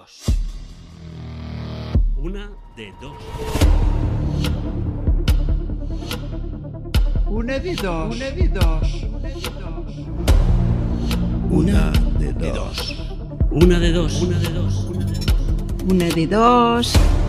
[0.00, 0.22] dos.
[2.16, 3.16] Una de dos.
[7.26, 8.14] Una de dos.
[8.14, 8.82] Una de dos.
[11.50, 12.96] Una de dos.
[13.50, 14.22] Una de dos.
[14.22, 14.86] Una de dos.
[15.88, 17.19] Una de dos.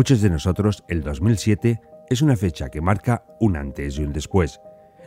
[0.00, 1.78] Muchos de nosotros, el 2007
[2.08, 4.58] es una fecha que marca un antes y un después.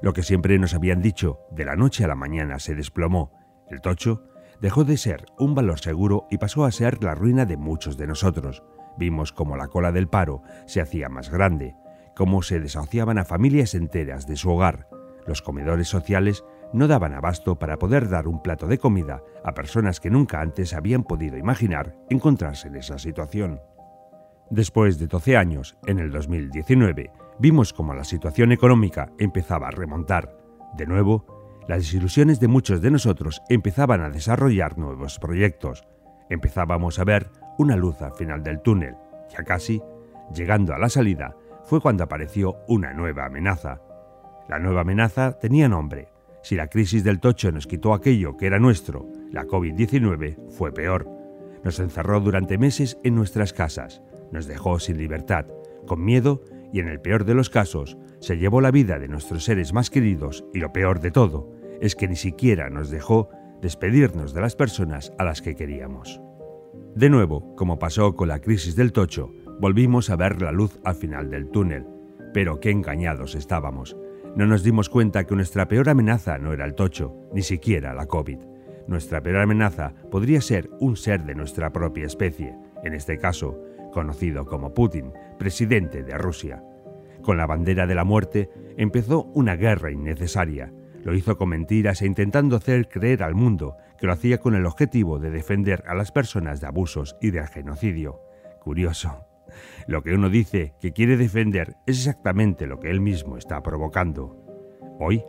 [0.04, 3.32] Lo que siempre nos habían dicho, de la noche a la mañana se desplomó.
[3.72, 4.22] El tocho
[4.62, 8.06] dejó de ser un valor seguro y pasó a ser la ruina de muchos de
[8.06, 8.62] nosotros.
[8.96, 11.76] Vimos cómo la cola del paro se hacía más grande,
[12.16, 14.90] cómo se desahuciaban a familias enteras de su hogar.
[15.26, 20.00] Los comedores sociales no daban abasto para poder dar un plato de comida a personas
[20.00, 23.60] que nunca antes habían podido imaginar encontrarse en esa situación.
[24.50, 30.38] Después de 12 años, en el 2019, vimos cómo la situación económica empezaba a remontar.
[30.78, 31.26] De nuevo,
[31.68, 35.88] las desilusiones de muchos de nosotros empezaban a desarrollar nuevos proyectos.
[36.30, 38.96] Empezábamos a ver una luz al final del túnel.
[39.30, 39.82] Ya casi,
[40.34, 43.82] llegando a la salida, fue cuando apareció una nueva amenaza.
[44.50, 46.10] La nueva amenaza tenía nombre.
[46.42, 51.08] Si la crisis del tocho nos quitó aquello que era nuestro, la COVID-19 fue peor.
[51.64, 54.02] Nos encerró durante meses en nuestras casas,
[54.34, 55.46] nos dejó sin libertad,
[55.88, 56.42] con miedo
[56.74, 59.90] y en el peor de los casos, se llevó la vida de nuestros seres más
[59.90, 63.30] queridos y lo peor de todo es que ni siquiera nos dejó
[63.62, 66.20] despedirnos de las personas a las que queríamos.
[66.96, 70.96] De nuevo, como pasó con la crisis del tocho, volvimos a ver la luz al
[70.96, 71.86] final del túnel,
[72.34, 73.96] pero qué engañados estábamos.
[74.36, 78.08] No nos dimos cuenta que nuestra peor amenaza no era el tocho, ni siquiera la
[78.08, 78.40] COVID.
[78.88, 83.60] Nuestra peor amenaza podría ser un ser de nuestra propia especie, en este caso,
[83.94, 86.62] conocido como Putin, presidente de Rusia.
[87.22, 90.74] Con la bandera de la muerte empezó una guerra innecesaria.
[91.04, 94.66] Lo hizo con mentiras e intentando hacer creer al mundo que lo hacía con el
[94.66, 98.20] objetivo de defender a las personas de abusos y del genocidio.
[98.60, 99.26] Curioso.
[99.88, 104.38] Lo que uno dice que quiere defender es exactamente lo que él mismo está provocando.
[105.00, 105.24] Hoy,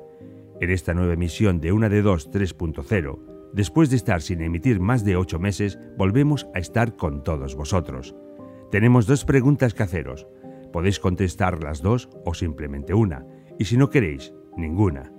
[0.61, 5.05] en esta nueva emisión de una de dos 3.0, después de estar sin emitir más
[5.05, 8.15] de ocho meses, volvemos a estar con todos vosotros.
[8.75, 10.27] Tenemos dos preguntas que haceros.
[10.73, 13.25] Podéis contestar las dos o simplemente una,
[13.57, 15.13] y si no queréis, ninguna.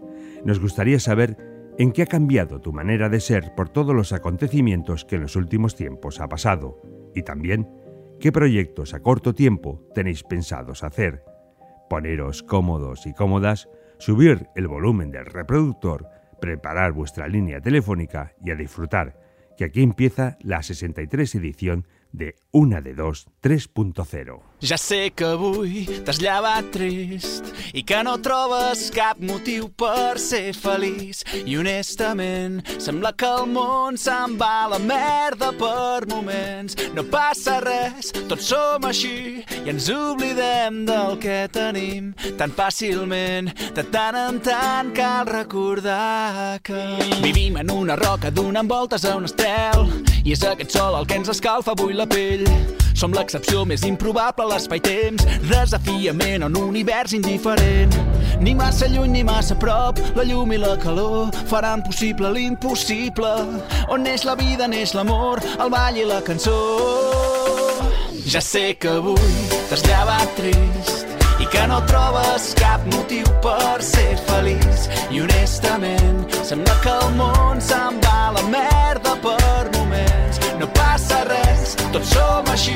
[0.43, 1.37] Nos gustaría saber
[1.77, 5.37] en qué ha cambiado tu manera de ser por todos los acontecimientos que en los
[5.37, 6.81] últimos tiempos ha pasado,
[7.15, 7.69] y también
[8.19, 11.23] qué proyectos a corto tiempo tenéis pensados hacer.
[11.89, 16.09] Poneros cómodos y cómodas, subir el volumen del reproductor,
[16.41, 19.17] preparar vuestra línea telefónica y a disfrutar,
[19.55, 24.39] que aquí empieza la 63 edición de Una de Dos 3.0.
[24.63, 30.53] Ja sé que avui t'has llevat trist i que no trobes cap motiu per ser
[30.55, 31.25] feliç.
[31.43, 36.79] I honestament, sembla que el món se'n va a la merda per moments.
[36.95, 43.51] No passa res, tots som així i ens oblidem del que tenim tan fàcilment.
[43.75, 46.87] De tant en tant cal recordar que...
[47.19, 49.91] Vivim en una roca donant voltes a un estel
[50.23, 52.44] i és aquest sol el que ens escalfa avui la pell.
[52.95, 57.91] Som l'excepció més improbable a l'espai-temps, desafiament en un univers indiferent.
[58.39, 63.33] Ni massa lluny ni massa prop, la llum i la calor faran possible l'impossible.
[63.91, 66.55] On neix la vida, neix l'amor, el ball i la cançó.
[68.25, 69.35] Ja sé que avui
[69.69, 71.05] t'has llevat trist
[71.43, 74.87] i que no trobes cap motiu per ser feliç.
[75.11, 80.39] I honestament, sembla que el món se'n va a la merda per moments.
[80.59, 80.94] No res,
[81.95, 82.75] tots som així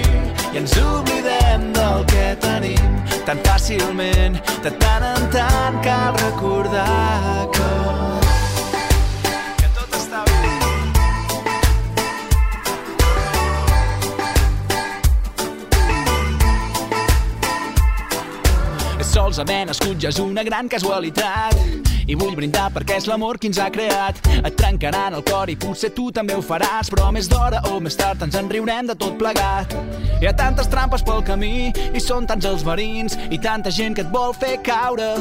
[0.53, 2.91] i ens oblidem del que tenim
[3.27, 4.39] tan fàcilment.
[4.63, 7.69] De tant en tant cal recordar que...
[9.59, 10.37] que tot està bé.
[19.09, 23.59] solament escut ja és una gran casualitat i vull brindar perquè és l'amor qui ens
[23.61, 24.19] ha creat.
[24.41, 27.97] Et trencaran el cor i potser tu també ho faràs, però més d'hora o més
[27.99, 29.75] tard ens en riurem de tot plegat.
[30.19, 34.03] Hi ha tantes trampes pel camí i són tants els verins i tanta gent que
[34.07, 35.13] et vol fer caure.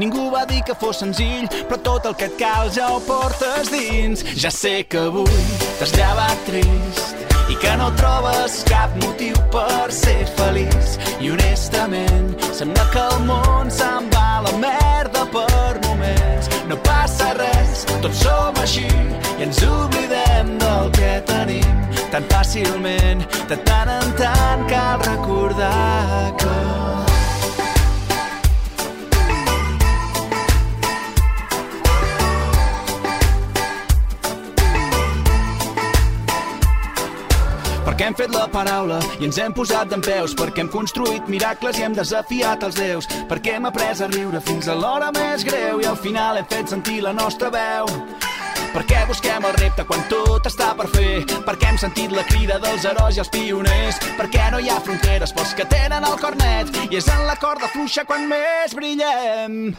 [0.00, 3.70] Ningú va dir que fos senzill, però tot el que et cal ja ho portes
[3.70, 4.24] dins.
[4.40, 5.44] Ja sé que avui
[5.78, 7.20] t'has llevat trist
[7.50, 10.96] i que no trobes cap motiu per ser feliç.
[11.20, 15.89] I honestament, sembla que el món se'n va la merda per moments.
[16.70, 23.26] No passa res, tots som així i ens oblidem del que tenim tan fàcilment.
[23.50, 27.09] De tant en tant cal recordar que...
[38.00, 41.76] perquè hem fet la paraula i ens hem posat d'en peus, perquè hem construït miracles
[41.76, 45.82] i hem desafiat els déus, perquè hem après a riure fins a l'hora més greu
[45.82, 47.90] i al final hem fet sentir la nostra veu.
[48.72, 52.88] Perquè busquem el repte quan tot està per fer, perquè hem sentit la crida dels
[52.88, 56.72] herois i els pioners, perquè no hi ha fronteres pels que tenen el cor net
[56.88, 59.74] i és en la corda fluixa quan més brillem.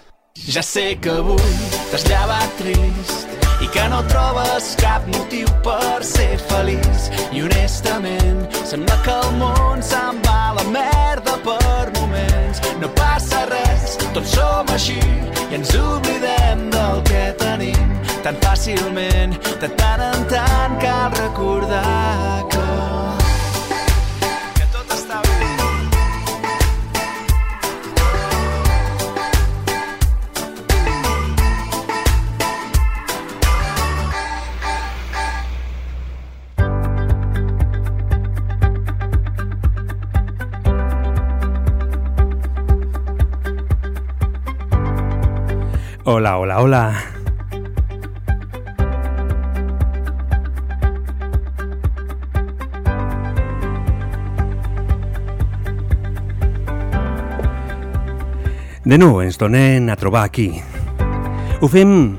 [0.46, 6.38] Ja sé que avui t'has llevat trist i que no trobes cap motiu per ser
[6.50, 7.10] feliç.
[7.32, 12.64] I honestament, sembla que el món se'n va a la merda per moments.
[12.82, 15.00] No passa res, tots som així
[15.52, 19.38] i ens oblidem del que tenim tan fàcilment.
[19.62, 23.11] De tant en tant cal recordar que...
[46.04, 47.04] Hola, hola, hola.
[58.84, 60.58] De nou ens tornem a trobar aquí.
[61.62, 62.18] Ho fem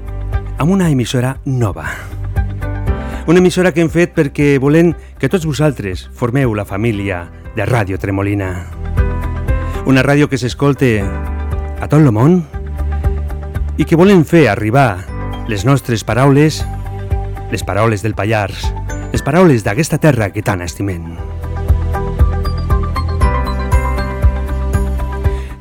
[0.63, 1.89] amb una emissora nova.
[3.27, 7.25] Una emissora que hem fet perquè volem que tots vosaltres formeu la família
[7.59, 8.55] de Ràdio Tremolina.
[9.91, 12.45] Una ràdio que s'escolte a tot el món
[13.79, 15.01] i que volen fer arribar
[15.49, 16.63] les nostres paraules,
[17.51, 18.67] les paraules del Pallars,
[19.13, 21.17] les paraules d'aquesta terra que tant estimem.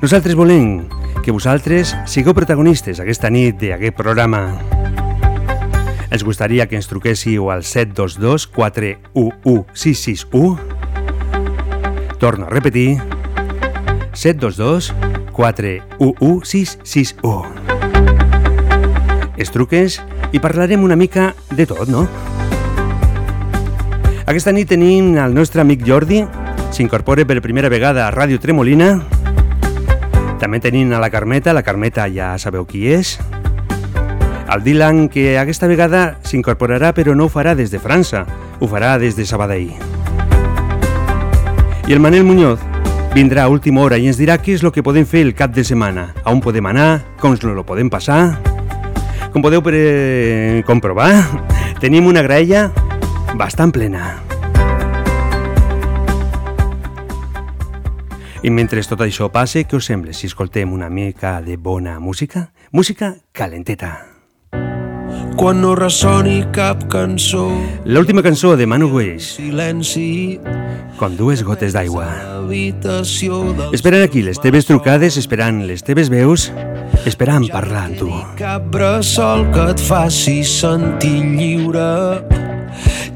[0.02, 0.88] Nosaltres volem
[1.22, 4.58] que vosaltres sigueu protagonistes aquesta nit d'aquest programa.
[6.12, 10.82] Ens gustaria que ens truquéssiu al 722 411 661
[12.20, 13.00] Torno a repetir
[14.14, 14.94] 722
[15.32, 17.71] 411 661
[19.42, 19.96] Es truques
[20.30, 22.04] i parlarem una mica de tot, no?
[24.30, 26.20] Aquesta nit tenim el nostre amic Jordi,
[26.70, 29.00] s'incorpora per primera vegada a Ràdio Tremolina.
[30.38, 33.16] També tenim a la Carmeta, la Carmeta ja sabeu qui és.
[34.52, 38.28] El Dylan, que aquesta vegada s'incorporarà però no ho farà des de França,
[38.60, 39.74] ho farà des de Sabadell.
[41.90, 42.62] I el Manel Muñoz
[43.16, 45.50] vindrà a última hora i ens dirà què és el que podem fer el cap
[45.56, 48.51] de setmana, on podem anar, com ens lo podem passar...
[49.32, 50.62] Com podeu pre...
[50.68, 51.14] comprovar,
[51.80, 52.68] tenim una graella
[53.40, 54.20] bastant plena.
[58.44, 62.50] I mentre tot això passe, què us sembla si escoltem una mica de bona música?
[62.72, 64.11] Música calenteta.
[65.40, 67.48] Quan no ressoni cap cançó
[67.86, 70.40] L'última cançó de Manu Weiss, Silenci
[71.02, 72.06] con dues gotes d'aigua.
[73.74, 76.52] Esperant aquí les teves trucades, esperant les teves veus,
[77.10, 78.10] esperant parlar amb tu.
[78.38, 82.22] Cap bressol que et faci sentir lliure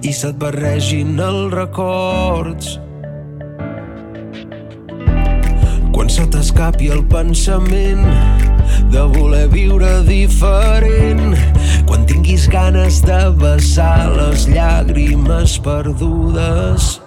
[0.01, 2.79] i se't barregin els records.
[5.95, 8.01] Quan se t'escapi el pensament
[8.91, 11.37] de voler viure diferent,
[11.87, 16.97] quan tinguis ganes de vessar les llàgrimes perdudes,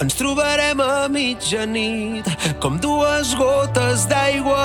[0.00, 2.32] ens trobarem a mitjanit
[2.64, 4.64] com dues gotes d'aigua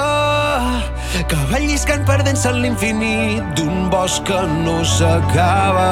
[1.27, 5.91] que van lliscant perdent-se en l'infinit d'un bosc que no s'acaba.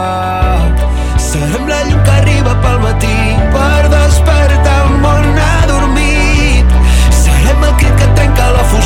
[1.30, 3.18] Serem la llum que arriba pel matí
[3.52, 4.79] per despertar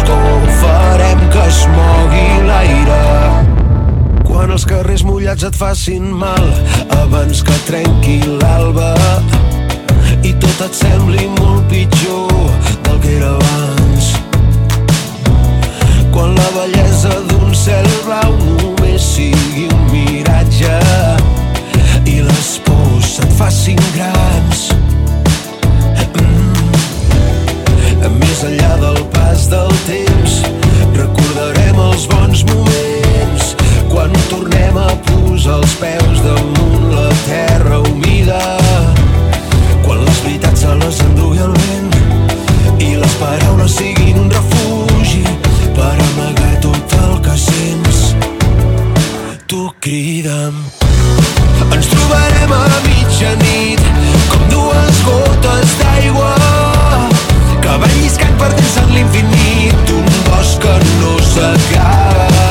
[0.03, 3.03] foscor, farem que es mogui l'aire.
[4.24, 6.43] Quan els carrers mullats et facin mal
[7.01, 8.95] abans que trenqui l'alba
[10.24, 12.31] i tot et sembli molt pitjor
[12.83, 14.13] del que era abans.
[16.13, 20.77] Quan la bellesa d'un cel blau només sigui un miratge
[22.05, 24.69] i les pors se't facin grans.
[28.12, 30.39] Més enllà del pas del temps
[30.98, 33.53] recordarem els bons moments.
[33.91, 38.41] Quan tornem a posar els peus damunt la terra humida
[39.86, 45.24] quan les veritats se les endugui el vent i les paraules siguin un refugi
[45.75, 48.01] per amagar tot el que sents.
[49.48, 50.63] Tu crida'm.
[51.74, 53.91] Ens trobarem a mitjanit
[54.31, 56.42] com dues gotes d'aigua.
[57.74, 62.50] Avall lliscat per dins en l'infinit Un bosc que no s'acaba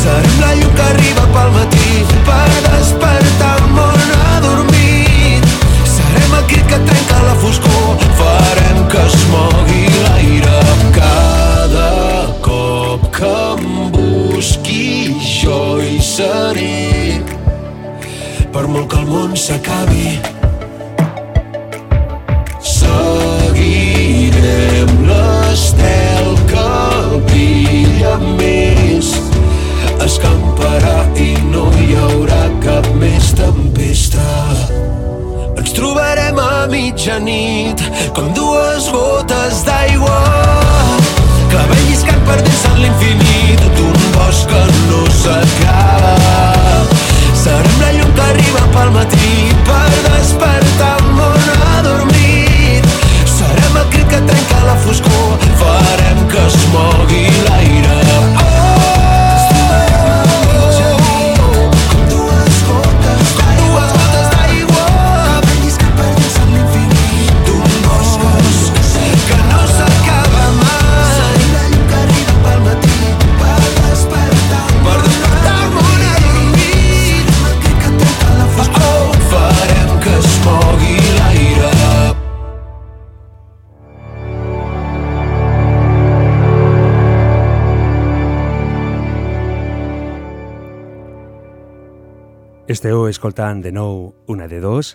[0.00, 5.46] Serem la llum que arriba pel matí Per despertar un món adormit.
[5.88, 10.60] Serem el crit que trenca la foscor Farem que es mogui l'aire
[10.98, 11.88] Cada
[12.44, 17.22] cop que em busqui Jo hi seré.
[18.52, 20.39] Per molt que el món s'acabi
[25.50, 26.66] l'estel que
[27.26, 29.08] brilla més.
[30.04, 34.26] Escamparà i no hi haurà cap més tempesta.
[35.58, 37.82] Ens trobarem a mitjanit
[38.16, 40.20] com dues gotes d'aigua
[41.50, 46.14] clavell lliscant perdent-se en l'infinit d'un bosc que no s'acaba
[47.42, 49.34] serem la llum que arriba pel matí
[49.66, 52.88] per despertar el món adormit
[53.34, 54.49] serem el crit que trenca
[54.90, 55.38] foscor.
[55.56, 58.39] Farem que es mogui l'aire
[92.70, 94.92] Esteu escoltant de nou una de dos.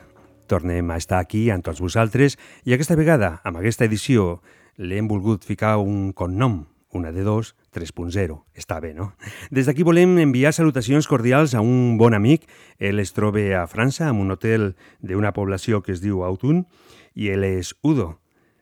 [0.48, 4.38] Tornem a estar aquí amb tots vosaltres i aquesta vegada, amb aquesta edició,
[4.80, 8.38] li hem volgut ficar un cognom, una de dos 3.0.
[8.56, 9.10] Està bé, no?
[9.52, 12.48] Des d'aquí volem enviar salutacions cordials a un bon amic.
[12.80, 16.70] Ell es troba a França, en un hotel d'una població que es diu Autun,
[17.12, 18.22] i ell és Udo.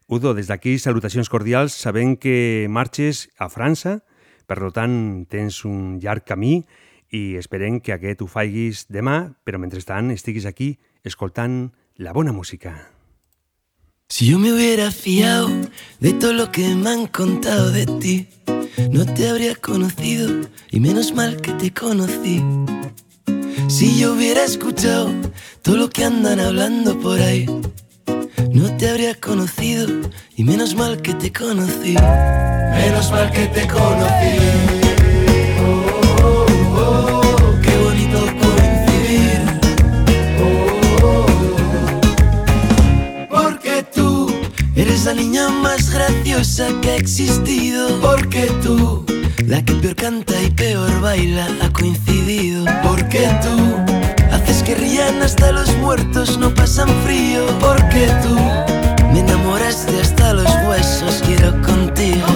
[0.09, 3.99] Udo, des d'aquí salutacions cordials, sabent que marxes a França,
[4.49, 6.63] per tant tens un llarg camí
[7.13, 10.73] i esperem que aquest ho faiguis demà, però mentrestant estiguis aquí
[11.05, 11.69] escoltant
[12.01, 12.73] la bona música.
[14.09, 15.49] Si yo me hubiera fiado
[15.99, 18.27] de todo lo que me han contado de ti,
[18.91, 22.43] no te habría conocido y menos mal que te conocí.
[23.67, 25.11] Si yo hubiera escuchado
[25.61, 27.45] todo lo que andan hablando por ahí,
[28.51, 29.87] no te habría conocido
[30.35, 31.93] y menos mal que te conocí.
[31.93, 34.82] menos mal que te conocí
[44.75, 47.99] eres la niña más graciosa que ha existido.
[48.01, 49.05] Porque tú,
[49.45, 52.65] la que peor canta y peor baila, ha coincidido.
[52.83, 53.55] Porque tú
[54.31, 57.45] haces que rían hasta los muertos, no pasan frío.
[57.59, 58.35] Porque tú
[59.11, 62.27] me enamoraste hasta los huesos, quiero contigo.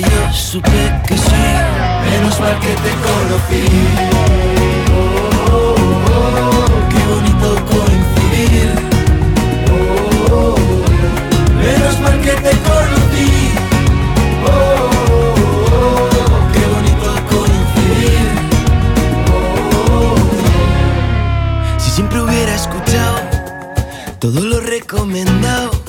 [0.00, 1.30] Yo supe que sí.
[2.10, 3.68] Menos mal que te conocí
[6.88, 8.70] Qué bonito coincidir.
[11.58, 13.30] Menos mal que te conocí
[16.52, 18.26] Qué bonito coincidir.
[21.78, 23.20] Si siempre hubiera escuchado
[24.18, 25.81] todo lo recomendado.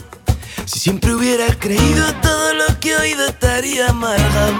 [0.73, 4.55] Si siempre hubiera creído todo lo que he oído estaría amargado.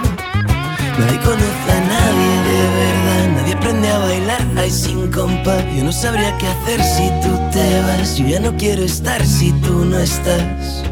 [0.96, 5.64] Nadie conoce a nadie de verdad, nadie aprende a bailar ay sin compás.
[5.74, 9.50] Yo no sabría qué hacer si tú te vas, yo ya no quiero estar si
[9.54, 10.84] tú no estás.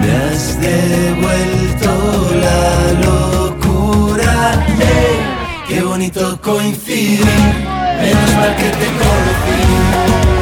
[0.00, 7.24] Me has devuelto la locura, ey, qué bonito coincidir.
[8.02, 10.37] Menos mal que te conocí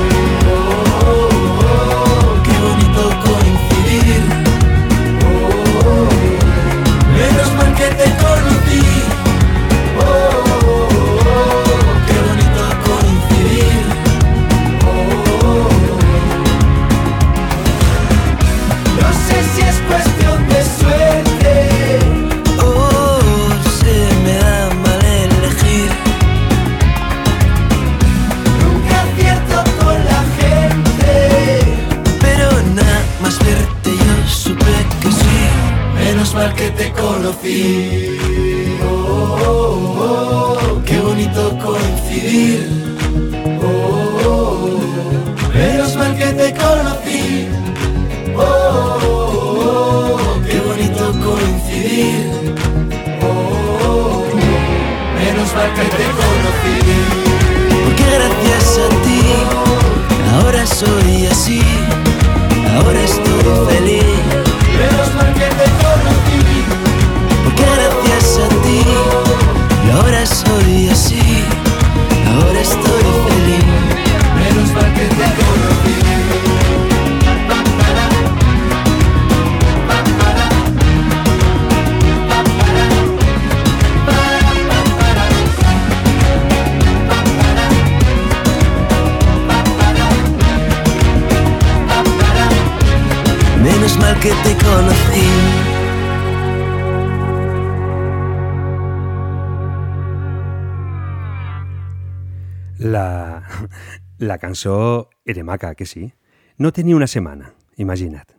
[104.37, 106.12] la cançó era maca, que sí.
[106.59, 108.37] No tenia una setmana, imagina't.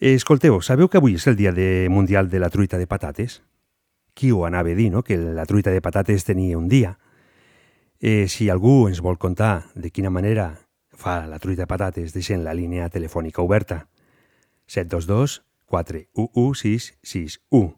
[0.00, 3.42] Escolteu, sabeu que avui és el dia de mundial de la truita de patates?
[4.16, 6.96] Qui ho anava a dir, no?, que la truita de patates tenia un dia.
[8.00, 12.44] Eh, si algú ens vol contar de quina manera fa la truita de patates, deixen
[12.44, 13.86] la línia telefònica oberta.
[14.66, 17.76] 722 411 661.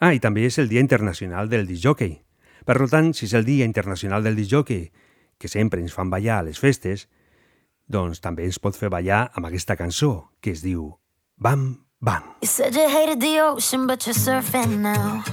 [0.00, 2.18] Ah, i també és el Dia Internacional del Disjockey.
[2.66, 4.90] Per tant, si és el Dia Internacional del Disjockey,
[5.38, 7.08] que sempre ens fan ballar a les festes,
[7.88, 10.92] doncs també ens pot fer ballar amb aquesta cançó, que es diu
[11.36, 12.22] Bam Bam.
[12.42, 15.24] You said you hated the ocean, but you're surfing now.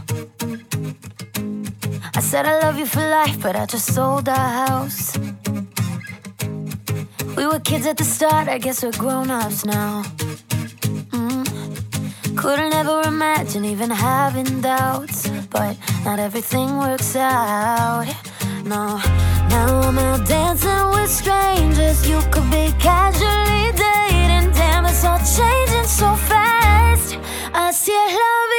[2.16, 5.18] I said I love you for life, but I just sold our house.
[7.36, 10.04] We were kids at the start, I guess we're grown ups now.
[11.12, 12.38] Mm.
[12.38, 18.08] Couldn't ever imagine even having doubts, but not everything works out.
[18.72, 19.02] No,
[19.50, 22.08] now I'm out dancing with strangers.
[22.08, 27.18] You could be casually dating, damn, it's all changing so fast.
[27.54, 28.51] I la vida,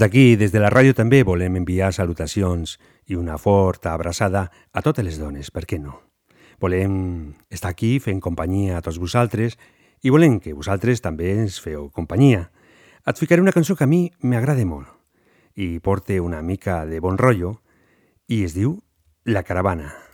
[0.00, 5.04] d'aquí, des de la ràdio també volem enviar salutacions i una forta abraçada a totes
[5.04, 6.00] les dones, per què no?
[6.60, 9.56] Volem estar aquí fent companyia a tots vosaltres
[10.02, 12.50] i volem que vosaltres també ens feu companyia.
[13.06, 14.88] Et ficaré una cançó que a mi m'agrada molt
[15.56, 17.56] i porta una mica de bon rotllo
[18.28, 18.78] i es diu
[19.24, 20.09] La Caravana.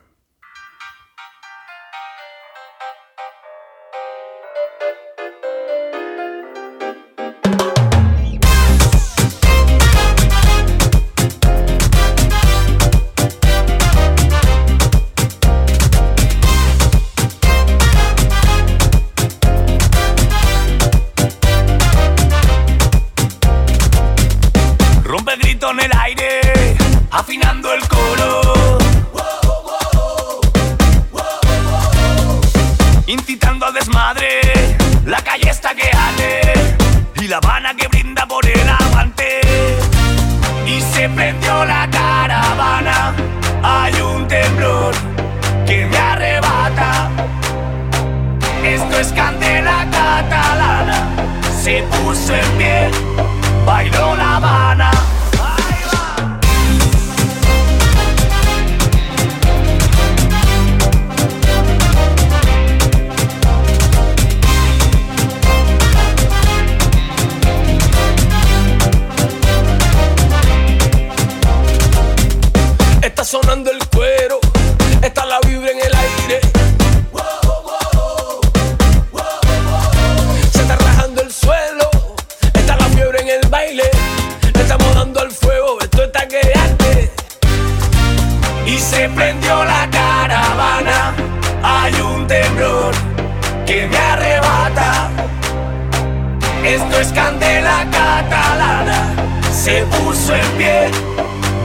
[99.67, 100.91] Se puso en pie,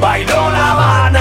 [0.01, 1.20] bailó la Habana.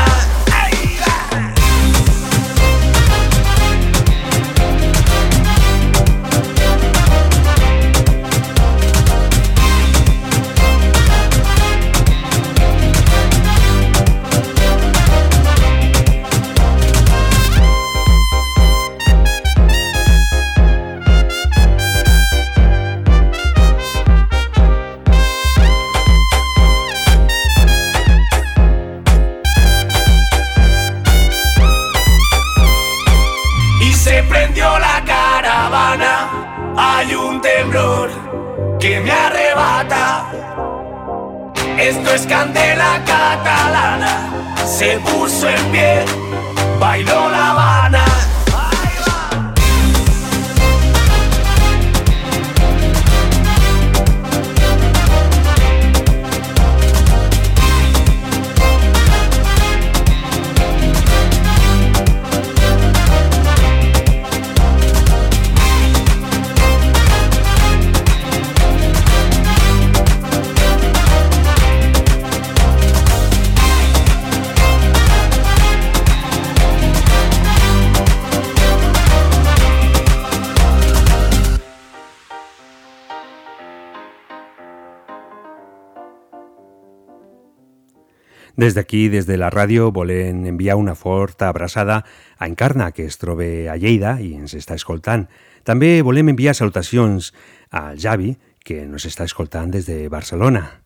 [88.71, 92.05] Des d'aquí, des de la ràdio, volem enviar una forta abraçada
[92.39, 95.25] a Encarna, que es troba a Lleida i ens està escoltant.
[95.67, 97.33] També volem enviar salutacions
[97.75, 100.85] al Javi, que ens està escoltant des de Barcelona.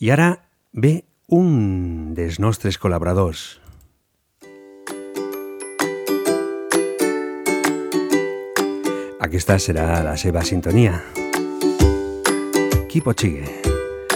[0.00, 0.30] I ara
[0.72, 3.60] ve un dels nostres col·laboradors.
[9.20, 11.02] Aquesta serà la seva sintonia.
[12.88, 13.44] Qui pot sigui?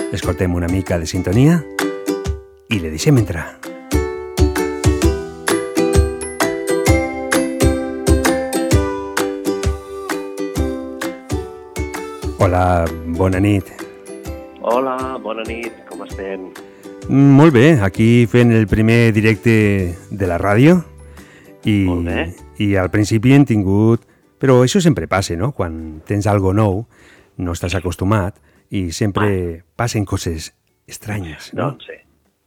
[0.09, 1.61] Escoltem una mica de sintonia
[2.70, 3.59] i le deixem entrar.
[12.38, 12.87] Hola,
[13.18, 13.66] bona nit.
[14.62, 16.50] Hola, bona nit, com estem?
[17.11, 20.78] Molt bé, aquí fent el primer directe de la ràdio
[21.66, 22.28] i, Molt bé.
[22.62, 24.06] i al principi hem tingut...
[24.40, 25.50] Però això sempre passa, no?
[25.52, 26.87] Quan tens algo nou,
[27.44, 28.38] no estàs acostumat
[28.72, 30.54] i sempre passen coses
[30.88, 31.74] estranyes, no?
[31.74, 31.98] Doncs sí.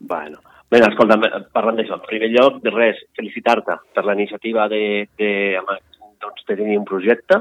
[0.03, 1.15] Bueno, bé, escolta,
[1.55, 5.29] parlant d'això, en primer lloc, de res, felicitar-te per la iniciativa de, de,
[6.19, 7.39] doncs, de tenir un projecte,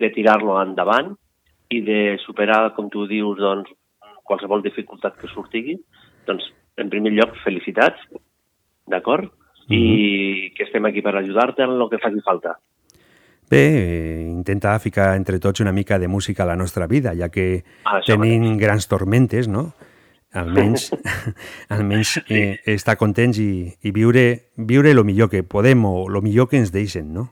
[0.00, 1.12] de tirar-lo endavant
[1.70, 3.68] i de superar, com tu dius, doncs,
[4.24, 5.76] qualsevol dificultat que sortigui.
[6.26, 6.48] Doncs,
[6.80, 8.00] en primer lloc, felicitats,
[8.88, 9.28] d'acord?
[9.70, 12.56] I que estem aquí per ajudar-te en el que faci falta.
[13.50, 17.28] Bé, eh, intentar ficar entre tots una mica de música a la nostra vida, ja
[17.28, 19.68] que això tenim grans tormentes, no?
[20.32, 20.92] Almenys,
[21.74, 24.24] almenys eh, estar contents i, i viure,
[24.56, 27.26] viure lo millor que podem o lo millor que ens deixen, no?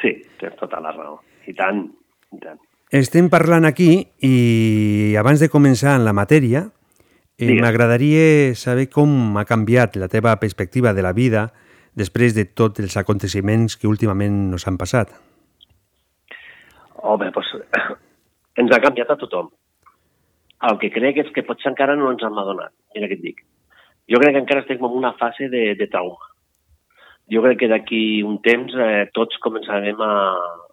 [0.00, 1.18] Sí, tens tota la raó.
[1.44, 1.84] I tant,
[2.32, 2.62] i tant.
[2.94, 3.90] Estem parlant aquí
[4.24, 6.64] i abans de començar en la matèria,
[7.36, 11.50] eh, m'agradaria saber com ha canviat la teva perspectiva de la vida
[11.94, 15.12] després de tots els aconteciments que últimament nos han passat.
[17.04, 17.52] Home, doncs,
[18.62, 19.52] ens ha canviat a tothom.
[20.68, 22.72] El que crec és que potser encara no ens hem adonat.
[22.94, 23.42] Mira què et dic.
[24.10, 26.30] Jo crec que encara estem en una fase de, de trauma.
[27.32, 30.14] Jo crec que d'aquí un temps eh, tots començarem a,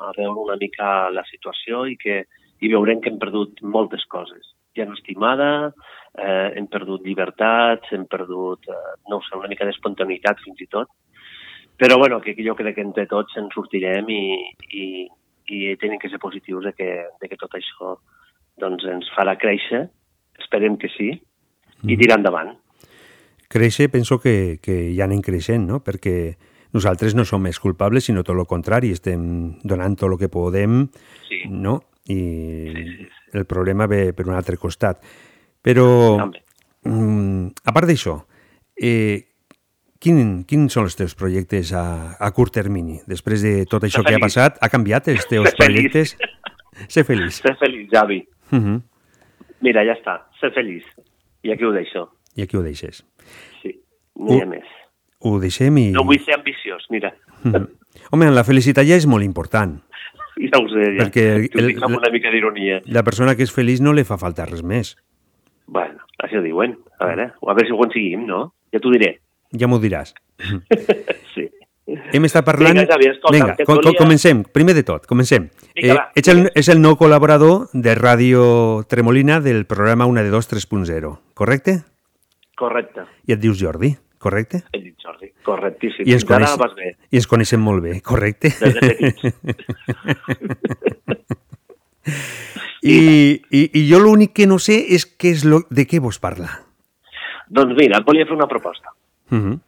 [0.07, 2.23] a veure una mica la situació i que
[2.61, 4.51] i veurem que hem perdut moltes coses.
[4.77, 5.71] Gent estimada,
[6.13, 10.91] eh, hem perdut llibertats, hem perdut, eh, no sé, una mica d'espontaneïtat fins i tot.
[11.81, 14.23] Però bueno, que jo crec que entre tots ens sortirem i,
[14.69, 14.85] i,
[15.55, 17.95] i tenim que ser positius de que, de que tot això
[18.61, 19.87] doncs, ens farà créixer,
[20.39, 21.11] esperem que sí,
[21.89, 22.53] i tirar endavant.
[23.51, 25.81] Créixer, penso que, que ja anem creixent, no?
[25.83, 26.35] Perquè
[26.71, 30.85] nosaltres no som els culpables, sinó tot el contrari, estem donant tot el que podem,
[31.27, 31.41] Sí.
[31.49, 31.81] no?
[32.07, 32.19] I
[33.33, 35.01] el problema ve per un altre costat.
[35.61, 35.85] Però,
[36.85, 38.15] mm, a part d'això,
[38.75, 39.27] eh,
[40.01, 42.99] quin, quins són els teus projectes a, a curt termini?
[43.05, 44.25] Després de tot això Ser que ha feliç.
[44.31, 45.91] passat, ha canviat els teus Ser feliç.
[45.91, 46.17] projectes?
[46.95, 47.41] Ser feliç.
[47.43, 48.21] Ser feliç, Javi.
[48.51, 48.81] Uh -huh.
[49.61, 50.21] Mira, ja està.
[50.39, 50.83] Ser feliç.
[51.43, 52.09] I aquí ho deixo.
[52.35, 53.05] I aquí ho deixes.
[53.61, 53.79] Sí,
[54.15, 54.65] no hi ha més.
[55.19, 55.91] Ho deixem i...
[55.91, 57.13] No vull ser ambiciós, mira.
[57.43, 57.67] Mhm.
[58.11, 59.79] Home, la felicitat ja és molt important.
[60.41, 61.03] Ja ho sé, ja.
[61.03, 62.81] Perquè el- amb una mica d'ironia.
[62.85, 64.95] La persona que és feliç no li fa falta res més.
[65.67, 66.77] Bueno, això diuen.
[66.99, 68.53] A veure, a veure si ho aconseguim, no?
[68.73, 69.19] Ja t'ho diré.
[69.51, 70.13] Ja m'ho diràs.
[71.35, 71.47] Sí.
[71.87, 72.77] Hem estat parlant...
[72.77, 74.43] Vinga, Xavi, escolta, Vinga, que et co co volia- comencem.
[74.43, 75.49] Primer de tot, comencem.
[75.73, 80.21] Eh, Vinga, va, ets, el, és el nou col·laborador de Ràdio Tremolina del programa 1
[80.23, 81.81] de 2 3.0, correcte?
[82.55, 83.01] Correcte.
[83.27, 84.61] I et dius Jordi, correcte?
[84.71, 85.31] He dit Jordi.
[85.43, 86.05] Correctíssim.
[86.07, 86.55] I ens, coneix...
[86.61, 86.93] vas bé.
[87.11, 88.53] I ens coneixem molt bé, correcte?
[88.61, 89.25] Des de petits.
[92.81, 96.17] I, i, I jo l'únic que no sé és què és lo, de què vos
[96.21, 96.49] parla.
[97.51, 98.93] Doncs mira, et volia fer una proposta.
[99.29, 99.59] Uh -huh.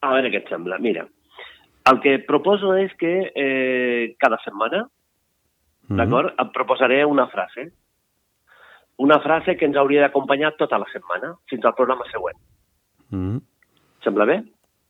[0.00, 0.78] A veure què et sembla.
[0.78, 1.06] Mira,
[1.86, 4.86] el que proposo és que eh, cada setmana,
[5.88, 5.96] Mhm.
[5.98, 7.72] d'acord, et proposaré una frase.
[8.96, 12.36] Una frase que ens hauria d'acompanyar tota la setmana, fins al programa següent.
[13.10, 13.40] Uh -huh.
[14.04, 14.44] Sembla bé?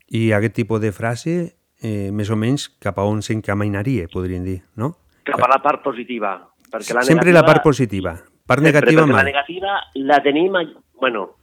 [0.09, 4.63] I aquest tipus de frase, eh, més o menys, cap a on s'encaminaria, podríem dir,
[4.77, 4.97] no?
[5.25, 6.49] Cap a la part positiva.
[6.71, 8.11] Perquè la Sempre negativa, la part positiva.
[8.47, 9.25] Part Sempre, negativa perquè La mai.
[9.25, 10.53] negativa la tenim...
[11.01, 11.37] Bueno,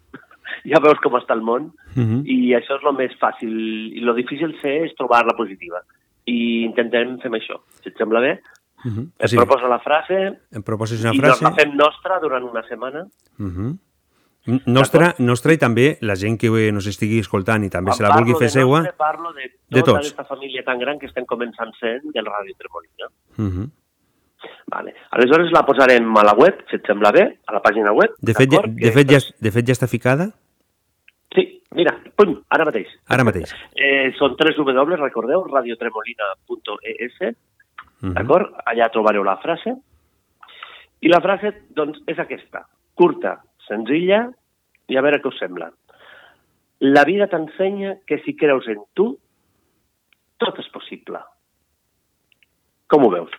[0.70, 2.22] ja veus com està el món Uh -huh.
[2.26, 3.50] i això és el més fàcil.
[3.98, 5.82] I el difícil ser és trobar-la positiva.
[6.26, 7.62] I intentarem fer això.
[7.82, 8.42] Si et sembla bé,
[8.86, 9.10] Uh -huh.
[9.18, 11.44] et proposo la frase em proposes una i frase...
[11.44, 13.08] nos la fem nostra durant una setmana.
[13.40, 13.78] Uh -huh.
[14.66, 18.16] Nostra, nostra i també la gent que ens estigui escoltant i també Quan se la
[18.16, 18.80] vulgui fer de seua...
[18.80, 20.08] nostre, parlo de de tota tots.
[20.08, 23.08] aquesta família tan gran que estem començant sent del Ràdio Tremolina.
[23.38, 23.70] Uh -huh.
[24.68, 24.94] Vale.
[25.12, 28.12] Aleshores la posarem a la web, si et sembla bé, a la pàgina web.
[28.22, 30.32] De fet, ja, de, fet, ja, de fet, ja està ficada?
[31.38, 31.44] Sí,
[31.78, 32.90] mira, pum, ara mateix.
[33.14, 33.52] Ara mateix.
[33.78, 37.36] Eh, són 3 W, recordeu, radiotremolina.es,
[37.98, 38.14] Uh -huh.
[38.14, 38.54] d'acord?
[38.66, 39.76] Allà trobareu la frase.
[41.02, 42.68] I la frase, doncs, és aquesta.
[42.94, 44.30] Curta, senzilla,
[44.88, 45.72] i a veure què us sembla.
[46.80, 49.18] La vida t'ensenya que si creus en tu,
[50.38, 51.20] tot és possible.
[52.88, 53.32] Com ho veus?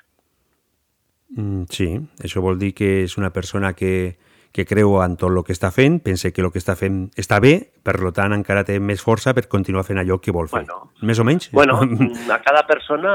[1.37, 1.89] Mm, sí,
[2.25, 4.17] això vol dir que és una persona que,
[4.59, 7.39] que creu en tot el que està fent, pensa que el que està fent està
[7.43, 7.55] bé,
[7.87, 10.65] per lo tant encara té més força per continuar fent allò que vol fer.
[10.67, 10.91] Bueno.
[11.07, 11.53] més o menys?
[11.55, 11.79] Bueno,
[12.35, 13.13] a cada persona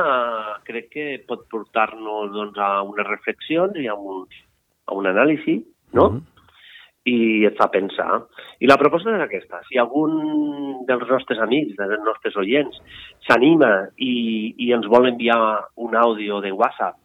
[0.63, 4.23] crec que pot portar-nos doncs, a unes reflexions i a un,
[4.87, 5.59] a un anàlisi,
[5.99, 6.11] no?
[6.13, 6.29] Mhm.
[7.03, 7.17] I
[7.49, 8.21] et fa pensar.
[8.63, 9.59] I la proposta és aquesta.
[9.67, 12.77] Si algun dels nostres amics, dels nostres oients,
[13.27, 14.13] s'anima i,
[14.55, 15.35] i ens vol enviar
[15.83, 16.95] un àudio de WhatsApp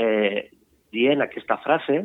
[0.00, 0.48] eh,
[0.96, 1.98] dient aquesta frase,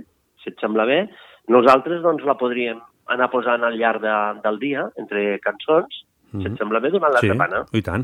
[0.43, 0.99] si et sembla bé,
[1.47, 2.79] nosaltres doncs, la podríem
[3.13, 6.01] anar posant al llarg de, del dia, entre cançons,
[6.33, 7.63] si et sembla bé, durant la sí, setmana.
[7.71, 8.03] i tant.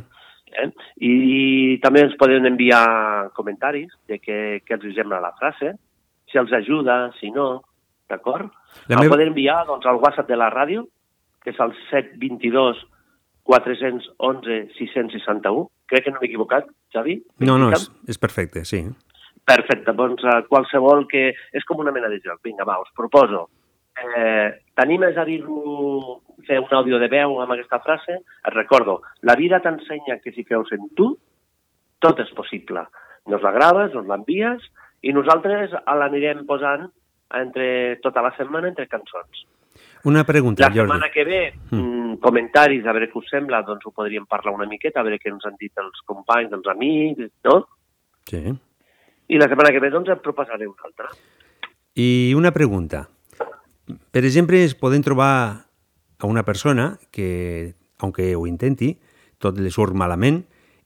[0.53, 0.69] Eh?
[1.03, 1.13] I
[1.83, 5.73] també ens poden enviar comentaris de què, què els sembla la frase,
[6.31, 7.63] si els ajuda, si no,
[8.09, 8.47] d'acord?
[8.87, 10.85] La meva- poden enviar doncs, al WhatsApp de la ràdio,
[11.43, 12.79] que és el 722
[13.43, 15.67] 411 661.
[15.91, 17.17] Crec que no m'he equivocat, Xavi?
[17.43, 18.85] No, no, és, és perfecte, sí.
[19.43, 21.31] Perfecte, doncs eh, qualsevol que...
[21.51, 22.39] És com una mena de joc.
[22.45, 23.47] Vinga, va, us proposo.
[23.93, 28.19] Eh, T'animes a dir-lo, fer un àudio de veu amb aquesta frase?
[28.23, 31.11] Et recordo, la vida t'ensenya que si creus en tu,
[32.01, 32.87] tot és possible.
[33.29, 34.65] Nos la graves, nos l'envies
[35.03, 36.87] i nosaltres l'anirem posant
[37.37, 39.45] entre tota la setmana entre cançons.
[40.09, 40.91] Una pregunta, La Jordi.
[40.91, 42.17] setmana que ve, mm.
[42.23, 45.31] comentaris, a veure què us sembla, doncs ho podríem parlar una miqueta, a veure què
[45.31, 47.61] ens han dit els companys, els amics, no?
[48.29, 48.43] Sí.
[49.27, 51.11] I la setmana que ve, doncs, en proposaré una altra.
[51.95, 53.07] I una pregunta.
[54.11, 55.67] Per exemple, es poden trobar
[56.19, 58.97] a una persona que, aunque ho intenti,
[59.39, 60.43] tot li surt malament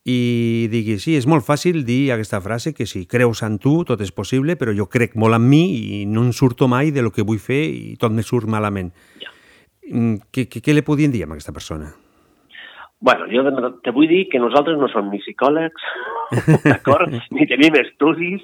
[0.07, 3.99] i digui, sí, és molt fàcil dir aquesta frase que si creus en tu tot
[3.99, 7.11] és possible, però jo crec molt en mi i no en surto mai de lo
[7.11, 8.93] que vull fer i tot me surt malament.
[9.91, 11.91] Mm, Què, què, què li podien dir a aquesta persona?
[13.03, 13.43] Bueno, jo
[13.83, 15.83] te vull dir que nosaltres no som ni psicòlegs,
[16.71, 17.13] d'acord?
[17.35, 18.43] ni tenim estudis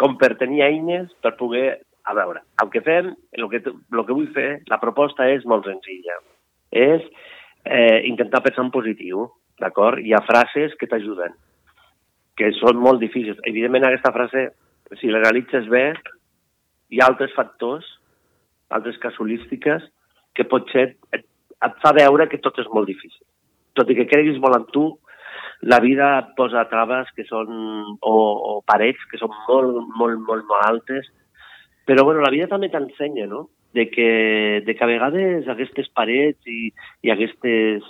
[0.00, 1.68] com per tenir eines per poder...
[2.06, 5.64] A veure, el que fem, el que, el que vull fer, la proposta és molt
[5.66, 6.20] senzilla.
[6.70, 7.02] És
[7.66, 9.24] eh, intentar pensar en positiu,
[9.58, 9.98] d'acord?
[9.98, 11.34] Hi ha frases que t'ajuden,
[12.38, 13.42] que són molt difícils.
[13.50, 14.44] Evidentment, aquesta frase,
[15.00, 15.82] si la realitzes bé,
[16.94, 17.90] hi ha altres factors,
[18.70, 19.90] altres casuístiques,
[20.38, 23.26] que potser et, et fa veure que tot és molt difícil
[23.76, 24.86] tot i que creguis molt en tu,
[25.62, 27.48] la vida et posa traves que són,
[28.00, 31.08] o, o parets que són molt, molt, molt, molt altes
[31.86, 33.46] Però bueno, la vida també t'ensenya, no?
[33.72, 36.72] De que, de que a vegades aquestes parets i,
[37.06, 37.86] i aquestes,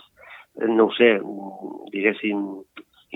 [0.68, 1.14] no ho sé,
[1.94, 2.42] diguéssim,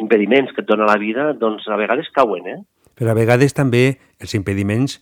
[0.01, 2.57] impediments que et dona la vida, doncs a vegades cauen, eh?
[2.97, 3.85] Però a vegades també
[4.25, 4.97] els impediments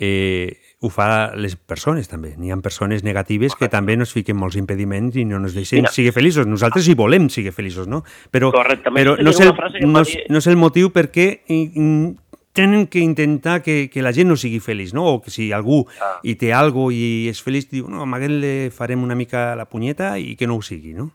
[0.00, 2.32] eh, ho fa les persones també.
[2.40, 5.92] N'hi ha persones negatives que també nos fiquen molts impediments i no ens deixen Mira.
[5.92, 6.48] seguir feliços.
[6.48, 8.02] Nosaltres hi volem seguir feliços, no?
[8.32, 8.48] Però,
[8.96, 9.52] però no, és el,
[9.86, 12.08] no, és, no és el motiu perquè mm,
[12.56, 15.04] tenen que intentar que, que la gent no sigui feliç, no?
[15.06, 16.16] O que si algú Ah.
[16.24, 19.68] hi té algo i és feliç, diu, no, amb aquest le farem una mica la
[19.68, 21.10] punyeta i que no ho sigui, no?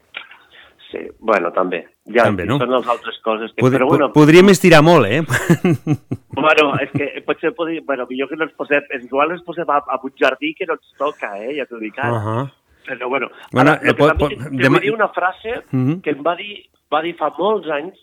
[0.95, 1.81] Sí, bueno, també.
[2.07, 2.55] Ja, També, no?
[2.61, 3.51] Són les altres coses.
[3.55, 5.21] Que, Pod però bueno, Podríem estirar molt, eh?
[6.35, 7.81] Bueno, és que potser podria...
[7.85, 8.83] Bueno, millor que no ens posem...
[9.01, 11.55] Igual ens posem a, a un jardí que no ens toca, eh?
[11.57, 12.17] Ja t'ho dic ara.
[12.19, 12.43] Ahà.
[12.85, 15.55] Però bueno, Bueno, ara, eh, pot- també pot- te- te demà- vull dir una frase
[15.71, 16.01] Mhm.
[16.05, 17.97] que em va dir, va dir fa molts anys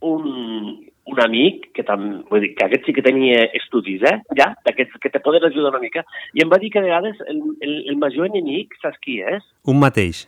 [0.00, 4.16] un, un amic, que, tam, vull dir, que aquest sí que tenia estudis, eh?
[4.38, 7.18] Ja, d'aquests que te poden ajudar una mica, i em va dir que a vegades
[7.28, 9.44] el, el, el major enemic, saps qui és?
[9.66, 10.24] Un mateix.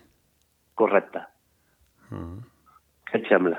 [0.75, 1.23] Correcte.
[2.15, 2.39] Mm.
[3.11, 3.59] Què et sembla?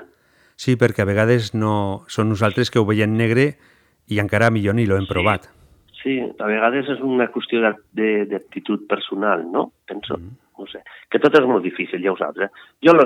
[0.56, 3.50] Sí, perquè a vegades no són nosaltres que ho veiem negre
[4.08, 5.50] i encara millor ni l'ho hem provat.
[6.02, 7.60] Sí, a vegades és una qüestió
[7.92, 9.72] d'actitud personal, no?
[9.86, 10.30] Penso, Mm.
[10.58, 10.80] no sé.
[11.10, 12.48] Que tot és molt difícil, ja ho saps, eh?
[12.80, 13.04] Jo, lo-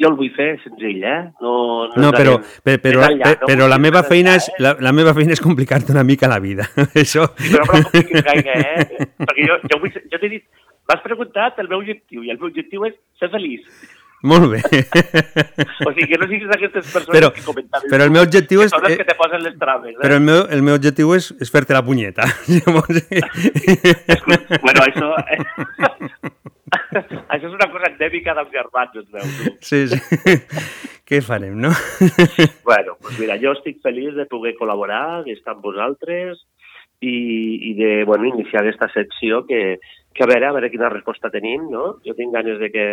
[0.00, 1.30] jo el vull fer senzill, eh?
[1.40, 3.46] No, no, No, però, per, però, enllà, per, no?
[3.46, 4.56] però la meva feina és, eh?
[4.58, 6.64] la, la meva feina és complicar-te una mica la vida.
[7.04, 7.28] Això...
[7.36, 9.06] Però no compliquis gaire, eh?
[9.20, 10.44] Perquè jo, jo, vull, jo t'he dit,
[10.88, 13.62] m'has preguntat el meu objectiu, i el meu objectiu és ser feliç.
[14.22, 14.58] Molt bé.
[15.86, 17.88] O sigui, que no siguis d'aquestes persones Però- que comentaven.
[17.88, 19.98] però el meu objectiu que és- Són les que te posen les traves, eh?
[20.02, 22.26] Però el meu, el meu objectiu és, és fer-te la punyeta.
[22.52, 23.00] Llavors...
[24.60, 25.08] Bueno, això...
[27.32, 29.24] això és una cosa endèmica dels germans, es veu.
[29.38, 29.44] tu.
[29.64, 29.98] Sí, sí.
[31.10, 31.70] Què farem, no?
[32.62, 36.38] Bueno, doncs mira, jo estic feliç de poder col·laborar, d'estar amb vosaltres
[37.02, 37.14] i,
[37.70, 39.80] i de bueno, iniciar aquesta secció que,
[40.14, 41.96] que a veure, a veure quina resposta tenim, no?
[42.06, 42.86] Jo tinc ganes de que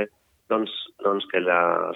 [0.50, 1.92] doncs, doncs que la,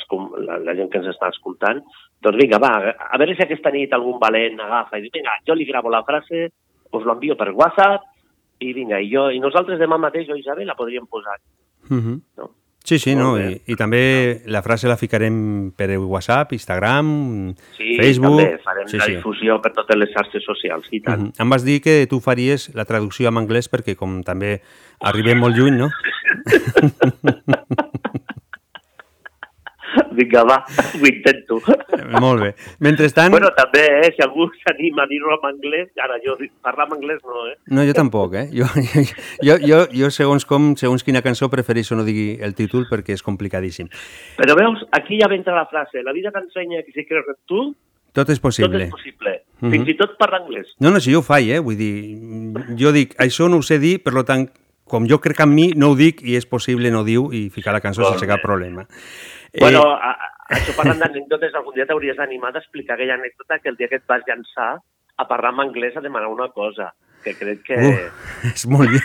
[0.45, 1.81] la, la gent que ens està escoltant,
[2.21, 5.57] doncs vinga, va, a veure si aquesta nit algun valent agafa i diu, vinga, jo
[5.57, 6.49] li gravo la frase,
[6.91, 8.09] us l'envio per WhatsApp
[8.61, 11.39] i vinga, i, jo, i nosaltres demà mateix, jo i Isabel, la podríem posar.
[11.89, 12.19] Uh -huh.
[12.37, 12.51] No.
[12.83, 13.61] Sí, sí, no, Molt i, bé.
[13.67, 18.41] i també la frase la ficarem per WhatsApp, Instagram, Sí, Facebook...
[18.41, 19.15] també farem sí, la sí.
[19.15, 21.21] difusió per totes les xarxes socials, i tant.
[21.21, 21.41] Uh -huh.
[21.41, 24.61] Em vas dir que tu faries la traducció en anglès perquè com també
[24.99, 25.89] arribem molt lluny, no?
[30.17, 30.57] Vinga, va,
[30.95, 31.59] ho intento.
[32.19, 32.51] molt bé.
[32.79, 33.31] Mentrestant...
[33.33, 37.21] Bueno, també, eh, si algú s'anima a dir-ho en anglès, ara jo parlar en anglès
[37.27, 37.55] no, eh?
[37.71, 38.47] No, jo tampoc, eh?
[38.61, 38.67] Jo,
[39.43, 43.23] jo, jo, jo segons com, segons quina cançó, prefereixo no digui el títol perquè és
[43.25, 43.89] complicadíssim.
[44.39, 47.63] Però veus, aquí ja entra la frase, la vida t'ensenya que si creus en tu,
[48.11, 48.83] Tot és tot possible.
[48.83, 49.37] és possible.
[49.61, 49.71] Mhm.
[49.71, 50.73] Fins i tot parlar anglès.
[50.83, 51.59] No, no, si jo ho faig, eh?
[51.63, 51.93] Vull dir,
[52.79, 54.49] jo dic, això no ho sé dir, per tant,
[54.91, 57.71] com jo crec en mi, no ho dic i és possible no diu i ficar
[57.71, 58.83] la cançó sense cap problema.
[59.59, 63.69] Bueno, Eh, a, a, això parlant d'anècdotes, algun dia t'hauries d'animar d'explicar aquella anècdota que
[63.71, 64.71] el dia que et vas llançar
[65.17, 66.93] a parlar en anglès a demanar una cosa,
[67.23, 67.75] que crec que...
[67.75, 67.99] Uf,
[68.51, 68.91] és molt.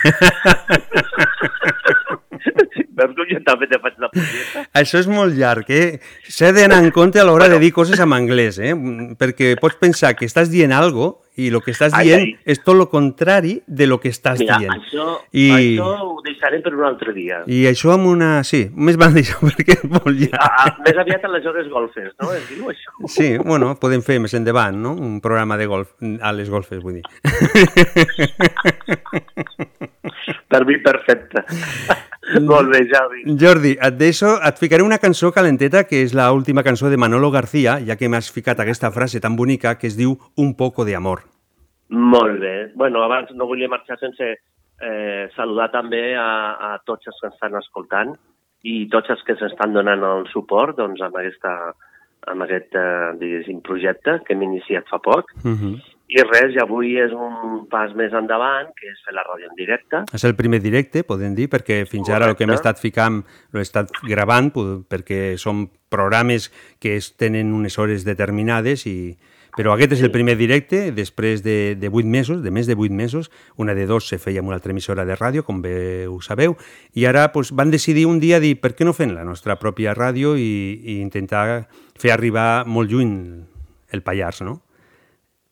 [2.97, 4.63] Veus com jo també te faig la punyeta?
[4.79, 5.99] Això és molt llarg, eh?
[6.25, 8.73] S'ha d'anar en compte a l'hora de dir coses en anglès, eh?
[9.19, 12.31] Perquè pots pensar que estàs dient algo i el que estàs Ai, dient ai.
[12.49, 14.73] és tot el contrari de lo que estàs Mira, dient.
[14.73, 15.05] això,
[15.37, 17.43] I, això ho deixarem per un altre dia.
[17.45, 18.31] I això amb una...
[18.47, 20.35] Sí, més val d'això perquè és molt llarg.
[20.41, 22.31] A, a, més aviat a les hores golfes, no?
[22.33, 22.95] Es diu això.
[23.13, 24.95] Sí, bueno, podem fer més endavant, no?
[24.97, 27.05] Un programa de golf, a les golfes, vull dir.
[30.47, 31.45] Per mi, perfecte.
[32.51, 33.23] Molt bé, Javi.
[33.39, 37.31] Jordi, et deixo, et ficaré una cançó calenteta que és la última cançó de Manolo
[37.31, 40.95] García, ja que m'has ficat aquesta frase tan bonica que es diu Un poco de
[40.95, 41.23] amor.
[41.89, 42.71] Molt bé.
[42.75, 44.33] Bueno, abans no volia marxar sense
[44.81, 46.29] eh, saludar també a,
[46.73, 48.15] a tots els que estan escoltant
[48.67, 51.53] i tots els que ens estan donant el suport doncs, amb, aquesta,
[52.27, 55.31] amb aquest eh, projecte que hem iniciat fa poc.
[55.43, 55.75] Uh -huh.
[56.07, 59.57] I res, i avui és un pas més endavant, que és fer la ràdio en
[59.59, 60.05] directe.
[60.15, 62.69] És el primer directe, podem dir, perquè fins ara el que hem Correcte.
[62.69, 63.17] estat ficant
[63.51, 64.47] l'he estat gravant,
[64.87, 66.47] perquè són programes
[66.79, 69.17] que es tenen unes hores determinades, i...
[69.57, 72.95] però aquest és el primer directe, després de, de 8 mesos, de més de 8
[72.95, 73.27] mesos,
[73.57, 76.55] una de dos se feia amb una altra emissora de ràdio, com bé ho sabeu,
[76.95, 79.97] i ara doncs, van decidir un dia dir per què no fem la nostra pròpia
[79.97, 81.67] ràdio i, i intentar
[81.99, 83.43] fer arribar molt lluny
[83.91, 84.61] el Pallars, no?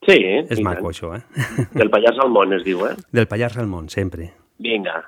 [0.06, 0.18] Sí,
[0.50, 0.94] És maco, tant.
[0.94, 1.68] això, eh?
[1.80, 2.94] Del Pallars al món, es diu, eh?
[3.12, 4.32] Del Pallars al món, sempre.
[4.62, 5.02] Vinga.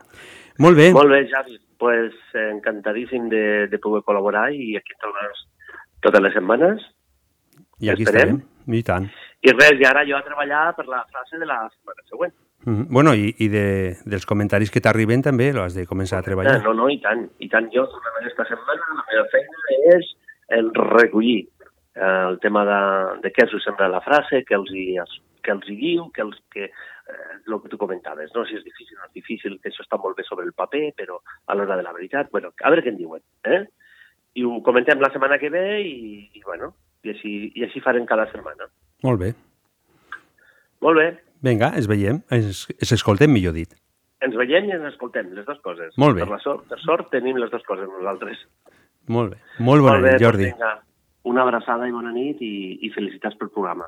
[0.60, 0.92] Molt bé.
[0.94, 1.60] Molt bé, Javi.
[1.78, 5.44] pues, eh, encantadíssim de, de poder col·laborar i aquí tornes
[6.02, 6.82] totes les setmanes.
[7.80, 8.40] I aquí Esperem.
[8.40, 8.74] estarem.
[8.74, 9.06] I tant.
[9.46, 12.34] I res, i ara jo a treballar per la frase de la setmana següent.
[12.66, 12.88] Mm -hmm.
[12.90, 16.64] Bueno, i, i de, dels comentaris que t'arriben també l'has de començar a treballar.
[16.64, 17.30] No, no, i tant.
[17.40, 20.18] I tant, jo durant aquesta setmana la meva feina és
[20.50, 21.48] el recollir
[21.98, 22.82] eh, el tema de,
[23.24, 24.86] de què els sembla la frase, què els hi,
[25.44, 28.46] què els hi diu, què els, que, eh, el que tu comentaves, no?
[28.46, 30.86] si és difícil o no és difícil, que això està molt bé sobre el paper,
[30.98, 33.24] però a l'hora de la veritat, bueno, a veure què en diuen.
[33.50, 33.64] Eh?
[34.38, 36.74] I ho comentem la setmana que ve i, i bueno,
[37.06, 38.70] i així, i així farem cada setmana.
[39.06, 39.34] Molt bé.
[40.86, 41.10] Molt bé.
[41.46, 43.74] Vinga, ens veiem, ens, ens escoltem, millor dit.
[44.26, 45.94] Ens veiem i ens escoltem, les dues coses.
[46.02, 46.26] Molt bé.
[46.26, 48.42] Per la sort, per sort tenim les dues coses nosaltres.
[49.14, 49.42] Molt bé.
[49.64, 50.48] Molt bona Molt bé, nit, Jordi.
[50.50, 50.72] Doncs vinga,
[51.28, 52.54] una abraçada i bona nit i,
[52.88, 53.88] i felicitats pel programa.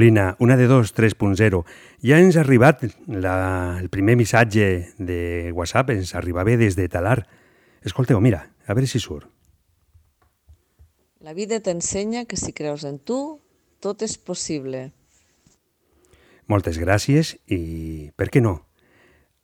[0.00, 1.64] Tremolina, una de dos 3.0.
[2.00, 7.26] Ja ens ha arribat la, el primer missatge de WhatsApp, ens arribava des de Talar.
[7.84, 9.28] Escolteu, mira, a veure si surt.
[11.20, 13.42] La vida t'ensenya que si creus en tu,
[13.76, 14.86] tot és possible.
[16.48, 18.56] Moltes gràcies i, per què no,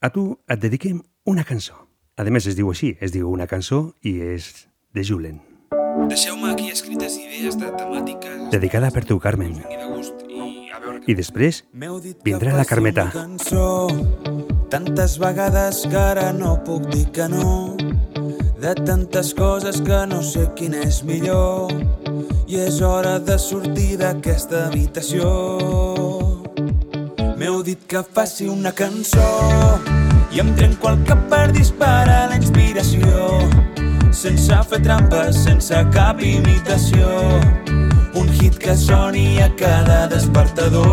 [0.01, 1.77] a tu et dediquem una cançó.
[2.17, 5.37] A més, es diu així, es diu una cançó i és de Julen.
[6.09, 8.49] Deixeu-me aquí escrites idees de temàtiques...
[8.57, 9.61] Dedicada per tu, Carmen.
[9.61, 10.26] de gust
[11.07, 11.63] i després
[12.25, 13.11] vindrà la Carmeta.
[13.13, 13.87] cançó.
[14.71, 17.77] Tantes vegades que ara no puc dir que no.
[18.61, 21.71] De tantes coses que no sé quin és millor.
[22.49, 25.31] I és hora de sortir d'aquesta habitació.
[27.37, 29.31] M'heu dit que faci una cançó.
[30.33, 33.49] I em trenco el cap per disparar la inspiració.
[34.11, 37.86] Sense fer trampes, sense cap imitació
[38.17, 40.87] un hit que soni a cada despertador.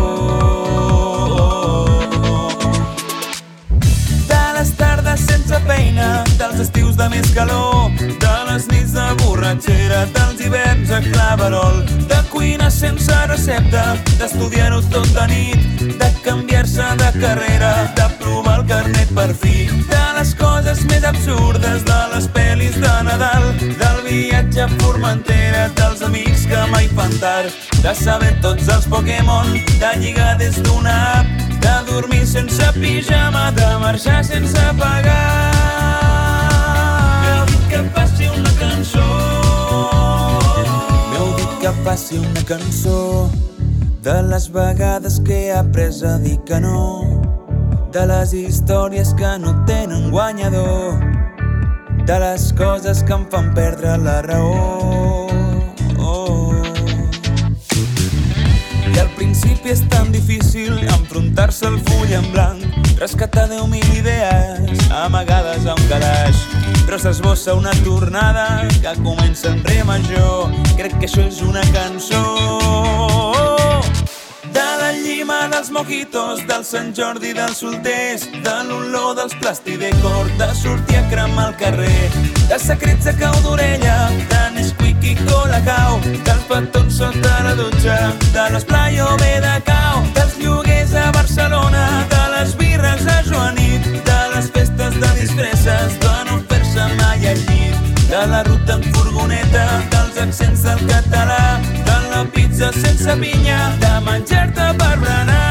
[4.28, 6.08] De les tardes sense feina,
[6.38, 11.80] dels estius de més calor, de les nits de borratxera, dels hiverns a claverol,
[12.12, 13.86] de cuina sense recepta,
[14.18, 20.02] d'estudiar-ho tot de nit, de canviar-se de carrera, de provar el carnet per fi, de
[20.16, 26.46] les coses més absurdes, de les pel·lis de Nadal, del viatge a Formentera, dels amics
[26.48, 27.52] que mai fan tard,
[27.84, 33.68] de saber tots els Pokémon, de lligar des d'una app, de dormir sense pijama, de
[33.84, 35.20] marxar sense pagar.
[37.24, 39.08] M'heu dit que faci una cançó.
[41.12, 43.00] M'heu dit que faci una cançó
[44.04, 47.23] de les vegades que he après a dir que no,
[47.94, 50.98] de les històries que no tenen guanyador,
[52.04, 55.28] de les coses que em fan perdre la raó.
[58.90, 62.66] I al principi és tan difícil enfrontar-se al full en blanc,
[62.98, 66.42] rescatar 10.000 idees amagades a un calaix.
[66.84, 70.50] Però s'esbossa una tornada que comença en re major.
[70.74, 72.93] Crec que això és una cançó.
[75.24, 81.04] Llima dels mojitos, del Sant Jordi dels solters, de l'olor dels plastidecor, de sortir a
[81.08, 82.10] cremar al carrer,
[82.50, 83.94] de secrets de cau d'orella,
[84.28, 85.96] de Nesquik i Colacao,
[86.28, 87.96] dels petons sota la dutxa,
[88.36, 93.92] de l'esplai o bé de cau, dels lloguers a Barcelona, de les birres a Joanit,
[94.04, 98.90] de les festes de disfresses, de no fer-se mai al llit, de la ruta en
[98.92, 101.44] furgoneta, dels accents del català,
[101.80, 105.42] de la pizza sense pinya, de menjar-te per berenar.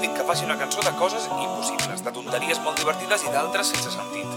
[0.00, 3.90] Dit que faci una cançó de coses impossibles, de tonteries molt divertides i d'altres sense
[3.92, 4.29] sentit,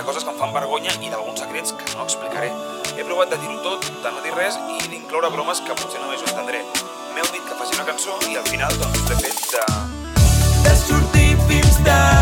[0.00, 2.48] de coses que em fan vergonya i d'alguns secrets que no explicaré.
[2.96, 6.24] He provat de dir-ho tot, de no dir res i d'incloure bromes que potser només
[6.24, 6.62] ho entendré.
[7.12, 9.66] M'heu dit que faci una cançó i al final doncs l'he fet de...
[10.64, 12.19] de sortir fins tard,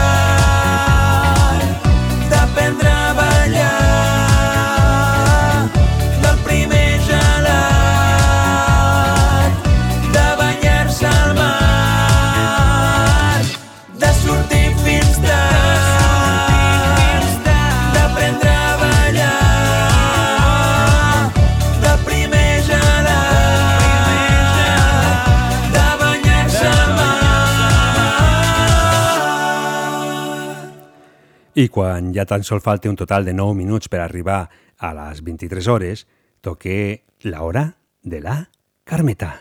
[31.59, 34.45] I quan ja tan sol falta un total de 9 minuts per arribar
[34.79, 36.05] a les 23 hores,
[36.41, 37.65] toqué la hora
[38.05, 38.37] de la
[38.85, 39.41] Carmeta.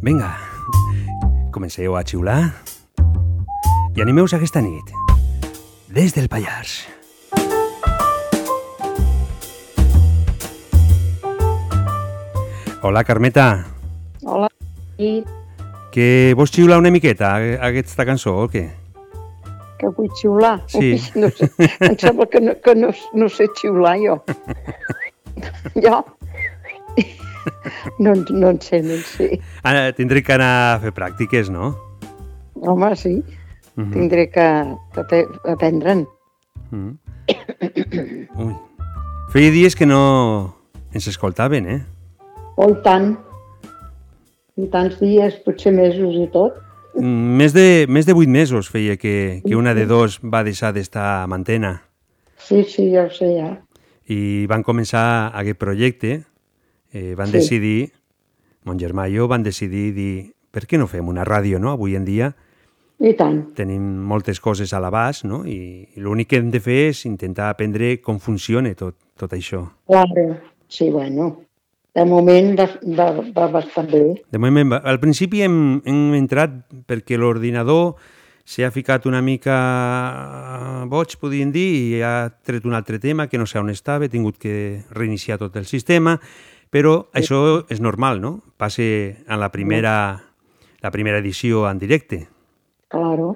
[0.00, 0.32] Vinga,
[1.52, 2.40] comenceu a xiular
[3.92, 4.96] i animeu-vos aquesta nit.
[5.92, 6.86] Des del Pallars.
[12.86, 13.66] Hola, Carmeta.
[14.22, 14.48] Hola.
[14.98, 15.24] I
[15.90, 18.68] Que vols xiular una miqueta a- aquesta cançó o què?
[19.78, 20.62] que vull xiular.
[20.72, 20.94] Sí.
[20.94, 21.50] Ui, no sé,
[21.84, 24.14] em sembla que no, que no, no sé xiular jo.
[25.84, 25.98] jo?
[27.98, 29.40] No, no en sé, no en sé.
[29.62, 31.74] Ara tindré que anar a fer pràctiques, no?
[32.54, 33.18] Home, sí.
[33.76, 33.90] Mhm.
[33.92, 34.46] Tindré que,
[35.10, 36.06] que aprendre'n.
[36.70, 36.94] Mm.
[38.46, 38.54] Ui.
[39.34, 40.54] Feia dies que no
[40.94, 41.82] ens escoltaven, eh?
[42.56, 43.16] Oh, i tant.
[44.56, 46.56] I tants dies, potser mesos i tot.
[46.96, 50.70] Mm, Més de, més de 8 mesos feia que, que una de dos va deixar
[50.72, 51.74] d'estar amb antena
[52.40, 53.50] Sí, sí, ja ho sé, ja.
[54.08, 56.22] i van començar aquest projecte,
[56.94, 57.32] eh, van Sí.
[57.40, 57.92] decidir,
[58.64, 61.72] mon germà i jo van decidir dir per què no fem una ràdio, no?
[61.74, 62.30] Avui en dia
[63.00, 63.52] I tant.
[63.54, 65.42] tenim moltes coses a l'abast, no?
[65.44, 69.66] I, i l'únic que hem de fer és intentar aprendre com funciona tot, tot això.
[69.86, 70.38] Claro.
[70.68, 71.42] Sí, bueno.
[71.96, 72.66] De moment va,
[72.98, 74.02] va, va bastant bé.
[74.30, 77.94] De moment, va- al principi hem, hem entrat perquè l'ordinador
[78.46, 79.56] s'ha ficat una mica
[80.90, 81.66] boig, podríem dir,
[81.96, 85.38] i ha tret un altre tema que no sé on estava, he tingut que reiniciar
[85.40, 86.18] tot el sistema,
[86.70, 88.36] però això és normal, no?
[88.60, 89.96] Passa en la primera,
[90.84, 92.26] la primera edició en directe.
[92.92, 93.32] Claro.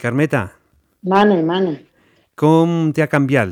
[0.00, 0.52] Carmeta,
[1.02, 1.74] Mana, mana.
[2.34, 3.50] com t'ha canviat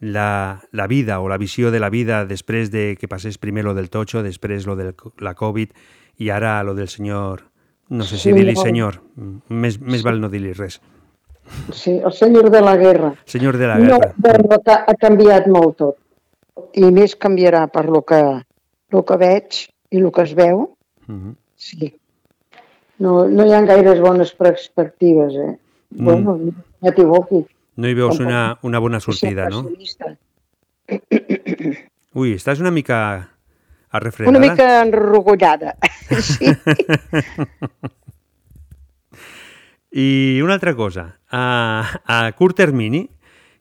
[0.00, 3.74] la, la vida o la visió de la vida després de que passés primer lo
[3.74, 5.70] del totxo, després lo de la Covid
[6.18, 7.44] i ara lo del senyor...
[7.88, 8.62] No sé si Sí, dir-li no.
[8.62, 8.96] senyor,
[9.48, 10.80] més, més val no dir-li res.
[11.70, 13.12] Sí, el senyor de la guerra.
[13.24, 14.12] Senyor de la No, guerra.
[14.16, 15.96] bueno, ha, ha canviat molt tot.
[16.74, 18.18] I més canviarà per lo que,
[18.90, 19.60] lo que veig
[19.94, 20.64] i el que es veu.
[21.06, 21.36] Mhm.
[21.54, 21.92] Sí.
[22.98, 25.54] No, no hi ha gaires bones perspectives, eh?
[25.90, 26.04] Mm.
[26.04, 27.44] Bueno, no m'equivoqui.
[27.76, 29.66] No hi veus una, una bona sortida, no?
[32.16, 32.98] Ui, estàs una mica
[33.90, 34.32] arrefredada.
[34.32, 35.76] Una mica enrogollada.
[36.16, 36.46] Sí.
[39.90, 43.06] I una altra cosa, a, a curt termini,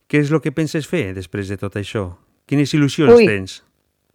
[0.06, 2.10] què és el que penses fer després de tot això?
[2.46, 3.26] Quines il·lusions Ui.
[3.26, 3.62] tens?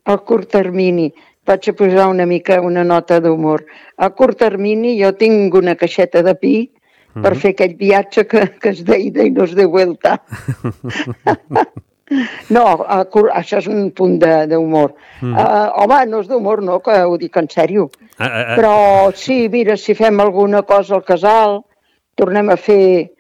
[0.05, 1.09] A curt termini,
[1.49, 3.65] vaig a posar una mica una nota d'humor.
[3.97, 6.55] A curt termini jo tinc una caixeta de pi
[7.15, 7.41] per Mhm.
[7.41, 10.21] fer aquell viatge que, que es deia de no es de vuelta.
[12.51, 12.65] No,
[13.31, 14.95] això és un punt de- d'humor.
[15.23, 15.37] Mhm.
[15.39, 17.89] Uh, home, no és d'humor, no, que ho dic en sèrio.
[18.19, 18.57] Ah, ah, ah.
[18.57, 21.61] Però sí, mira, si fem alguna cosa al casal,
[22.17, 23.13] tornem a fer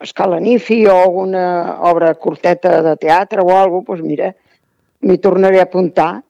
[0.00, 4.34] escalanifi o alguna obra curteta de teatre o alguna cosa, doncs mira,
[5.02, 6.22] m'hi tornaré a apuntar.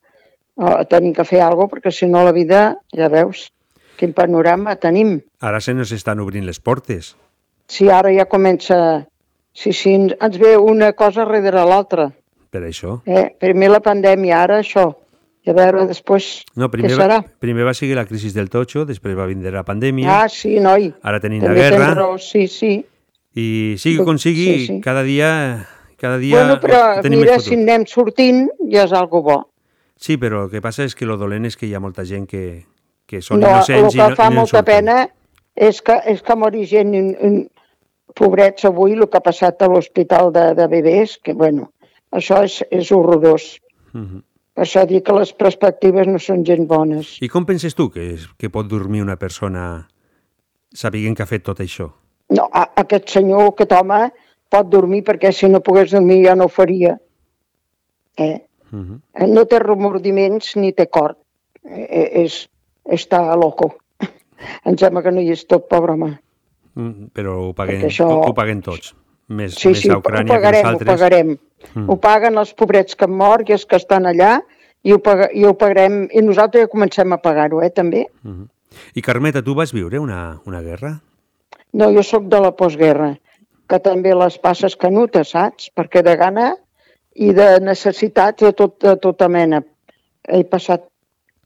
[0.56, 3.46] Uh, tenim que fer alguna cosa, perquè si no la vida, ja veus,
[4.00, 5.18] quin panorama tenim.
[5.44, 7.12] Ara se nos estan obrint les portes.
[7.68, 9.06] Si ara ja comença...
[9.52, 12.04] Sí, sí, ens ve una cosa darrere l'altra.
[12.54, 13.00] Per això.
[13.04, 13.32] Eh?
[13.38, 14.84] Primer la pandèmia, ara això.
[15.44, 17.16] I a veure després No, què primer, serà.
[17.22, 20.58] va, primer va seguir la crisi del totxo, després va vindre la pandèmia, Ah, sí,
[20.60, 20.90] noi.
[21.02, 22.72] ara tenim la També tens guerra, raó, sí, sí.
[23.34, 23.46] i
[23.78, 24.80] sigui com sigui, Sí, sí.
[24.84, 29.38] cada dia, cada dia Bueno, però tenim mira, si anem sortint ja és algo bo.
[29.96, 32.26] Sí, però el que passa és que lo dolent és que hi ha molta gent
[32.28, 32.66] que,
[33.10, 34.96] que són no, el innocents que i no, fa i no en molta pena
[35.56, 37.36] és que, és que mori gent, in, in,
[38.16, 41.68] pobrets avui, el que ha passat a l'hospital de, de bebès, que bueno,
[42.14, 43.56] això és, és horrorós.
[43.92, 44.22] Mhm.
[44.54, 47.14] Per això dic que les perspectives no són gent bones.
[47.22, 49.86] I com penses tu que, és- que pot dormir una persona
[50.74, 51.86] sabent que ha fet tot això?
[52.34, 54.00] No, a, aquest senyor, aquest home,
[54.50, 56.96] pot dormir perquè si no pogués dormir ja no ho faria.
[58.18, 58.38] Eh?
[58.70, 59.00] Mhm.
[59.14, 61.16] Eh, No té remordiments ni té cor.
[61.64, 62.48] Eh, és,
[62.90, 63.74] està loco.
[64.64, 66.10] Em sembla que no hi és tot, pobre home.
[66.74, 68.94] Mm, Però ho paguen, Perquè això- ho, ho paguen tots.
[69.28, 70.88] Més, Sí, més sí, a ho Ucrània pagarem, que ho nosaltres.
[70.94, 71.28] pagarem.
[71.74, 71.88] Mm.
[71.90, 74.40] Ho paguen els pobrets que han mort i els que estan allà
[74.82, 76.08] i ho, paga, i ho pagarem.
[76.10, 78.06] I nosaltres ja comencem a pagar-ho, eh, també.
[78.22, 78.48] Mhm.
[78.94, 81.00] I Carmeta, tu vas viure una, una guerra?
[81.72, 83.18] No, jo sóc de la postguerra,
[83.68, 85.70] que també les passes canutes, saps?
[85.76, 86.56] Perquè de gana
[87.14, 89.62] i de necessitats de, tot, de tota mena.
[90.26, 90.82] He passat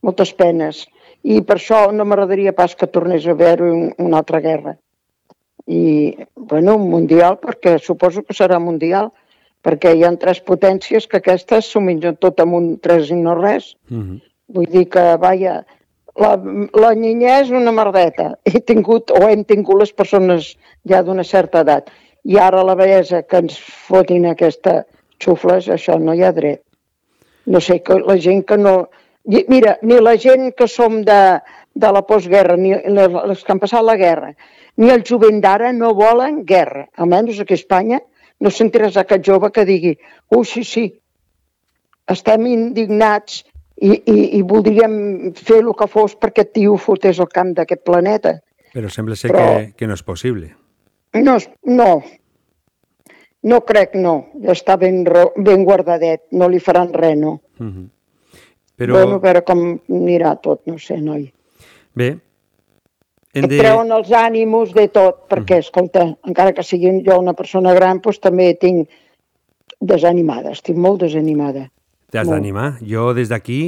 [0.03, 0.87] moltes penes.
[1.25, 4.77] I per això no m'agradaria pas que tornés a haver un, una altra guerra.
[5.67, 9.09] I, bueno, un mundial, perquè suposo que serà mundial,
[9.65, 13.39] perquè hi ha tres potències que aquestes s'ho mengen tot amb un tres i no
[13.39, 13.73] res.
[13.89, 14.21] Mhm.
[14.55, 15.63] Vull dir que, vaja,
[16.21, 16.35] la,
[16.85, 18.35] la niña és una merdeta.
[18.45, 20.53] He tingut, o hem tingut les persones
[20.89, 21.89] ja d'una certa edat.
[22.25, 23.57] I ara la bellesa que ens
[23.89, 24.83] fotin aquesta
[25.25, 26.63] xufles, això no hi ha dret.
[27.47, 28.77] No sé, que la gent que no...
[29.25, 31.21] Mira, ni la gent que som de,
[31.75, 34.35] de la postguerra, ni les, les que han passat la guerra,
[34.77, 36.89] ni el jovent d'ara no volen guerra.
[37.01, 38.01] Almenys aquí a Espanya
[38.41, 39.95] no sentiràs aquest jove que digui
[40.35, 40.85] ui, sí, sí,
[42.11, 43.41] estem indignats
[43.81, 47.85] i, i, i voldríem fer el que fos perquè aquest tio fotés el camp d'aquest
[47.87, 48.37] planeta.
[48.75, 50.53] Però sembla ser Però- que, que no és possible.
[51.15, 51.39] No,
[51.71, 51.91] no,
[53.47, 54.15] no crec, no.
[54.51, 57.39] Està ben, ben guardadet, no li faran res, no.
[57.59, 57.71] Mhm.
[57.81, 57.91] Però...
[58.77, 61.29] Però, Bueno, a veure com anirà tot, no sé, noi.
[61.95, 62.09] bé,
[63.35, 63.59] hem Et de...
[63.59, 68.19] treuen els ànims de tot, perquè, escolta, encara que sigui jo una persona gran, doncs
[68.23, 68.89] també tinc
[69.81, 71.69] desanimada, estic molt desanimada.
[72.15, 72.77] T'has d'animar.
[72.87, 73.61] Jo des d'aquí,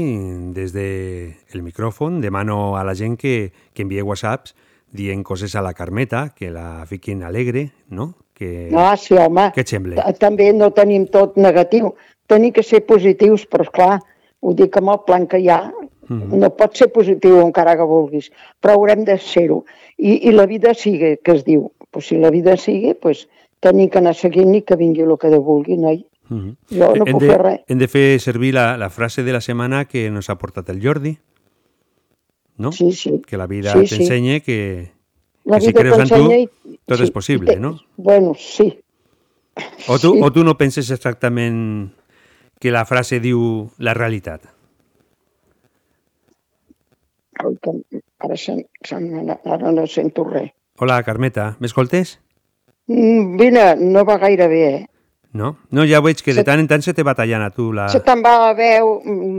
[0.54, 4.54] des del el micròfon, demano a la gent que, que envie whatsapps
[4.94, 8.12] dient coses a la Carmeta, que la fiquin alegre, no?
[8.36, 8.70] Que...
[8.76, 9.48] Ah, sí, home.
[9.54, 9.96] Què et sembla?
[9.98, 11.94] Ta- També no tenim tot negatiu.
[12.30, 13.98] Tenim que ser positius, però clar,
[14.40, 15.72] ho dic amb el plan que hi ha.
[16.08, 16.38] Mhm.
[16.38, 18.30] No pot ser positiu encara que vulguis,
[18.62, 19.64] però haurem de ser-ho.
[19.98, 21.72] I, I la vida sigue, que es diu.
[21.90, 23.28] Pues si la vida sigue, pues,
[23.60, 26.04] tenim que anar seguint i que vingui el que de vulgui, noi.
[26.28, 26.56] Mhm.
[26.70, 27.60] Jo no hem puc de, fer res.
[27.68, 30.80] Hem de fer servir la, la frase de la setmana que nos ha portat el
[30.82, 31.16] Jordi,
[32.58, 32.72] no?
[32.72, 33.22] Sí, sí.
[33.26, 33.96] Que la vida Sí, sí.
[33.98, 34.92] t'ensenya que,
[35.44, 36.48] La que si vida creus en tu, i-
[36.86, 37.78] tot sí, és possible, i- no?
[37.96, 38.78] Bueno, sí.
[39.88, 40.20] O tu, Sí.
[40.22, 41.92] o tu no penses exactament
[42.60, 43.40] que la frase diu
[43.78, 44.42] la realitat?
[48.20, 48.36] Ara,
[49.44, 50.50] ara no sento res.
[50.80, 52.18] Hola, Carmeta, m'escoltes?
[52.88, 54.86] Mm, Vine, no va gaire bé, eh?
[55.36, 55.56] No?
[55.70, 57.70] No, ja veig que de Se- tant en tant se te va tallant a tu
[57.76, 57.88] la...
[57.92, 58.94] Se te'n va la veu,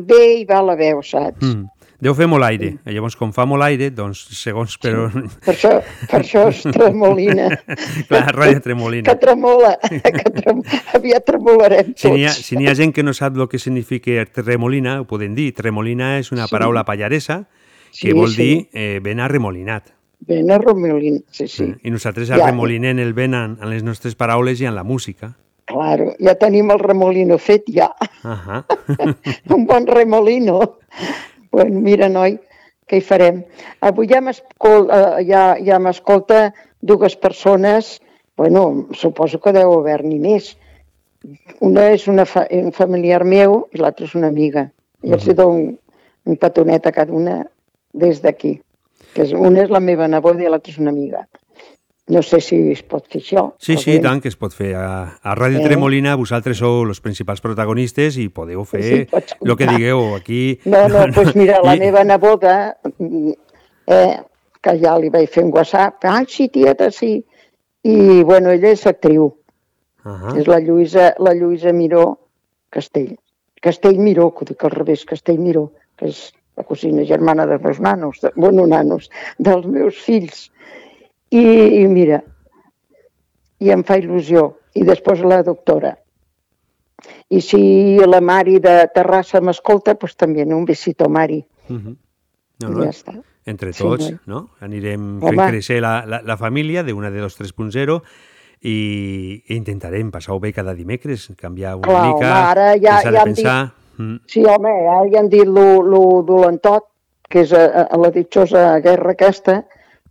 [0.05, 1.41] bé i va la veu, saps?
[1.41, 1.65] Mm.
[1.99, 2.75] Deu fer molt aire.
[2.85, 5.07] Llavors, com fa molt aire, doncs, segons, però...
[5.09, 5.21] Sí.
[5.45, 5.71] Per, això,
[6.11, 7.47] per això és tremolina.
[8.07, 9.07] Clar, ràdio tremolina.
[9.09, 10.61] Que tremola, que trem...
[10.93, 12.03] aviat tremolarem tots.
[12.05, 15.33] Si n'hi ha, si ha gent que no sap el que significa tremolina, ho podem
[15.33, 15.49] dir.
[15.57, 16.53] Tremolina és una Sí.
[16.53, 17.47] paraula pallaresa
[17.89, 18.43] que Sí, vol sí.
[18.43, 19.89] dir eh, ben arremolinat.
[20.27, 21.65] Ben arremolina, sí, sí.
[21.81, 22.37] I nosaltres Ja.
[22.43, 25.33] arremolinem el vent en, en les nostres paraules i en la música.
[25.65, 27.89] Claro, ja tenim el remolino fet, ja.
[28.23, 28.61] Ahà.
[29.55, 30.59] Un bon remolino.
[31.51, 32.37] Bueno, mira, noi,
[32.87, 33.41] què hi farem?
[33.81, 37.99] Avui ja m'escol- eh, ja, ja m'escolta dues persones,
[38.37, 40.55] bueno, suposo que deu haver-n'hi més.
[41.59, 44.69] Una és una fa un familiar meu i l'altra és una amiga.
[45.03, 45.79] I els hi dono un,
[46.25, 47.41] un petonet a cada una
[47.93, 48.59] des d'aquí.
[49.13, 51.25] Que és, una és la meva neboda i l'altra és una amiga.
[52.07, 53.41] No sé si es pot fer això.
[53.59, 53.99] Sí, sí, bé.
[53.99, 54.69] tant, que es pot fer.
[54.79, 55.63] A, a Ràdio Eh.
[55.67, 59.01] Tremolina vosaltres sou els principals protagonistes i podeu fer Sí,
[59.43, 60.59] el que digueu aquí.
[60.65, 63.31] No, no, doncs mira, la I- meva neboda, mm,
[63.91, 64.15] eh,
[64.63, 67.25] que ja li vaig fer un WhatsApp, ah, sí, tieta, sí.
[67.83, 69.33] I, bueno, ella és actriu,
[70.07, 70.31] Ah.
[70.39, 72.05] és la Lluïsa, la Lluïsa Miró
[72.71, 73.17] Castell.
[73.61, 77.57] Castell Miró, que ho dic al revés, Castell Miró, que és la cosina germana de
[77.59, 80.51] dos nanos, de, bueno, nanos, dels meus fills.
[81.31, 81.43] I,
[81.81, 82.21] i mira,
[83.59, 84.49] i em fa il·lusió.
[84.77, 85.95] I després la doctora.
[87.29, 91.41] I si la Mari de Terrassa m'escolta, doncs també un besito, Mari.
[91.69, 91.95] Mhm.
[92.63, 93.13] No, I no, ja està.
[93.47, 94.17] Entre Sí, tots, noi.
[94.25, 94.49] no?
[94.61, 95.29] Anirem Home.
[95.35, 98.01] fent créixer la, la, la família de una de dos 3.0
[98.61, 103.11] i, i intentarem passar-ho bé cada dimecres, canviar una Clar, mica, home, ara ja- ja
[103.11, 103.57] de pensar...
[103.97, 104.15] Mm.
[104.27, 106.85] Sí, home, ara ja han dit lo, lo dolentot,
[107.29, 109.61] que és a, a la ditxosa guerra aquesta,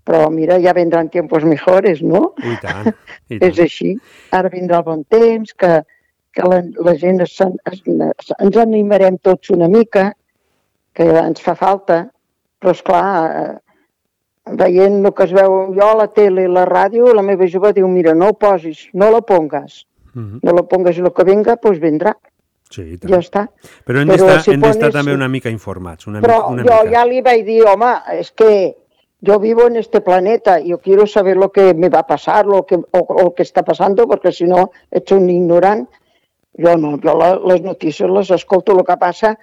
[0.06, 2.32] però mira, ja vendran tiempos mejores, no?
[2.38, 2.92] Ui, tant,
[3.28, 3.64] i És tant.
[3.66, 3.92] així.
[4.30, 5.80] Ara vindrà el bon temps, que,
[6.32, 7.82] que la, la gent es, es,
[8.38, 10.12] ens animarem tots una mica,
[10.94, 12.04] que ens fa falta,
[12.62, 13.58] però és clar,
[14.46, 17.72] veient el que es veu jo a la tele i la ràdio, la meva jove
[17.76, 19.82] diu, mira, no ho posis, no la pongas,
[20.14, 20.38] Mhm.
[20.42, 22.14] no la pongas i el que venga, doncs vindrà.
[22.70, 23.10] Sí, i tant.
[23.12, 23.42] Ja està.
[23.86, 26.90] Però hem d'estar si pones- també una mica informats, una, Però mica, una yo mica.
[26.90, 28.76] ya le iba a decir, Oma, es que
[29.26, 32.64] yo vivo en este planeta, yo quiero saber lo que me va a pasar lo
[32.64, 35.88] que, o, lo que está pasando, porque si no, ets un ignorant.
[36.56, 39.34] Jo no, jo la, les notícies les escolto, el que passa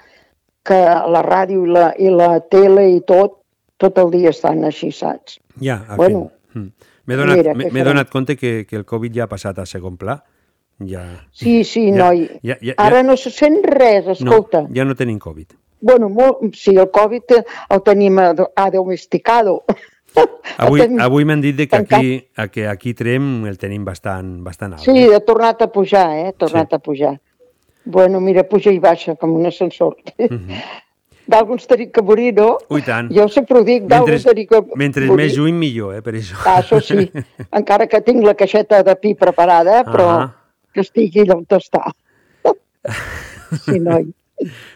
[0.65, 0.79] que
[1.13, 3.35] la ràdio i la, i la tele i tot,
[3.77, 5.37] tot el dia estan així, saps?
[5.61, 6.59] Ja, a Bueno, fi.
[6.59, 6.89] Mm.
[7.05, 10.21] M'he donat, mira, donat compte que, que el Covid ja ha passat a segon pla.
[10.79, 12.23] Ja, Sí, sí, Ja, noi.
[12.41, 13.03] ja, ja, Ara ja.
[13.03, 14.63] no se sent res, escolta.
[14.63, 15.53] no, ja no tenim Covid.
[15.83, 19.63] Bueno, molt, sí, el Covid el tenim ad- adomesticado.
[20.61, 22.09] Avui, avui m'han dit que aquí,
[22.53, 24.83] que aquí Trem el tenim bastant, bastant alt.
[24.85, 26.27] Sí, ha tornat a pujar, eh?
[26.29, 26.75] Ha tornat sí.
[26.77, 27.13] a pujar.
[27.83, 29.97] Bueno, mira, puja i baixa, com un ascensor.
[30.17, 30.25] Mm.
[30.29, 30.61] -hmm.
[31.27, 31.67] D'alguns
[32.03, 32.57] morir, no?
[32.69, 33.09] Ui, tant.
[33.11, 36.35] Jo sempre ho dic, d'alguns que mentre més lluny, millor, eh, per això.
[36.45, 37.09] Ah, això sí,
[37.59, 40.35] encara que tinc la caixeta de pi preparada, però Ah.
[40.73, 41.91] que estigui on està.
[43.65, 44.13] sí, noi.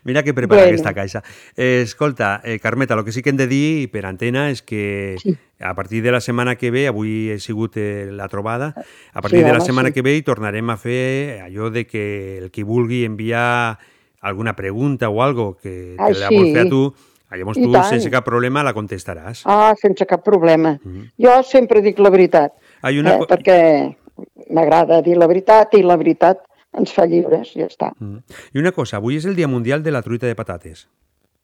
[0.03, 0.70] Mira que prepara Bueno.
[0.76, 1.24] aquesta caixa.
[1.55, 5.16] Eh, escolta, eh, Carmeta, el que sí que hem de dir per antena és que
[5.20, 5.36] sí.
[5.60, 8.74] a partir de la setmana que ve, avui he sigut eh, la trobada,
[9.14, 9.93] a partir Sí, de la home, setmana sí.
[9.95, 13.78] que ve hi tornarem a fer allò de que el qui vulgui enviar
[14.22, 16.53] alguna pregunta o algo que Ai, te la vols sí.
[16.53, 16.93] fer a tu,
[17.32, 17.86] llavors I tu, tant.
[17.89, 19.41] sense cap problema, la contestaràs.
[19.45, 20.78] Ah, sense cap problema.
[20.84, 21.12] Mhm.
[21.18, 22.53] Jo sempre dic la veritat,
[22.84, 23.95] Hay una eh, perquè
[24.53, 26.39] m'agrada dir la veritat i la veritat
[26.78, 27.91] ens fa lliures, ja està.
[27.99, 28.21] Mm.
[28.53, 30.88] I una cosa, avui és el Dia Mundial de la Truita de Patates.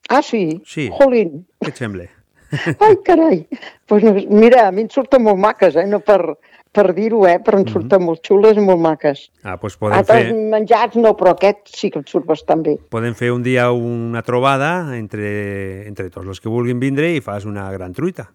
[0.10, 0.62] Ah, sí?
[0.68, 0.90] Sí.
[0.94, 1.46] Jolín.
[1.64, 2.10] Què et sembla?
[2.86, 3.46] Ai, carai.
[3.90, 5.88] Pues mira, a mi em surten molt maques, eh?
[5.90, 6.36] No per,
[6.76, 7.40] per dir-ho, eh?
[7.42, 9.24] Però em surten molt xules i molt maques.
[9.42, 12.76] Ah, doncs podem Altres fer, menjats no, però aquest sí que em surt bastant bé.
[12.94, 17.48] podem fer un dia una trobada entre, entre tots els que vulguin vindre i fas
[17.50, 18.28] una gran truita.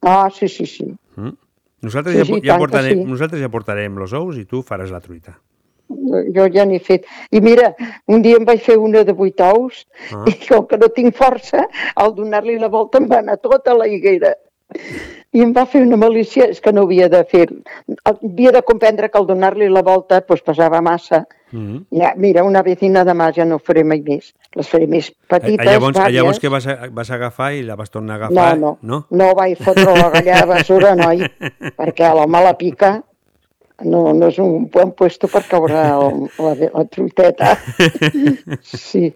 [0.00, 0.86] Ah, sí, sí, sí.
[1.20, 1.34] Mm?
[1.84, 3.04] Nosaltres, Sí, ja, sí, ja portarem, sí.
[3.08, 5.36] nosaltres ja portarem els ous i tu faràs la truita.
[6.34, 7.06] Jo ja n'he fet.
[7.34, 7.72] I mira,
[8.06, 9.84] un dia em vaig fer una de vuit ous
[10.14, 10.24] Ah.
[10.30, 11.66] i com que no tinc força,
[11.96, 14.34] al donar-li la volta em va anar tota la higuera.
[15.34, 17.48] I em va fer una malícia, és que no havia de fer...
[18.06, 21.24] Havia de comprendre que al donar-li la volta doncs, pesava massa.
[21.50, 21.80] Mm.
[21.98, 24.32] Ja, mira, una vecina de mà ja no faré mai més.
[24.54, 26.14] Les faré més petites, llavors, vàries.
[26.16, 29.04] llavors que vas, a, vas agafar i la vas tornar a No, agafar, no, no?
[29.10, 31.26] no vaig fotre la gallada de basura, noi,
[31.78, 33.00] perquè l'home la pica
[33.84, 37.56] no, no és un bon puesto per caure el, la, la truiteta.
[38.62, 39.10] Sí,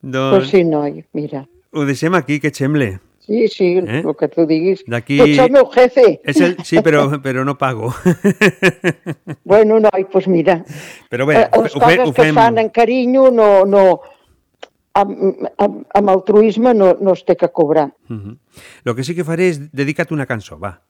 [0.00, 1.44] però Doncs sí, noi, mira.
[1.74, 2.98] ho deixem aquí, què et sembla?
[3.28, 4.00] Sí, sí, Eh?
[4.06, 4.84] el que tu diguis.
[4.88, 6.20] D'aquí- ets el meu jefe.
[6.24, 6.54] És el...
[6.64, 7.90] Sí, però, però no pago.
[9.44, 10.62] Bueno, noi, doncs mira,
[11.10, 12.30] Però bé, eh, les ho, coses ho que fem...
[12.32, 13.82] es fan en carinyo no, no...
[14.98, 17.90] amb, amb, amb altruisme no, no es té que cobrar.
[18.08, 18.36] Uh -huh.
[18.84, 20.80] Lo que sí que faré és dedica't una cançó, va.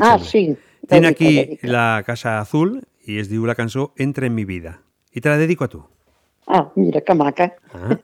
[0.00, 0.18] Ah, sembla?
[0.18, 0.56] sí.
[0.88, 1.68] Tinc dedica, aquí dedica.
[1.68, 4.80] la Casa Azul i es diu la cançó Entra en mi vida.
[5.12, 5.82] I te la dedico a tu.
[6.46, 7.52] Ah, mira que maca.
[7.72, 7.96] Ah.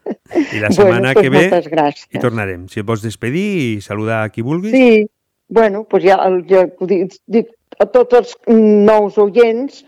[0.52, 2.08] I la Bueno, setmana pues que ve gràcies.
[2.12, 2.68] hi tornarem.
[2.68, 4.72] Si et vols despedir i saludar a qui vulguis.
[4.72, 5.06] Sí,
[5.48, 6.18] bueno, doncs ja,
[6.48, 7.48] ja dic, dic
[7.80, 9.84] a tots els nous oients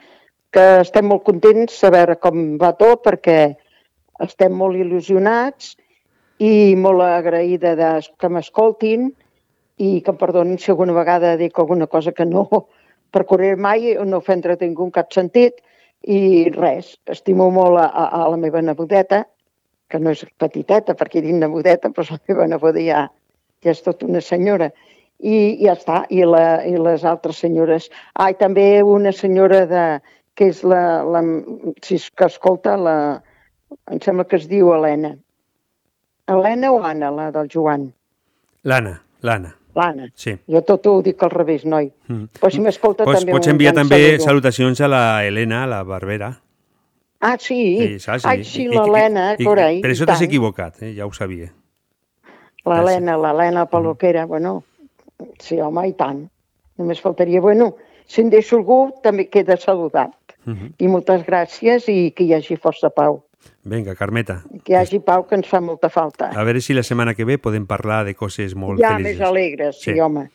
[0.51, 3.55] que estem molt contents a veure com va tot perquè
[4.21, 5.77] estem molt il·lusionats
[6.43, 9.11] i molt agraïda de, que m'escoltin
[9.79, 12.49] i que em perdonin si alguna vegada dic alguna cosa que no
[13.15, 15.61] percorreré mai o no ofendre ningú en cap sentit
[16.03, 19.25] i res, estimo molt a, a, la meva nebodeta,
[19.91, 23.03] que no és petiteta perquè dic nebodeta, però la meva neboda ja,
[23.65, 24.71] ja és tota una senyora.
[25.21, 27.91] I ja està, i, la, i les altres senyores.
[28.15, 29.85] Ah, i també una senyora de,
[30.39, 31.21] que és la, la
[31.85, 32.97] si és que escolta, la,
[33.93, 35.13] em sembla que es diu Helena.
[36.31, 37.91] Helena o Anna, la del Joan?
[38.65, 39.60] L'Anna, l'Anna.
[39.75, 40.09] L'Anna.
[40.15, 40.37] Sí.
[40.51, 41.93] Jo tot ho dic al revés, noi.
[42.09, 42.25] Mm.
[42.41, 44.25] Però si m'escolta Pues, també pots enviar també saludo.
[44.25, 46.41] salutacions a la Helena, la Barbera.
[47.21, 47.79] Ah, sí?
[47.79, 48.25] Sí, saps?
[48.25, 49.81] Ai, sí, l'Helena, i- por ahí.
[49.83, 50.95] Per això t'has equivocat, eh?
[50.97, 51.53] ja ho sabia.
[52.65, 54.65] L'Helena, l'Helena Peluquera, bueno,
[55.39, 56.27] sí, home, i tant.
[56.79, 57.75] Només faltaria, bueno,
[58.07, 60.13] si en deixo algú, també queda saludat.
[60.47, 60.73] Uh -huh.
[60.79, 63.23] I moltes gràcies i que hi hagi força pau.
[63.63, 66.31] Vinga, Carmeta, Que hi hagi pau que ens fa molta falta.
[66.33, 69.19] a veure si la setmana que ve podem parlar de coses molt ja felices.
[69.19, 70.01] més alegres, sí, Sí.
[70.01, 70.31] home.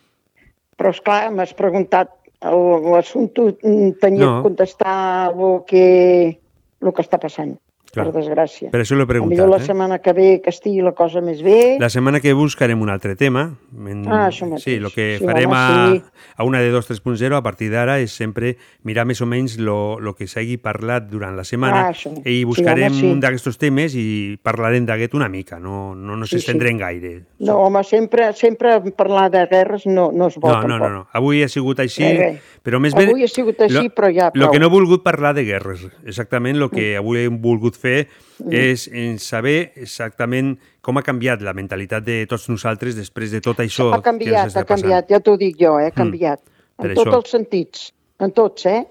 [0.77, 2.09] Però, és clar m'has preguntat
[2.41, 3.53] l'assumpte,
[3.99, 4.37] tenia No.
[4.37, 6.39] que contestar el que,
[6.81, 7.57] el que està passant,
[7.95, 8.11] Clar.
[8.11, 8.69] per desgràcia.
[8.71, 9.47] Per això l'he A preguntat.
[9.49, 9.65] la Eh?
[9.65, 11.77] setmana que ve que estigui la cosa més bé.
[11.79, 13.55] La setmana que buscarem un altre tema.
[13.75, 14.63] En- Ah, això mateix.
[14.63, 16.03] Sí, el que Sí, farem home, a, sí.
[16.37, 19.99] a una de 2 3.0 a partir d'ara és sempre mirar més o menys lo,
[19.99, 22.11] lo que s'hagi parlat durant la setmana Ah, això.
[22.25, 23.05] i Sí, buscarem home, sí.
[23.11, 26.45] un d'aquests temes i parlarem d'aquest una mica, no, no nos Sí, sí.
[26.45, 27.23] estendrem gaire.
[27.39, 30.79] No, home, sempre, sempre parlar de guerres no, no és bo, No, no, tampoc.
[30.79, 31.07] no, no.
[31.13, 32.39] Avui ha sigut així, Res, res.
[32.65, 33.03] Però més bé...
[33.07, 34.51] Avui ha sigut així, però ja Lo prou.
[34.55, 35.83] que no he volgut parlar de guerres.
[36.03, 38.51] Exactament el que avui hem volgut fer Mm.
[38.51, 43.61] és en saber exactament com ha canviat la mentalitat de tots nosaltres després de tot
[43.63, 45.95] això Ha que canviat, està ha canviat, ja t'ho dic jo, eh, ha Mm.
[46.01, 46.41] canviat.
[46.75, 48.83] Per En tots els sentits, en tots, eh?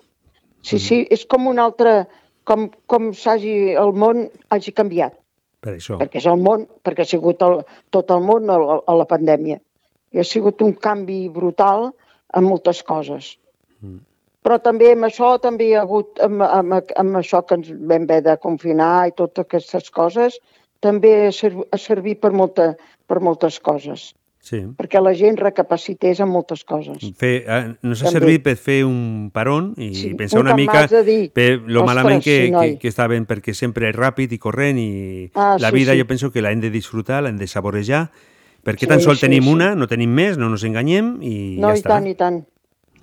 [0.62, 2.06] Sí, sí, és com un altre,
[2.44, 5.12] com, com s'hagi, el món hagi canviat,
[5.60, 5.98] Per això.
[6.00, 7.60] perquè és el món, perquè ha sigut el,
[7.90, 8.56] tot el món a,
[8.86, 9.60] a la pandèmia.
[10.14, 11.90] I ha sigut un canvi brutal
[12.34, 13.36] en moltes coses.
[14.44, 18.02] Però també amb això, també hi ha hagut, amb, amb, amb això que ens vam
[18.04, 20.36] haver de confinar i totes aquestes coses,
[20.84, 22.74] també ha, serv ha servit per, molta,
[23.08, 24.10] per moltes coses,
[24.44, 24.58] Sí.
[24.76, 26.98] perquè la gent recapacités en moltes coses.
[27.16, 28.18] Fer, eh, nos ha També.
[28.18, 31.86] servit per fer un paron i Sí, pensar un una mica de dir, per lo
[31.86, 32.72] malament que, sí, noi.
[32.74, 35.98] que, que estaven perquè sempre és ràpid i corrent i Ah, la sí, vida sí.
[36.00, 38.10] jo penso que l'hem de disfrutar, l'hem de saborejar
[38.62, 39.48] perquè Sí, tan sol sí, tenim sí.
[39.56, 41.88] una, no tenim més, no ens enganyem i no, ja i està.
[41.96, 42.44] tant, i tant.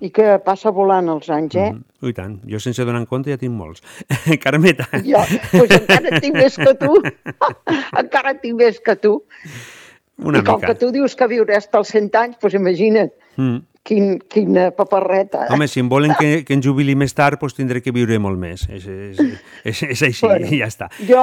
[0.02, 1.68] I que passa volant els anys, eh?
[1.70, 1.82] Mhm.
[2.02, 2.40] Ui, tant.
[2.50, 3.82] Jo sense donar en compte ja tinc molts.
[4.42, 4.88] Carmeta.
[5.06, 5.20] Jo,
[5.52, 6.96] doncs encara tinc més que tu.
[8.02, 9.20] encara tinc més que tu.
[10.22, 10.68] Una I com mica.
[10.72, 13.62] que tu dius que viuràs als 100 anys, doncs imagina't Mm.
[13.82, 15.46] quin, quina paparreta.
[15.54, 18.36] Home, si em volen que, que em jubili més tard, doncs tindré que viure molt
[18.38, 18.66] més.
[18.68, 19.22] És, és,
[19.64, 20.50] és, és així, Bueno.
[20.52, 20.90] i ja està.
[21.08, 21.22] Jo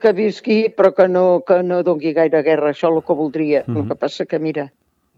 [0.00, 3.64] que visqui, però que no, que no dongui gaire guerra, això és el que voldria.
[3.66, 3.76] Mhm.
[3.82, 4.70] El que passa que, mira,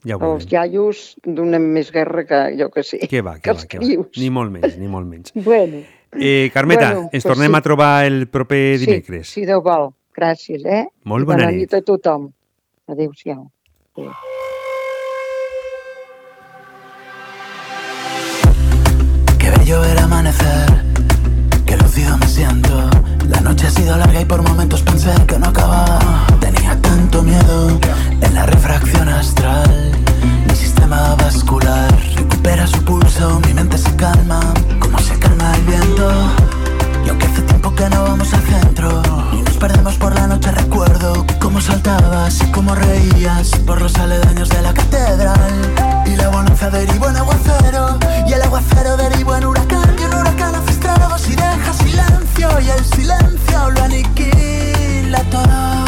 [0.07, 3.00] Ja ho els iaios donen més guerra que jo que sé.
[3.11, 4.04] Que va, que que va, que va.
[4.16, 5.32] Ni molt menys, ni molt menys.
[5.44, 5.82] Bueno,
[6.18, 7.57] Eh, Carmeta, Bueno, ens pues tornem sí.
[7.59, 9.26] a trobar el proper dimecres.
[9.28, 9.90] sí, si Déu vol.
[10.16, 10.86] Gràcies, eh?
[11.04, 11.66] Molt bona bona nit.
[11.66, 12.30] nit a tothom.
[12.88, 13.50] Adéu-siau.
[13.96, 14.12] Adéu.
[19.38, 20.66] Qué bello ver amanecer,
[21.66, 22.90] qué lucido me siento.
[23.28, 25.98] La noche ha sido larga y por momentos pensé que no acababa.
[26.40, 27.78] Tenía tanto miedo
[28.37, 29.93] la refracción astral,
[30.47, 34.41] mi sistema vascular recupera su pulso, mi mente se calma,
[34.78, 36.11] como se calma el viento.
[37.07, 40.51] Y aunque hace tiempo que no vamos al centro y nos perdemos por la noche,
[40.51, 45.55] recuerdo cómo saltabas y cómo reías por los aledaños de la catedral.
[46.05, 50.55] Y la bonanza derivó en aguacero, y el aguacero derivó en huracán, y un huracán
[50.55, 55.86] hace estragos y deja silencio, y el silencio lo aniquila todo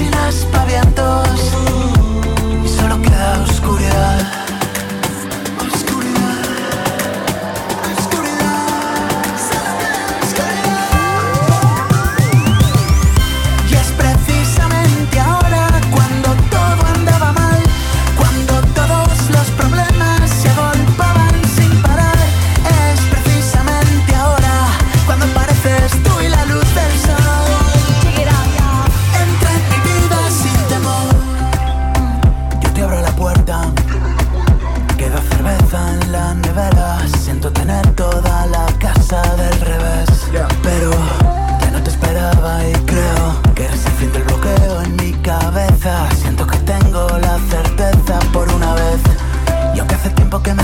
[0.00, 1.28] sin aspavientos
[2.64, 4.49] y solo queda oscuridad.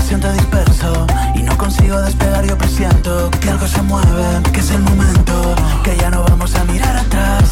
[0.07, 1.05] Siento disperso
[1.35, 2.45] y no consigo despegar.
[2.45, 6.63] Yo presiento que algo se mueve, que es el momento, que ya no vamos a
[6.63, 7.43] mirar atrás.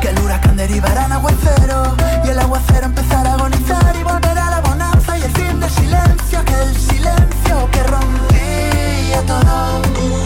[0.00, 1.94] Que el huracán derivará en aguacero
[2.24, 6.44] y el aguacero empezará a agonizar y volverá la bonanza y el fin del silencio.
[6.44, 10.19] Que el silencio que rompía todo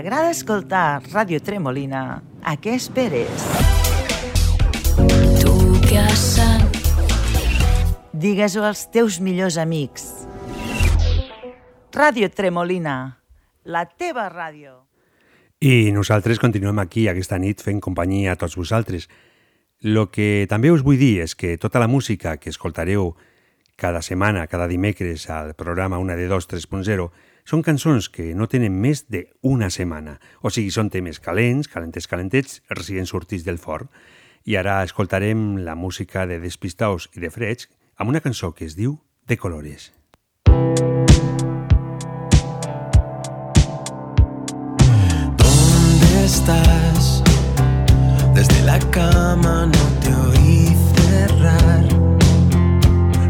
[0.00, 3.42] t'agrada escoltar Ràdio Tremolina, a què esperes?
[5.42, 5.52] Tu
[5.84, 6.64] que sang
[8.16, 10.06] Digues-ho als teus millors amics.
[11.92, 12.96] Ràdio Tremolina,
[13.68, 14.86] la teva ràdio.
[15.60, 19.04] I nosaltres continuem aquí aquesta nit fent companyia a tots vosaltres.
[19.84, 23.18] Lo que també us vull dir és que tota la música que escoltareu
[23.76, 27.10] cada setmana, cada dimecres al programa Una de Dos 3.0
[27.44, 30.18] són cançons que no tenen més d'una setmana.
[30.42, 33.88] O sigui, són temes calents, calentes, calentets, recient sortits del forn.
[34.44, 37.68] I ara escoltarem la música de Despistaos i de Freds
[38.00, 39.92] amb una cançó que es diu De Colores.
[45.36, 47.22] ¿Dónde estás?
[48.34, 51.84] Desde la cama no te oí cerrar.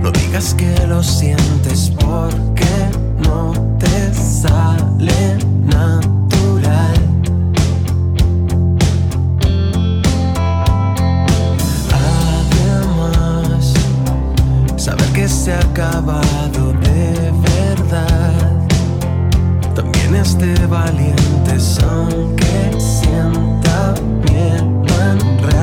[0.01, 2.70] No digas que lo sientes porque
[20.41, 25.60] de valientes aunque sienta miedo en realidad.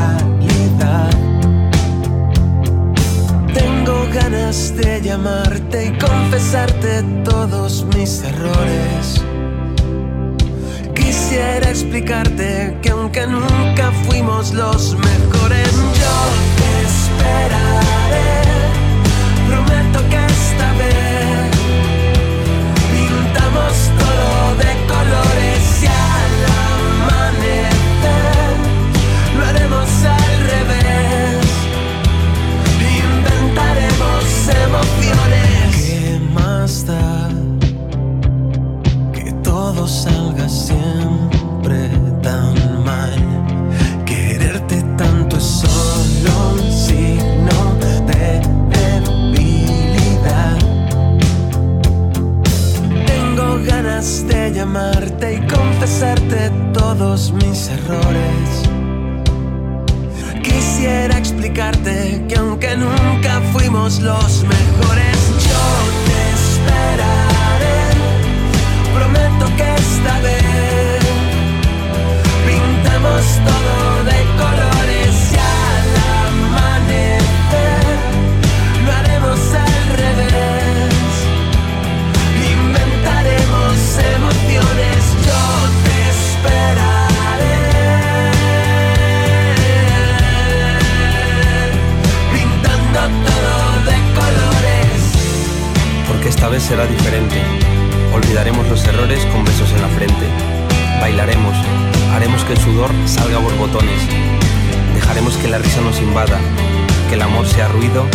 [4.47, 9.21] De llamarte y confesarte todos mis errores.
[10.95, 16.15] Quisiera explicarte que aunque nunca fuimos los mejores, yo
[16.55, 18.56] te esperaré.
[35.71, 37.29] ¿Qué más da
[39.13, 41.89] que todo salga siempre
[42.21, 43.13] tan mal?
[44.05, 48.01] Quererte tanto es solo un signo de
[48.75, 50.57] debilidad.
[53.05, 58.66] Tengo ganas de llamarte y confesarte todos mis errores.
[60.77, 65.17] Quisiera explicarte que aunque nunca fuimos los mejores,
[65.49, 65.65] yo
[66.05, 67.81] te esperaré.
[68.93, 71.01] Prometo que esta vez
[72.45, 75.89] pintamos todo de colores y al
[76.27, 77.97] amanecer
[78.85, 80.93] lo haremos al revés.
[82.53, 83.77] Inventaremos
[84.15, 84.76] emociones,
[96.37, 97.41] esta vez será diferente.
[98.13, 100.27] Olvidaremos los errores con besos en la frente.
[101.01, 104.01] Dejaremos que el sudor salga borbotones.
[104.93, 106.37] Dejaremos que la risa nos invada.
[107.09, 108.05] Que el amor sea ruido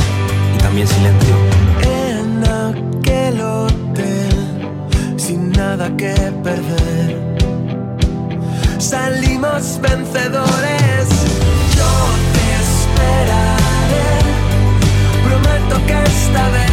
[0.54, 1.34] y también silencio.
[1.82, 4.78] En aquel hotel,
[5.16, 6.14] sin nada que
[6.44, 7.36] perder,
[8.78, 11.08] salimos vencedores.
[11.76, 11.90] Yo
[12.34, 14.06] te esperaré,
[15.24, 16.72] prometo que esta vez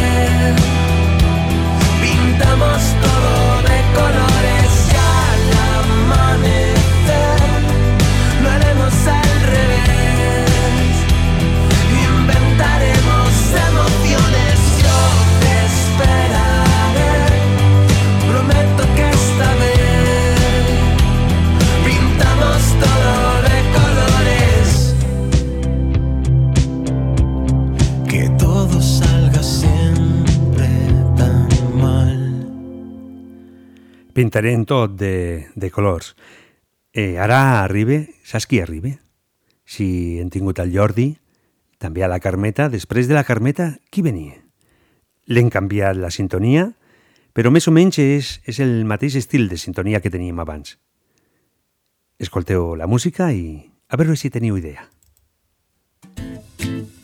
[34.40, 36.14] Pintarem tot de, de colors.
[36.96, 38.94] Eh, ara arriba, saps qui arriba?
[39.68, 41.10] Si hem tingut el Jordi,
[41.76, 42.70] també a la Carmeta.
[42.72, 44.38] Després de la Carmeta, qui venia?
[45.28, 46.70] L'hem canviat la sintonia,
[47.36, 50.78] però més o menys és, és el mateix estil de sintonia que teníem abans.
[52.16, 53.60] Escolteu la música i
[53.92, 54.88] a veure si teniu idea.
[56.16, 56.99] Oh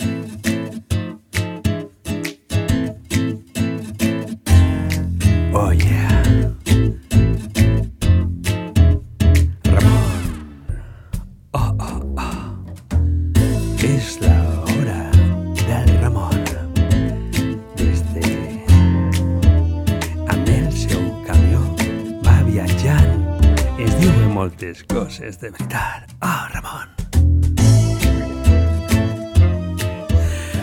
[24.46, 26.06] moltes coses de veritat.
[26.22, 26.88] Oh, Ramon.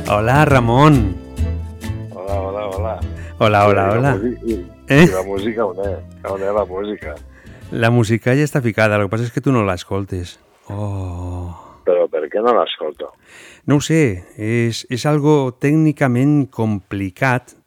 [0.07, 1.15] Hola, Ramon.
[2.13, 2.99] Hola, hola, hola.
[3.39, 4.19] Hola, hola, hola.
[4.87, 5.07] Eh?
[5.11, 5.99] La música on és?
[6.31, 7.15] On és la música?
[7.71, 10.37] La música ja està ficada, el que passa és que tu no l'escoltes.
[10.71, 11.51] Oh...
[11.83, 13.11] Però per què no l'escolto?
[13.67, 17.57] No ho sé, és, és algo tècnicament complicat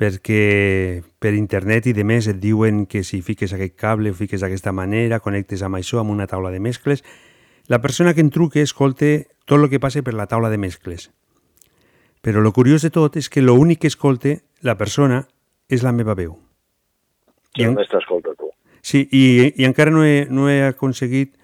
[0.00, 4.40] perquè per internet i de més et diuen que si fiques aquest cable o fiques
[4.40, 7.04] d'aquesta manera, connectes amb això, amb una taula de mescles,
[7.68, 11.10] la persona que en truque escolte tot el que passa per la taula de mescles.
[12.24, 15.26] Però lo curiós de tot és que l'únic que escolte la persona
[15.68, 16.38] és la meva veu.
[17.52, 18.48] Que només t'escolta tu.
[18.80, 21.36] Sí, i, i encara no he, no he aconseguit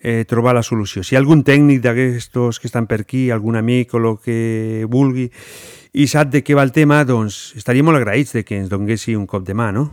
[0.00, 1.02] eh, trobar la solució.
[1.02, 4.86] Si hi ha algun tècnic d'aquestos que estan per aquí, algun amic o el que
[4.90, 5.28] vulgui,
[5.92, 9.16] i sap de què va el tema, doncs estaria molt agraïts de que ens donguessi
[9.16, 9.88] un cop de mà, no?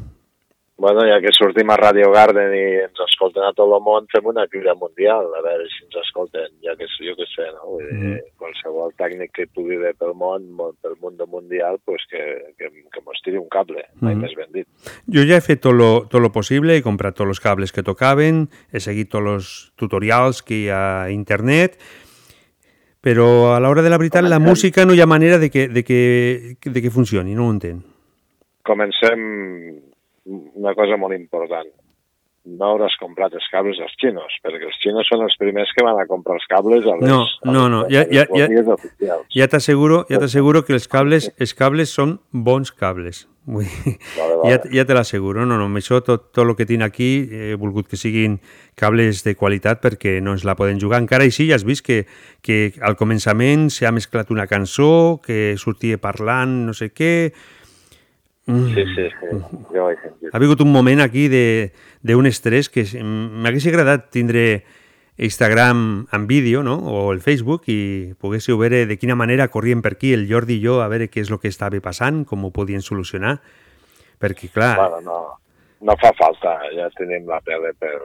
[0.78, 4.26] Bueno, ja que sortim a Radio Garden i ens escolten a tot el món, fem
[4.28, 7.70] una crida mundial, a veure si ens escolten, ja que jo que sé, no?
[7.78, 8.18] Vull dir, Mhm.
[8.38, 10.44] qualsevol tècnic que pugui ver pel món,
[10.84, 14.22] pel món mundial, pues que, que, que mos tiri un cable, mai Mhm.
[14.22, 14.68] més ben dit.
[15.08, 17.82] Jo ja he fet tot lo, tot lo possible, he comprat tots els cables que
[17.82, 21.80] tocaven, he seguit tots els tutorials que hi ha a internet,
[23.02, 25.84] però a l'hora de la veritat la música no hi ha manera de que, de
[25.86, 27.82] que, de que funcioni, no ho entenc.
[28.62, 29.85] Comencem
[30.26, 31.68] una cosa molt important.
[32.46, 35.98] No hauràs comprat els cables als xinos, perquè els xinos són els primers que van
[35.98, 39.24] a comprar els cables a les, No, no, no, a ja, les ja, ja, oficials.
[39.34, 43.24] ja t'asseguro ja t'asseguro que els cables, els cables són bons cables.
[43.50, 44.52] Vull dir, Vale, vale.
[44.54, 45.46] ja, ja te l'asseguro.
[45.46, 48.38] No, no, això tot, tot el que tinc aquí he volgut que siguin
[48.78, 51.02] cables de qualitat perquè no ens la poden jugar.
[51.02, 52.04] Encara així ja has vist que,
[52.46, 57.34] que al començament s'ha mesclat una cançó, que sortia parlant no sé què...
[58.46, 58.74] Mm.
[58.76, 59.30] Sí, sí, sí,
[59.74, 60.30] jo ho he sentit.
[60.32, 64.64] Ha vingut un moment aquí d'un estrès que m'hagués agradat tindre
[65.18, 66.76] Instagram en vídeo, no?
[66.78, 70.64] o el Facebook, i poguéssiu veure de quina manera corrien per aquí el Jordi i
[70.66, 73.40] jo a veure què és el que estava passant, com ho podien solucionar,
[74.22, 74.76] perquè, clar...
[74.78, 75.20] Bueno, no,
[75.88, 77.96] no fa falta, ja tenim la tele per...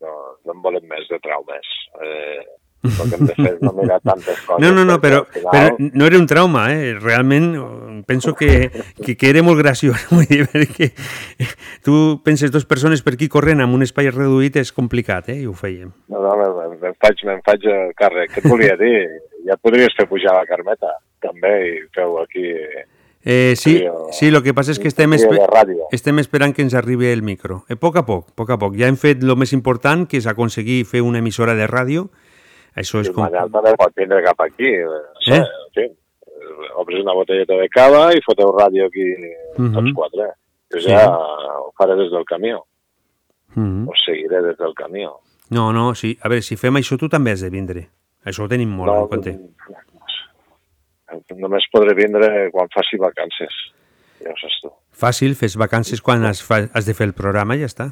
[0.00, 0.12] No,
[0.48, 1.66] no en volem més de traumes.
[2.00, 2.40] Eh,
[2.84, 4.62] hem de fer no mirar tantes coses.
[4.62, 6.94] No, no, no, però, al final- però no era un trauma, eh?
[6.98, 8.70] realment eh, penso que,
[9.04, 10.90] que, que era molt graciós, vull dir, perquè
[11.84, 15.40] tu penses dues persones per aquí corrent amb un espai reduït és complicat, eh?
[15.42, 15.90] i ho fèiem.
[16.08, 16.48] No, no,
[16.80, 18.32] me faig, me'n faig el càrrec.
[18.34, 18.96] Què et volia dir?
[19.46, 22.46] Ja et podries fer pujar la Carmeta, també, i feu aquí...
[23.22, 23.74] Eh, sí,
[24.16, 25.88] sí, el que passa és que estem, trio de espe ràdio.
[25.92, 27.66] estem esperant que ens arribi el micro.
[27.68, 28.78] Eh, a poc a poc, a poc a poc.
[28.80, 32.06] Ja hem fet el més important, que és aconseguir fer una emissora de ràdio.
[32.76, 33.26] Això és com...
[33.30, 34.66] També pot vindre cap aquí.
[34.66, 35.36] Eh?
[35.36, 35.42] Eh?
[35.74, 35.86] Sí.
[36.80, 39.06] Obres una botelleta de cava i foteu ràdio aquí
[39.58, 39.74] Mhm.
[39.74, 40.28] tots quatre.
[40.72, 40.88] Jo Sí.
[40.88, 42.64] ja ho faré des del camió.
[43.54, 43.88] Mhm.
[43.88, 45.16] Ho seguiré des del camió.
[45.50, 46.16] No, no, sí.
[46.22, 47.88] A veure, si fem això, tu també has de vindre.
[48.24, 49.38] Això ho tenim molt No, en compte.
[51.36, 53.54] Només podré vindre quan faci vacances.
[54.22, 54.70] Ja ho saps tu.
[55.00, 57.88] Fàcil, fes vacances quan has, has de fer el programa i ja està.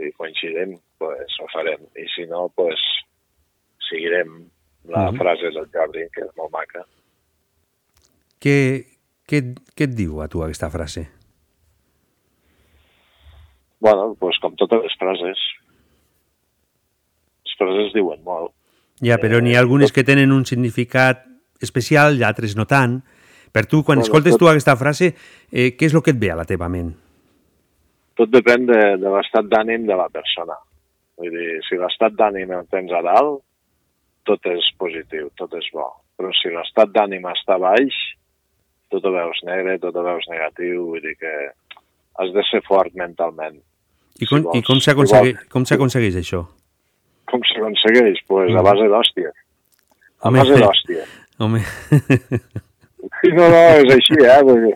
[0.00, 1.82] Quan coincidim, pues, ho farem.
[1.96, 2.78] I si no, pues,
[3.88, 4.48] seguirem
[4.88, 5.18] la Mhm.
[5.18, 6.84] frase del Jordi, que és molt maca.
[8.40, 8.86] Què,
[9.28, 9.42] què,
[9.76, 11.08] què et diu a tu aquesta frase?
[13.80, 15.38] Bueno, pues, com totes les frases.
[17.44, 18.52] Les frases diuen molt.
[19.00, 21.24] Ja, però n'hi ha algunes que tenen un significat
[21.60, 23.02] especial i altres no tant.
[23.52, 25.14] Per tu, quan Bueno, escoltes tot- tu aquesta frase,
[25.50, 26.94] eh, què és el que et ve a la teva ment?
[28.20, 30.56] Tot depèn de, de l'estat d'ànim de la persona.
[31.20, 33.40] Vull dir, si l'estat d'ànim el tens a dalt,
[34.28, 35.86] tot és positiu, tot és bo.
[36.20, 37.96] Però si l'estat d'ànim està baix,
[38.92, 41.32] tot ho veus negre, tot ho veus negatiu, vull dir que
[42.20, 43.56] has de ser fort mentalment.
[44.20, 46.42] I com, vols- i com si s'aconsegueix vols- com s'aconsegueix això?
[47.30, 48.20] Com s'aconsegueix?
[48.28, 49.32] Pues a base d'hòstia.
[50.26, 51.06] A base d'hòstia.
[51.40, 51.62] Home,
[53.32, 54.40] No, no, és així, eh?
[54.44, 54.74] Vull dir,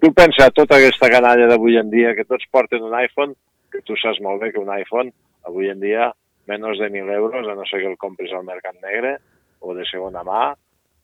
[0.00, 3.36] tu pensa tota aquesta canalla d'avui en dia, que tots porten un iPhone,
[3.70, 5.12] que tu saps molt bé que un iPhone,
[5.46, 6.10] avui en dia,
[6.50, 9.18] menys de 1.000 euros, a no ser que el compris al mercat negre
[9.60, 10.50] o de segona mà,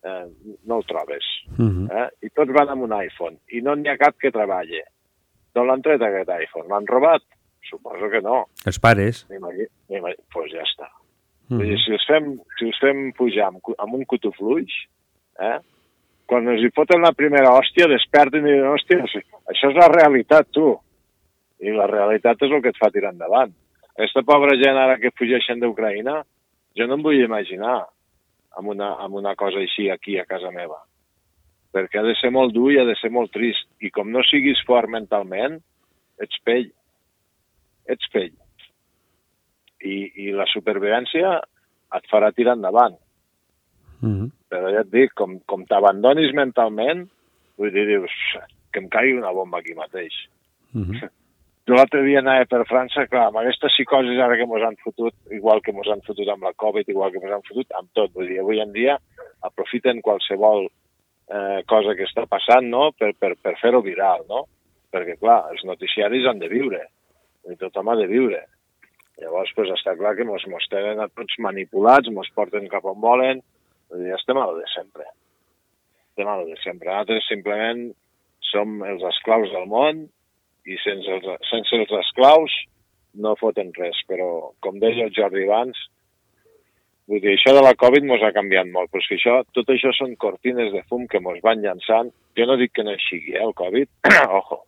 [0.02, 0.27] eh,
[0.64, 1.27] no el trobes.
[1.56, 1.89] Mhm.
[1.90, 2.09] Eh?
[2.27, 4.82] I tots van amb un iPhone, i no n'hi ha cap que treballe.
[5.55, 6.68] D'on l'han tret aquest iPhone?
[6.68, 7.23] L'han robat?
[7.66, 8.47] Suposo que no.
[8.66, 9.27] els pares.
[9.28, 10.90] Doncs pues ja està.
[11.48, 11.59] Mhm.
[11.59, 14.73] Vull dir, si els fem, si els fem pujar amb, amb un cotofluix,
[15.40, 15.59] eh?
[16.27, 19.05] Quan els hi foten la primera hòstia, desperten i diuen, hòstia,
[19.53, 20.73] això és la realitat, tu.
[21.62, 23.55] I la realitat és el que et fa tirar endavant.
[23.94, 26.19] Aquesta pobra gent ara que fugeixen d'Ucraïna,
[26.77, 27.78] jo no em vull imaginar
[28.59, 30.82] amb una, amb una cosa així aquí a casa meva.
[31.73, 33.69] Perquè ha de ser molt dur i ha de ser molt trist.
[33.81, 35.61] I com no siguis fort mentalment,
[36.20, 36.69] ets pell.
[37.89, 38.35] Ets pell
[39.86, 39.97] i,
[40.27, 41.36] i la supervivència
[41.97, 42.97] et farà tirar endavant.
[44.01, 44.31] Mhm.
[44.52, 47.06] Però ja et dic, com, com t'abandonis mentalment,
[47.59, 48.14] vull dir, dius,
[48.73, 50.14] que em caigui una bomba aquí mateix.
[50.77, 51.09] Mhm.
[51.66, 55.14] Jo l'altre dia anava per França, clar, amb aquestes psicosis ara que mos han fotut,
[55.35, 58.12] igual que mos han fotut amb la Covid, igual que mos han fotut amb tot.
[58.14, 58.94] Vull dir, avui en dia
[59.48, 64.44] aprofiten qualsevol eh, cosa que està passant, no?, per, per, per fer-ho viral, no?
[64.94, 66.85] Perquè, clar, els noticiaris han de viure,
[67.51, 68.44] i tothom ha de viure.
[69.18, 73.01] Llavors, pues, està clar que mos, mos tenen a tots manipulats, mos porten cap on
[73.02, 73.43] volen,
[73.94, 75.06] dir, estem a lo de sempre.
[76.10, 76.90] Estem a lo de sempre.
[76.90, 77.88] Nosaltres simplement
[78.50, 80.06] som els esclaus del món
[80.66, 82.54] i sense els, sense els esclaus
[83.16, 85.78] no foten res, però com deia el Jordi abans,
[87.08, 89.70] vull dir, això de la Covid mos ha canviat molt, però és que això, tot
[89.72, 92.10] això són cortines de fum que mos van llançant.
[92.36, 93.88] Jo no dic que no hi sigui, eh, el Covid,
[94.40, 94.64] ojo,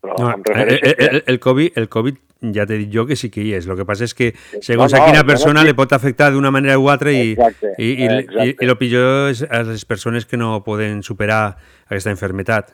[0.00, 1.06] però No, el, el, que...
[1.06, 2.18] el, el, COVID, el COVID
[2.56, 3.66] ja t'he dit jo que sí que hi és.
[3.68, 4.30] El que passa és que
[4.64, 7.32] segons no, a quina no persona dic- li pot afectar d'una manera u altra i,
[7.34, 8.48] Exacte, i, i, i, exacte.
[8.64, 11.42] i el pitjor és a les persones que no poden superar
[11.90, 12.72] aquesta enfermetat.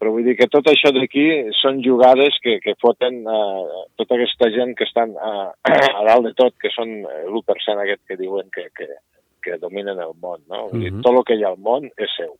[0.00, 1.26] Però vull dir que tot això d'aquí
[1.60, 5.48] són jugades que, que foten eh, tota aquesta gent que estan eh,
[6.00, 8.86] a dalt de tot, que són eh, l'1% aquest que diuen que, que,
[9.44, 10.70] que dominen el món, no?
[10.72, 11.02] Vull dir, Mhm.
[11.04, 12.32] tot el que hi ha al món és seu.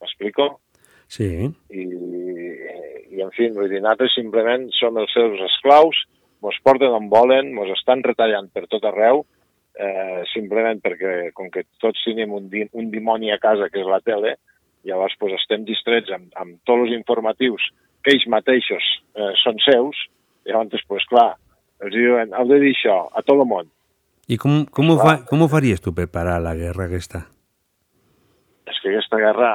[0.00, 0.46] M'explico?
[1.12, 1.30] Sí.
[1.70, 1.86] I,
[3.16, 6.02] i en fi, vull dir, nosaltres simplement som els seus esclaus,
[6.44, 9.24] mos porten on volen, mos estan retallant per tot arreu,
[9.78, 13.88] eh, simplement perquè, com que tots tenim un, di un dimoni a casa, que és
[13.88, 14.36] la tele,
[14.86, 17.70] llavors pues, estem distrets amb, amb tots els informatius
[18.04, 18.84] que ells mateixos
[19.18, 20.04] eh, són seus,
[20.46, 21.32] llavors, pues, clar,
[21.82, 23.72] els diuen, heu de dir això a tot el món.
[24.26, 27.22] I com, com, ho, fa, com ho faries tu per parar la guerra aquesta?
[28.66, 29.50] És que aquesta guerra,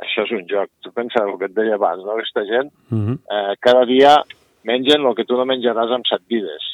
[0.00, 0.70] això és un joc.
[0.84, 2.16] Tu pensa el que et deia abans, no?
[2.16, 3.16] Aquesta gent Uh -huh.
[3.30, 4.16] eh, cada dia
[4.64, 6.64] mengen el que tu no menjaràs amb set vides.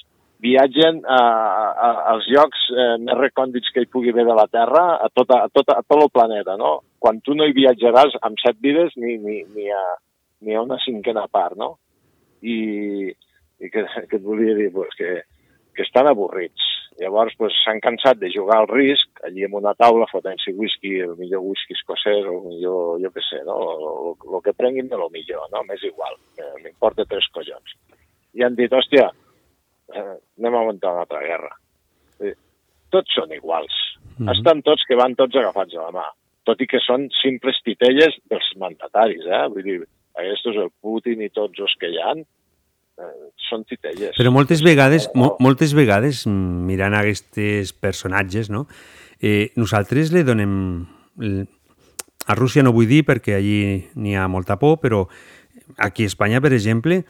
[0.40, 1.20] Viatgen a,
[1.86, 5.44] a, als llocs eh, més recòndits que hi pugui haver de la Terra, a, tota,
[5.44, 6.81] a, tota, a tot el planeta, no?
[6.98, 9.97] Quan tu no hi viatjaràs amb set vides ni, ni, ni, a,
[10.40, 11.78] ni a una cinquena part, no?
[12.43, 13.09] I,
[13.61, 14.70] i que, que et volia dir?
[14.73, 15.23] Pues que,
[15.74, 16.76] que estan avorrits.
[16.97, 21.12] Llavors pues, s'han cansat de jugar al risc, allí en una taula fotent-s'hi whisky, el
[21.18, 23.56] millor whisky escocès o el millor, jo què sé, no?
[24.16, 25.60] el que prenguin de lo millor, no?
[25.68, 27.77] M'és igual, eh, m'importa tres collons.
[28.36, 29.10] I han dit, hòstia,
[29.93, 31.52] eh, anem a muntar una altra guerra.
[32.20, 32.32] Eh,
[32.93, 33.77] tots són iguals.
[34.16, 34.24] Mm.
[34.24, 34.32] -hmm.
[34.32, 36.06] Estan tots que van tots agafats a la mà,
[36.44, 39.44] tot i que són simples titelles dels mandataris, eh?
[39.52, 39.81] Vull dir,
[40.14, 42.24] aquests, el Putin i tots els que hi han,
[42.98, 43.14] eh,
[43.48, 44.16] són titelles.
[44.18, 48.66] Però moltes vegades, mo, moltes vegades, mm, mirant aquests personatges, no?
[49.20, 50.86] eh, nosaltres li donem...
[52.27, 53.59] A Rússia no vull dir perquè allí
[53.94, 55.05] n'hi ha molta por, però
[55.78, 57.05] aquí a Espanya, per exemple,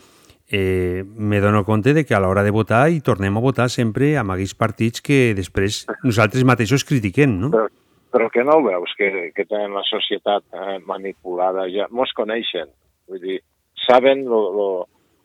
[0.53, 4.13] eh, me dono compte de que a l'hora de votar i tornem a votar sempre
[4.21, 7.49] amb aquells partits que després nosaltres mateixos critiquem, no?
[7.55, 7.65] Però,
[8.13, 12.69] però que no ho veus, que, que tenen la societat eh, manipulada, ja mos coneixen,
[13.09, 13.41] vull dir,
[13.87, 14.69] saben lo, lo,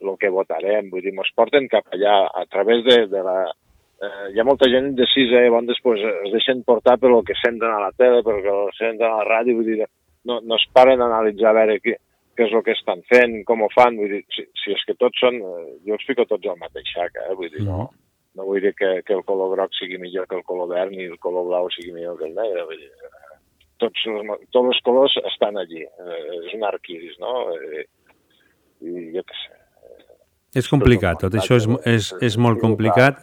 [0.02, 2.16] el que votarem, vull dir, ens porten cap allà.
[2.42, 3.38] A través de, de la...
[4.02, 7.36] Eh, hi ha molta gent indecisa i bon, després es deixen portar per el que
[7.38, 9.86] senten a la tele, per el que senten a la ràdio, vull dir,
[10.26, 11.94] no, no es paren a analitzar a veure què,
[12.34, 14.98] què és el que estan fent, com ho fan, vull dir, si, si és que
[14.98, 17.86] tots són, eh, jo els fico tots al mateix sac, eh, vull dir, no,
[18.40, 21.06] no vull dir que, que el color groc sigui millor que el color verd ni
[21.06, 23.40] el color blau sigui millor que el negre, vull dir, eh,
[23.86, 27.36] tots, els- tots els colors estan allí, eh, és un arquiris, no?
[27.54, 27.86] Eh,
[28.82, 29.61] I jo què sé,
[30.58, 33.22] És complicat, tot això és, és, és molt complicat.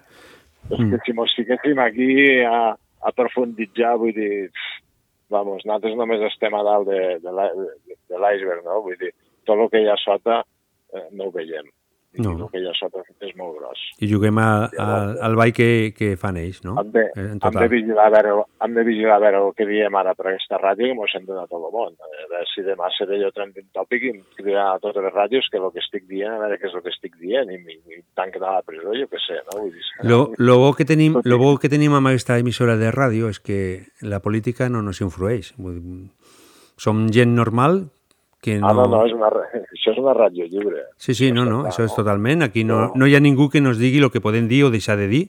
[0.73, 2.11] És que si mos fiquéssim aquí
[2.49, 2.73] a,
[3.05, 4.49] a profunditzar, vull dir,
[5.33, 8.81] vamos, nosaltres només estem a dalt de, de l'iceberg, no?
[8.87, 9.13] Vull dir,
[9.49, 11.69] tot el que hi ha sota eh, no ho veiem.
[12.19, 12.33] I No.
[12.35, 13.79] el que ha sota és molt gros.
[14.03, 14.87] I juguem a, a,
[15.27, 16.75] al ball que, que fan ells, no?
[16.81, 17.69] Hem de, Eh, En hem de, total.
[17.71, 20.89] vigilar a veure, hem de vigilar a veure el que diem ara per aquesta ràdio
[20.91, 21.95] que mos hem donat a tot el món.
[22.03, 25.49] A veure si demà seré jo trending topic i em cridaran a totes les ràdios
[25.51, 27.79] que el que estic dient, a veure què és el que estic dient i, i,
[27.97, 29.61] i tanquen a la presó, jo què sé, no?
[29.63, 32.91] Vull dir, Lo, lo, bo que tenim, lo bo que tenim amb aquesta emissora de
[32.95, 35.55] ràdio és que la política no ens influeix.
[35.59, 36.11] Vull dir,
[36.79, 37.89] som gent normal
[38.41, 38.69] que no...
[38.69, 39.29] Ah, no, no, és una,
[39.75, 40.85] això és una ràdio lliure.
[40.97, 42.43] Sí, sí, no, no, això és totalment.
[42.47, 44.97] Aquí no, no hi ha ningú que nos digui el que podem dir o deixar
[45.01, 45.25] de dir.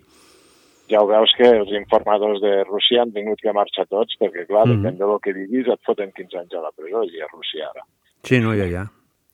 [0.90, 4.66] Ja ho veus que els informadors de Rússia han tingut que marxar tots, perquè, clar,
[4.66, 4.80] Mhm.
[4.82, 7.84] depèn del que diguis, et foten 15 anys a la presó, i a Rússia ara.
[8.24, 8.88] Sí, no, ja, ja.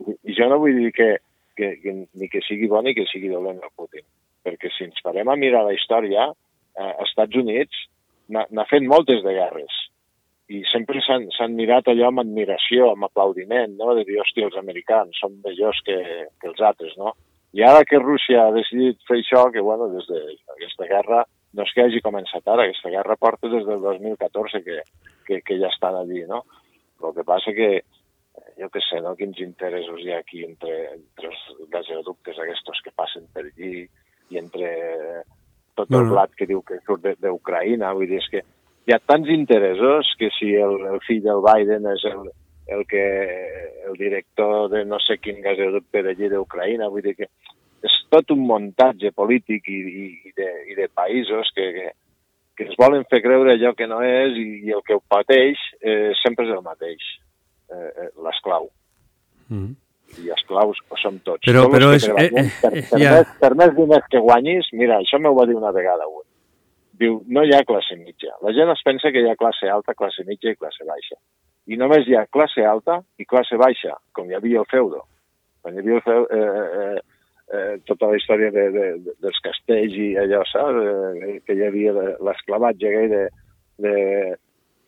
[0.04, 1.18] I, i jo no vull dir que,
[1.56, 4.04] que, que ni que sigui bo ni que sigui dolent el Putin,
[4.44, 6.28] perquè si ens parem a mirar la història,
[6.76, 7.86] eh, als Estats Units
[8.28, 9.72] n'ha fet moltes de guerres,
[10.48, 13.96] i sempre s'han mirat allò amb admiració, amb aplaudiment, no?
[13.98, 15.98] de dir, hòstia, els americans són millors que,
[16.42, 17.16] que els altres, no?
[17.56, 21.24] I ara que Rússia ha decidit fer això, que bueno, des d'aquesta guerra,
[21.56, 24.82] no és que hagi començat ara, aquesta guerra porta des del 2014 que,
[25.26, 26.44] que, que ja estan allí, no?
[27.02, 29.16] El que passa que, eh, jo què sé, no?
[29.16, 33.88] quins interessos hi ha aquí entre, entre els gasoductes aquests que passen per allí
[34.30, 34.70] i entre
[35.76, 38.44] tot el blat que diu que surt de- d'Ucraïna, vull dir, és que
[38.86, 42.28] hi ha tants interessos que si el, el fill del Biden és el,
[42.76, 43.04] el que
[43.90, 47.28] el director de no sé quin gasoducte d'allí d'Ucraïna, vull dir que
[47.86, 51.88] és tot un muntatge polític i, i, i, de, i de països que, que,
[52.58, 55.62] que ens volen fer creure allò que no és i, i el que ho pateix
[55.82, 57.04] eh, sempre és el mateix,
[57.70, 58.70] eh, eh, l'esclau.
[59.50, 59.74] Mm.
[60.22, 61.44] I esclaus ho som tots.
[61.46, 63.12] Però- Tots però és- treballem, eh, per, eh, per, ja.
[63.18, 66.24] més, per més diners que guanyis, mira, això m'ho va dir una vegada un.
[67.00, 68.36] Diu, no hi ha classe mitja.
[68.46, 71.18] La gent es pensa que hi ha classe alta, classe mitja i classe baixa.
[71.68, 75.02] I només hi ha classe alta i classe baixa, com hi havia el feudo.
[75.62, 77.16] Quan hi havia el feudo, eh, eh,
[77.58, 80.80] eh, tota la història de, de, de, dels castells i allò, saps?
[81.26, 81.96] Eh, que hi havia
[82.30, 83.24] l'esclavatge de,
[83.82, 83.96] de,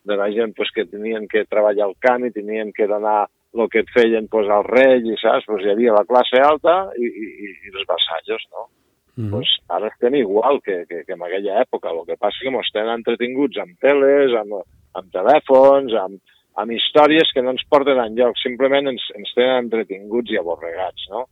[0.07, 3.25] de la gent pues, que tenien que treballar al camp i tenien que donar
[3.57, 5.49] el que et feien pues, al rei, i saps?
[5.49, 8.69] Pues, hi havia la classe alta i, i, i els vassallos, no?
[9.17, 9.31] Mm.
[9.33, 11.89] pues, ara estem igual que, que, que en aquella època.
[11.89, 14.59] El que passa és que ens tenen entretinguts amb teles, amb,
[14.93, 16.19] amb telèfons, amb,
[16.57, 18.37] amb històries que no ens porten enlloc.
[18.43, 21.25] Simplement ens, ens tenen entretinguts i aborregats, no?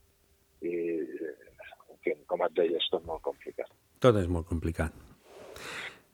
[0.66, 0.74] I,
[1.92, 3.70] en fi, com et deia, és tot molt complicat.
[4.02, 4.90] Tot és molt complicat.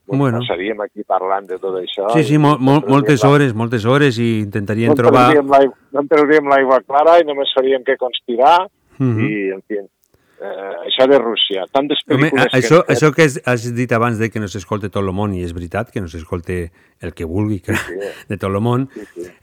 [0.07, 0.39] Bueno, Bueno.
[0.43, 2.09] Passaríem aquí parlant de tot això.
[2.13, 5.29] Sí, sí, mol, mol, moltes hores, moltes hores i intentaríem No trobar...
[5.39, 8.67] no en trauríem l'aigua clara i només faríem que conspirar
[8.99, 9.21] Mhm.
[9.25, 9.79] i, en fi,
[10.43, 11.65] eh, això de Rússia.
[11.73, 12.97] Tantes Home, pel·lícules a- això, que...
[12.97, 15.93] això que has, dit abans de que no s'escolte tot el món, i és veritat
[15.95, 17.77] que no s'escolte el que vulgui que,
[18.29, 18.89] de tot el món,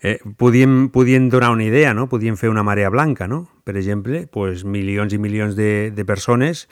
[0.03, 2.09] eh, podíem, podíem donar una idea, no?
[2.11, 3.47] podíem fer una marea blanca, no?
[3.63, 6.67] per exemple, pues, milions i milions de, de persones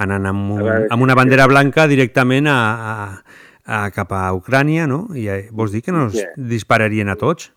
[0.00, 4.86] anant amb, un, veure, amb una bandera blanca directament a, a, a cap a Ucrània,
[4.88, 5.08] no?
[5.14, 6.30] I eh, vols dir que nos què?
[6.36, 7.52] dispararien a tots?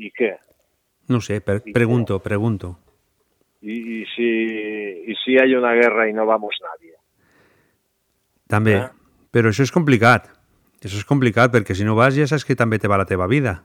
[0.00, 0.36] I què?
[1.10, 2.76] No sé, per, pregunto, pregunto.
[3.62, 4.22] Y, y si,
[5.10, 6.94] y si hay una guerra y no vamos nadie.
[8.48, 8.92] També, Ah.
[9.30, 10.26] però això és complicat.
[10.82, 13.26] Això és complicat perquè si no vas ja saps que també te va la teva
[13.28, 13.64] vida.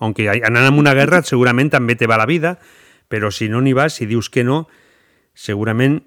[0.00, 2.58] Aunque anant en una guerra segurament també te va la vida,
[3.08, 4.66] però si no n'hi vas, si dius que no,
[5.34, 6.02] segurament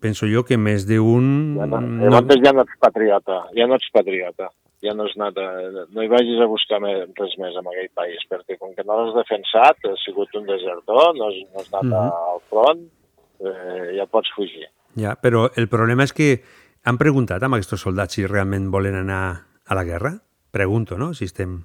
[0.00, 1.56] penso jo que més d'un...
[1.58, 2.10] Ja no, no-
[2.42, 4.50] ja no ets patriota, ja no ets patriota.
[4.82, 5.46] Ja no, has anat a,
[5.94, 8.96] no hi vagis a buscar més, res més en aquell país, perquè com que no
[8.98, 11.94] l'has defensat, has sigut un desertor, no has, no has anat Mhm.
[12.32, 12.82] al front,
[13.40, 14.66] eh, ja pots fugir.
[14.96, 16.42] Ja, però el problema és que
[16.84, 20.16] han preguntat amb aquests soldats si realment volen anar a la guerra?
[20.50, 21.14] Pregunto, no?
[21.14, 21.62] Si estem...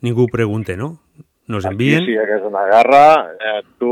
[0.00, 0.98] Ningú pregunta, no?
[1.48, 2.02] Nos envien...
[2.02, 3.90] Aquí, si hi hagués una guerra, eh, tu,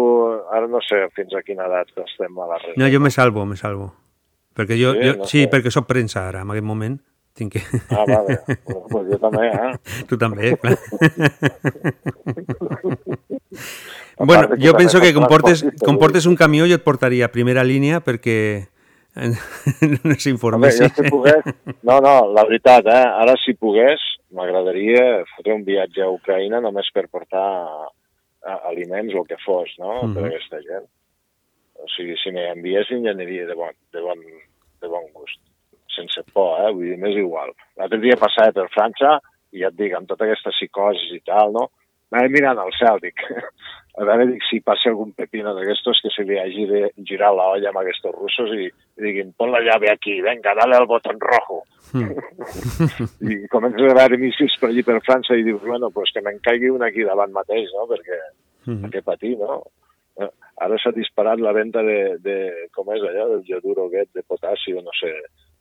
[0.52, 2.78] ara no sé fins a quina edat estem a la reserva.
[2.78, 3.92] No, jo me salvo, me salvo.
[4.54, 5.50] Perquè jo, Sí, jo, no sí sé.
[5.50, 6.98] perquè sóc premsa ara, en aquest moment.
[7.34, 7.60] Tinc que...
[7.90, 8.38] Ah, vale.
[8.46, 9.72] Pues, pues jo també, eh?
[10.08, 10.76] Tu també, clar.
[14.18, 16.84] bueno, jo penso que soc com portes, transportista, com vull portes un camió jo et
[16.84, 18.36] portaria a primera línia perquè
[19.14, 20.22] no jo
[20.96, 21.44] si pogués...
[21.84, 23.02] No, no, la veritat, eh?
[23.24, 24.00] Ara si pogués,
[24.32, 29.74] m'agradaria fotre un viatge a Ucraïna només per portar a, aliments o el que fos,
[29.78, 30.14] no?, Mhm.
[30.14, 30.88] per a aquesta gent.
[31.82, 34.18] O sigui, si m'hi enviessin ja aniria de bon, de bon,
[34.80, 35.40] de bon gust.
[35.92, 36.72] Sense por, eh?
[36.72, 37.52] Vull dir, m'és igual.
[37.76, 39.18] L'altre dia passava per França
[39.52, 41.68] i ja et dic, amb tota aquesta psicosi i tal, no?
[42.12, 43.20] Anava mirant al cel, dic,
[44.00, 47.46] a veure dic, si passa algun pepino d'aquestos que se li hagi de girar la
[47.54, 51.20] olla amb aquests russos i, i diguin, pon la llave aquí, venga, dale al botón
[51.20, 51.62] rojo.
[53.32, 56.40] I comences a veure missis per allí per França i dius, bueno, pues que me'n
[56.44, 57.86] caigui un aquí davant mateix, no?
[57.90, 58.20] Perquè,
[58.62, 58.84] Mhm.
[58.84, 59.62] perquè patir, no?
[60.20, 60.28] Eh,
[60.62, 62.34] Ara s'ha disparat la venda de, de,
[62.76, 65.10] com és allò, del ioduro aquest, de potassi o no sé,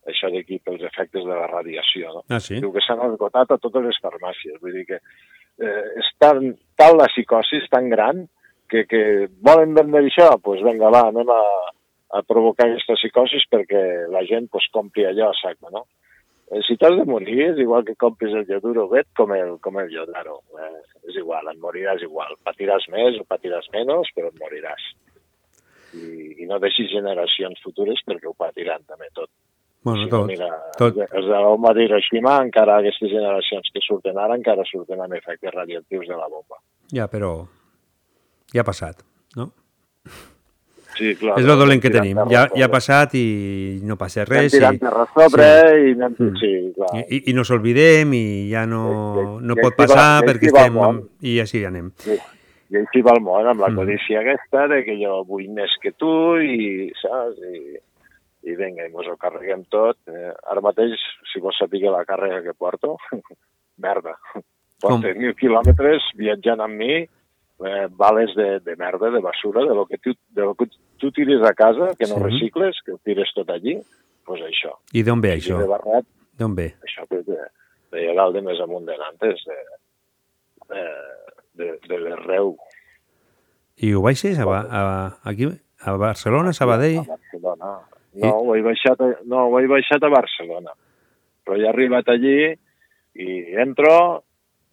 [0.10, 2.24] això d'aquí pels efectes de la radiació, no?
[2.30, 2.60] Ah, sí?
[2.62, 4.58] Diu que s'han esgotat a totes les farmàcies.
[4.64, 8.26] Vull dir que eh, és tan, tal la psicosi, és tan gran,
[8.72, 9.02] que, que
[9.46, 10.32] volen vendre això?
[10.32, 11.42] Doncs pues vinga, va, anem a,
[12.18, 15.86] a provocar aquesta psicosi perquè la gent pues, compri allò a sac, no?
[16.52, 19.78] Eh, si t'has de morir, és igual que compris el ioduro bet com el, com
[19.80, 20.42] el iodaro.
[20.60, 22.36] Eh, és igual, et moriràs igual.
[22.48, 24.90] Patiràs més o patiràs menys, però et moriràs.
[25.96, 26.10] I,
[26.44, 29.32] i no deixis generacions futures perquè ho patiran també tot.
[29.84, 30.98] Bueno, Si no, tot, mira, tot.
[31.10, 36.06] Els de bomba d'Hiroshima, encara aquestes generacions que surten ara, encara surten amb efectes radioactius
[36.08, 36.60] de la bomba.
[36.94, 37.32] Ja, però
[38.54, 39.02] ja ha passat,
[39.36, 39.50] no?
[40.98, 41.38] Sí, clar.
[41.40, 42.18] és el dolent que anem tenim.
[42.18, 44.52] tirant Ja, ja ha passat i no passa Anem res.
[44.54, 44.80] tirant i...
[44.84, 45.46] terra sobre
[45.88, 46.16] i anem...
[46.20, 46.36] Mm.
[46.42, 46.90] Sí, clar.
[47.08, 48.84] I, i no s'olvidem i ja no,
[49.40, 50.76] no i pot així va- passar i perquè va el estem...
[50.82, 51.00] món.
[51.26, 51.88] I així anem.
[52.04, 52.18] Sí.
[52.72, 53.80] I així va el món, amb la Mm.
[53.82, 56.12] codícia aquesta de que jo vull més que tu
[56.44, 57.40] i, saps?
[57.40, 57.80] I,
[58.44, 59.98] i vinga, i mos ho carreguem tot.
[60.10, 60.98] Eh, ara mateix,
[61.32, 62.98] si vols saber la càrrega que porto,
[63.78, 64.16] merda.
[64.82, 69.86] Porto mil quilòmetres viatjant amb mi, eh, vales de, de merda, de basura, de lo
[69.86, 70.66] que tu, de lo que
[70.98, 72.24] tu tires a casa, que no Sí.
[72.24, 74.74] recicles, que ho tires tot allí, doncs pues això.
[74.94, 75.58] I d'on ve I això?
[75.62, 76.06] de barret,
[76.38, 76.72] D'on ve?
[76.86, 77.38] això que de,
[77.92, 79.58] de dalt de més amunt de Nantes, de,
[80.74, 80.84] de,
[81.62, 82.56] de, de l'Erreu,
[83.82, 84.82] I ho baixes a, a,
[85.30, 85.48] aquí,
[85.82, 87.00] a Barcelona, Sabadell?
[87.02, 87.72] a Barcelona.
[88.20, 90.74] No, ho he baixat, a, no, ho he baixat a Barcelona.
[91.46, 92.52] Però ja he arribat allí
[93.16, 93.30] i
[93.62, 94.24] entro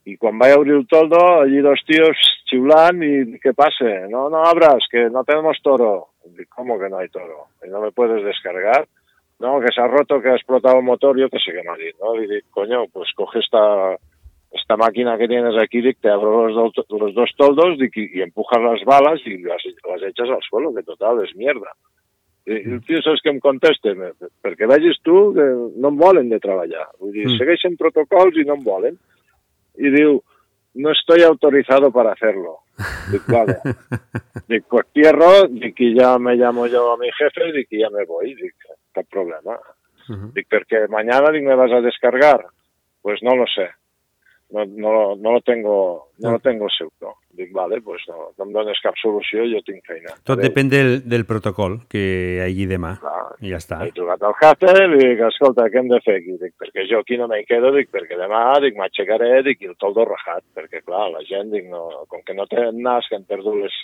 [0.09, 2.17] i quan vaig a obrir el toldo, allí dos tios
[2.49, 4.07] xiulant i què passa?
[4.09, 6.09] No, no abras, que no tenemos toro.
[6.25, 7.47] Dic, ¿cómo que no hay toro?
[7.65, 8.87] ¿Y no me puedes descargar?
[9.39, 11.71] No, que se ha roto, que ha explotado el motor, yo qué sé qué me
[11.71, 12.21] ha ¿no?
[12.21, 13.97] Y dic, coño, pues coge esta,
[14.51, 18.19] esta máquina que tienes aquí, dic, te abro los, dos- los dos toldos dic, y,
[18.19, 21.71] y empujas las balas y las, las echas al suelo, que total, és mierda.
[22.49, 23.93] El tio saps què em contesta?
[23.95, 24.13] Me-
[24.45, 25.45] Perquè vegis tu que
[25.77, 26.87] no em volen de treballar.
[26.99, 27.37] Vull dir, Mm.
[27.39, 28.97] segueixen protocols i no em volen.
[29.77, 30.23] I diu,
[30.75, 32.61] no estoy autorizado para hacerlo.
[33.13, 33.57] Dic, vale.
[34.49, 37.91] Dic, pues cierro, dic, y ya me llamo yo a mi jefe, dic, y ya
[37.91, 38.35] me voy.
[38.35, 38.55] Dic,
[38.95, 39.59] cap problema.
[40.35, 42.47] Dic, perquè mañana dic, me vas a descargar.
[43.03, 43.69] Pues no lo sé.
[44.51, 47.17] No, no, no lo tengo, no lo tengo seguro.
[47.37, 50.15] Dic, vale, pues no, no em dones cap solució, jo tinc feina.
[50.25, 50.49] Tot Adéu.
[50.49, 52.95] depèn del, del protocol que hi hagi demà.
[53.45, 53.83] I ja està.
[53.85, 56.39] He trucat al jefe i dic, escolta, què hem de fer aquí?
[56.41, 59.77] Dic, perquè jo aquí no m'hi quedo, dic, perquè demà, dic, m'aixecaré, dic, i el
[59.77, 63.29] toldo rajat, perquè, clar, la gent, dic, no, com que no tenen nas, que han
[63.29, 63.79] perdut les,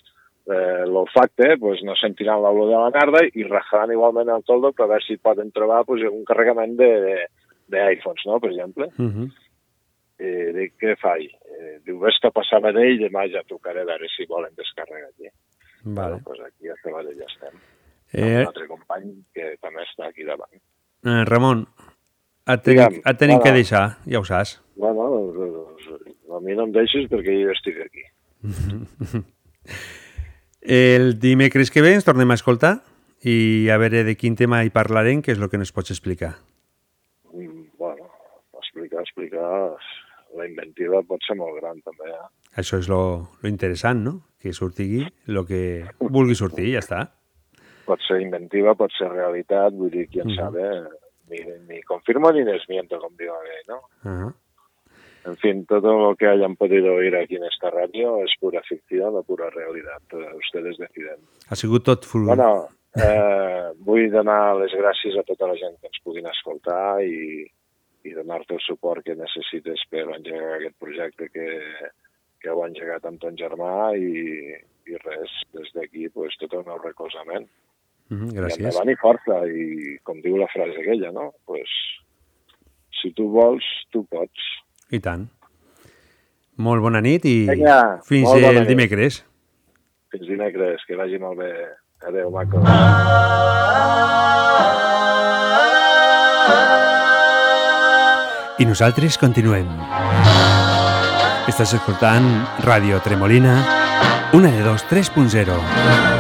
[0.49, 4.89] eh, l'olfacte, pues no sentiran l'olor de la merda i rajaran igualment el toldo per
[4.89, 7.17] veure si poden trobar pues, un carregament de, de,
[7.73, 8.91] d'iPhones, no?, per exemple.
[8.99, 9.31] Uh -huh.
[10.21, 11.31] I dic, què faig?
[11.55, 15.29] Eh, diu, ves cap a Sabadell, demà ja trucaré a veure si volen descarregar aquí.
[15.85, 15.95] Vale.
[15.95, 17.59] Bueno, pues aquí a Sabadell ja estem.
[18.13, 20.55] Eh, Un altre company que també està aquí davant.
[21.05, 21.67] eh, Ramon,
[22.47, 24.61] et tenim, et tenim que deixar, ja ho saps.
[24.77, 28.05] Bueno, doncs, doncs, a mi no em deixes perquè jo estic aquí.
[30.65, 32.79] El dimecres que ve ens tornem a escoltar
[33.25, 36.35] i a veure de quin tema hi parlarem, que és el que ens pots explicar.
[38.93, 39.77] Mm, explicar, explicar...
[40.35, 42.09] La inventiva pot ser molt gran, també.
[42.11, 42.25] Eh?
[42.59, 44.15] Això és lo, lo interessant, no?
[44.43, 47.05] Que surti el que vulgui sortir, ja està.
[47.87, 50.35] Pot ser inventiva, pot ser realitat, vull dir, qui en Mhm.
[50.35, 50.65] sabe,
[51.31, 51.39] ni,
[51.69, 53.79] ni confirmo ni desmiento, com diu aquell, ¿no?
[54.03, 54.35] Uh -huh.
[55.27, 59.15] En fin, todo lo que hayan podido oír aquí en esta radio es pura ficción
[59.15, 60.03] o pura realidad.
[60.13, 61.21] Eh, Ustedes deciden.
[61.49, 62.27] Ha sigut tot full...
[62.27, 62.67] Bueno,
[62.97, 67.47] eh, vull donar les gràcies a tota la gent que ens puguin escoltar i,
[68.05, 71.47] i donar-te el suport que necessites per engegar aquest projecte que,
[72.41, 74.53] que heu engegat amb ton germà i,
[74.91, 77.47] i res, des d'aquí pues, tot el meu recolzament.
[78.13, 78.61] Mhm, I gràcies.
[78.69, 81.31] endavant i força, i com diu la frase aquella, no?
[81.49, 81.71] Pues,
[83.01, 84.51] si tu vols, tu pots.
[84.93, 85.25] I tant.
[86.61, 88.69] Molt bona nit i Vinga, fins el nit.
[88.69, 89.23] dimecres.
[90.13, 91.51] Fins dimecres, que vagi molt bé.
[92.05, 92.61] Adéu, maco.
[98.57, 99.67] I nosaltres continuem.
[101.51, 102.29] Estàs escoltant
[102.63, 103.57] Ràdio Tremolina,
[104.33, 105.57] una de dos, 3.0.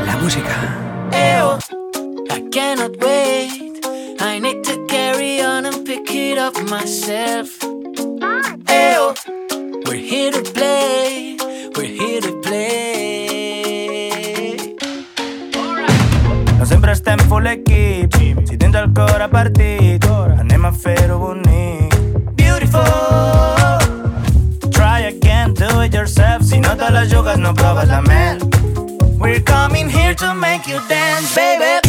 [0.06, 0.56] La música.
[1.14, 1.54] Ew,
[2.34, 3.86] I cannot wait.
[4.18, 7.54] I need to carry on and pick it up myself.
[7.62, 9.14] Ew,
[9.86, 11.36] we're here to play.
[11.76, 12.64] We're here to play.
[16.58, 18.14] No sempre estem full equip
[18.46, 20.04] Si tens el cor a partit
[20.38, 21.43] Anem a fer-ho bonic
[26.76, 28.38] yourself Si no te jugues no proves la mel
[29.18, 31.80] We're coming here to make you dance, baby.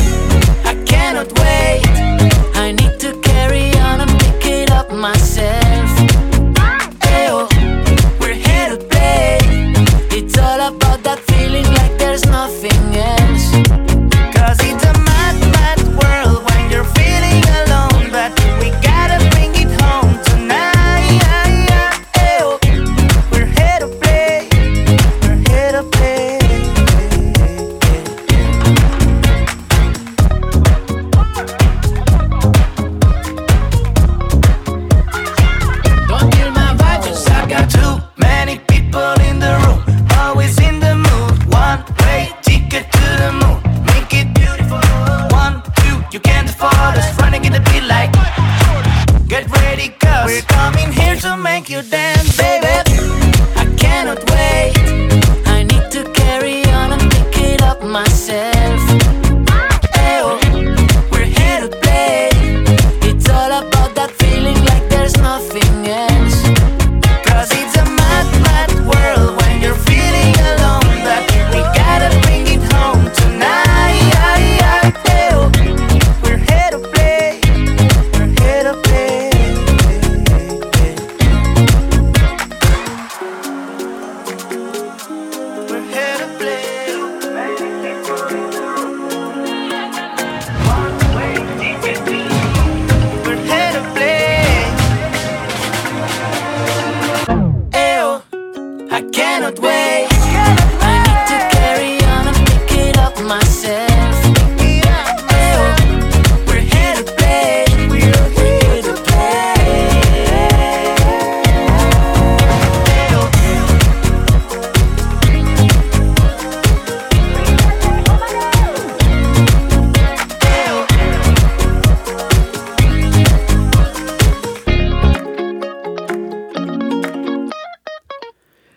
[0.64, 1.82] I cannot wait.
[2.56, 6.25] I need to carry on and pick it up myself.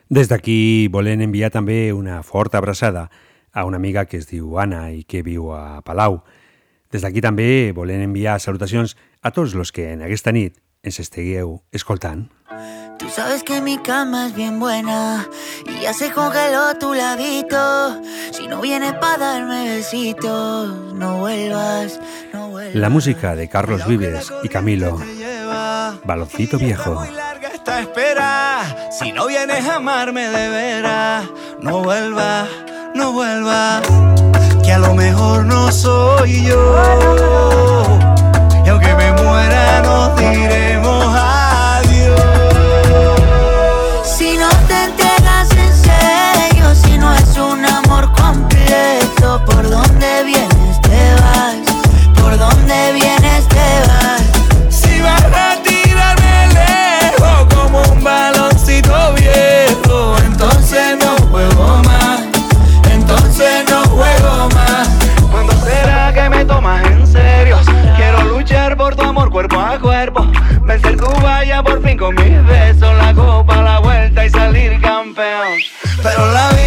[0.08, 3.10] Des d'aquí volem enviar també una forta abraçada
[3.52, 6.22] a una amiga que es diu Anna i que viu a Palau.
[6.88, 11.60] Des d'aquí també volem enviar salutacions a tots los que en aquesta nit ens estigueu
[11.76, 12.30] escoltant.
[12.98, 15.28] Tú sabes que mi cama es bien buena
[15.66, 18.02] y ya se congeló tu ladito.
[18.32, 22.00] Si no vienes para darme besitos, no vuelvas,
[22.32, 22.74] no vuelvas.
[22.74, 24.98] La música de Carlos Vives y Camilo.
[26.04, 27.04] Baloncito viejo.
[27.68, 28.62] Espera.
[28.90, 31.24] Si no vienes a amarme de veras,
[31.60, 32.48] no vuelvas,
[32.94, 33.82] no vuelvas.
[34.64, 36.74] Que a lo mejor no soy yo.
[38.64, 42.20] Y aunque me muera, nos diremos adiós.
[44.04, 50.80] Si no te entregas en serio, si no es un amor completo, ¿por dónde vienes
[50.82, 51.56] te vas?
[52.20, 53.17] ¿Por dónde vienes
[71.48, 75.58] playa por fin con mis besos, la copa, la vuelta y salir campeón.
[76.02, 76.57] Pero la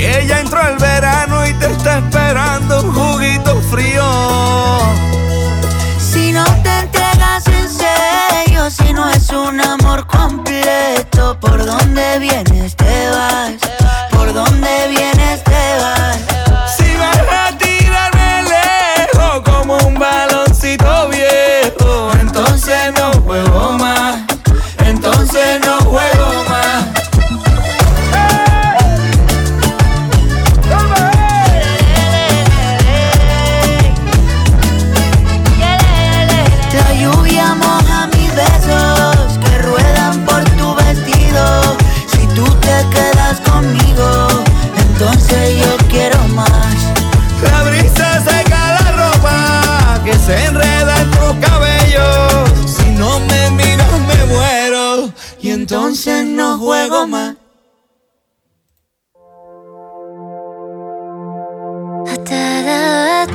[0.00, 4.02] Que ya entró el verano y te está esperando un juguito frío.
[5.98, 12.74] Si no te entregas en serio, si no es un amor completo, ¿por dónde vienes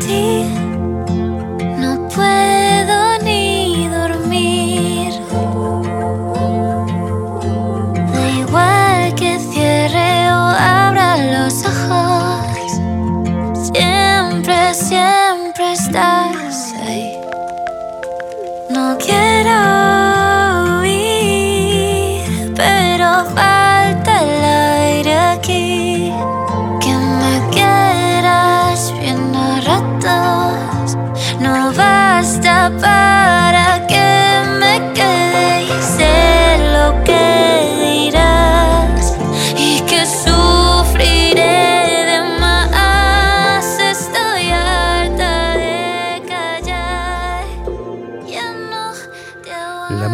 [0.08, 0.45] deep.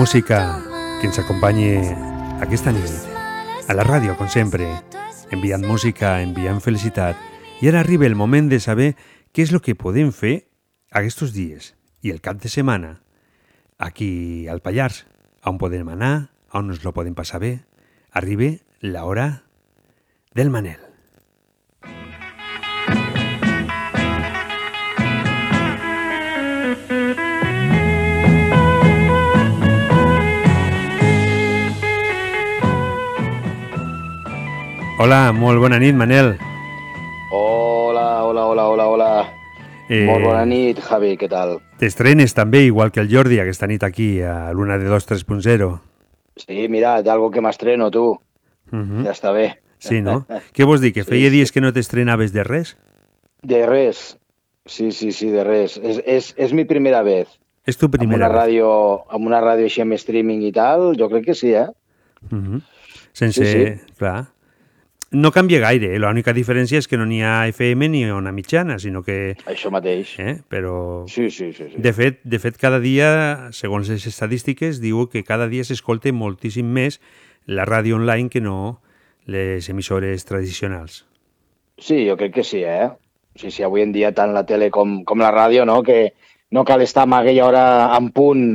[0.01, 0.57] Música
[0.97, 1.77] que ens acompanyi
[2.41, 2.89] aquesta nit.
[3.69, 4.65] A la ràdio, com sempre,
[5.29, 7.19] enviant música, enviant felicitat.
[7.61, 8.95] I ara arriba el moment de saber
[9.29, 10.47] què és el que podem fer
[10.89, 12.95] aquests dies i el cap de setmana
[13.77, 15.05] aquí al Pallars,
[15.45, 17.59] on podem anar, on ens lo podem passar bé.
[18.09, 19.27] Arriba la hora
[20.33, 20.90] del Manel.
[35.01, 36.35] Hola, molt bona nit, Manel.
[37.33, 39.07] Hola, hola, hola, hola, hola.
[39.89, 41.55] Eh, Molt bona nit, Javi, què tal?
[41.81, 45.71] T'estrenes també, igual que el Jordi, aquesta nit aquí, a l'una de 2 3.0.
[46.43, 48.11] Sí, mira, d'algo que m'estreno, tu.
[48.11, 49.03] Uh -huh.
[49.07, 49.57] Ja està bé.
[49.79, 50.27] Sí, no?
[50.53, 52.77] Què vols dir, que feia Sí, dies que no t'estrenaves de res?
[53.41, 54.19] De res.
[54.67, 55.79] Sí, sí, sí, de res.
[55.81, 57.27] És, és, és mi primera vez.
[57.65, 58.37] És tu Amb primera una vez.
[58.37, 61.69] ràdio, amb una ràdio així amb streaming i tal, jo crec que sí, eh?
[62.29, 62.61] Uh -huh.
[63.13, 63.43] Sense...
[63.45, 63.95] Sí, sí.
[63.97, 64.30] Clar.
[65.11, 65.99] No canvia gaire, eh?
[65.99, 69.35] l'única diferència és que no n'hi ha FM ni una mitjana, sinó que...
[69.51, 70.13] Això mateix.
[70.23, 70.37] Eh?
[70.47, 71.03] Però...
[71.11, 71.67] Sí, sí, sí.
[71.67, 71.81] sí.
[71.83, 73.09] De fet, de fet, cada dia,
[73.51, 77.01] segons les estadístiques, diu que cada dia s'escolta moltíssim més
[77.43, 78.79] la ràdio online que no
[79.27, 81.03] les emissores tradicionals.
[81.75, 82.87] Sí, jo crec que sí, eh?
[83.35, 85.81] Sí, sí, avui en dia tant la tele com, com la ràdio, no?
[85.83, 86.13] Que
[86.55, 87.65] no cal estar amb aquella hora
[87.97, 88.45] en punt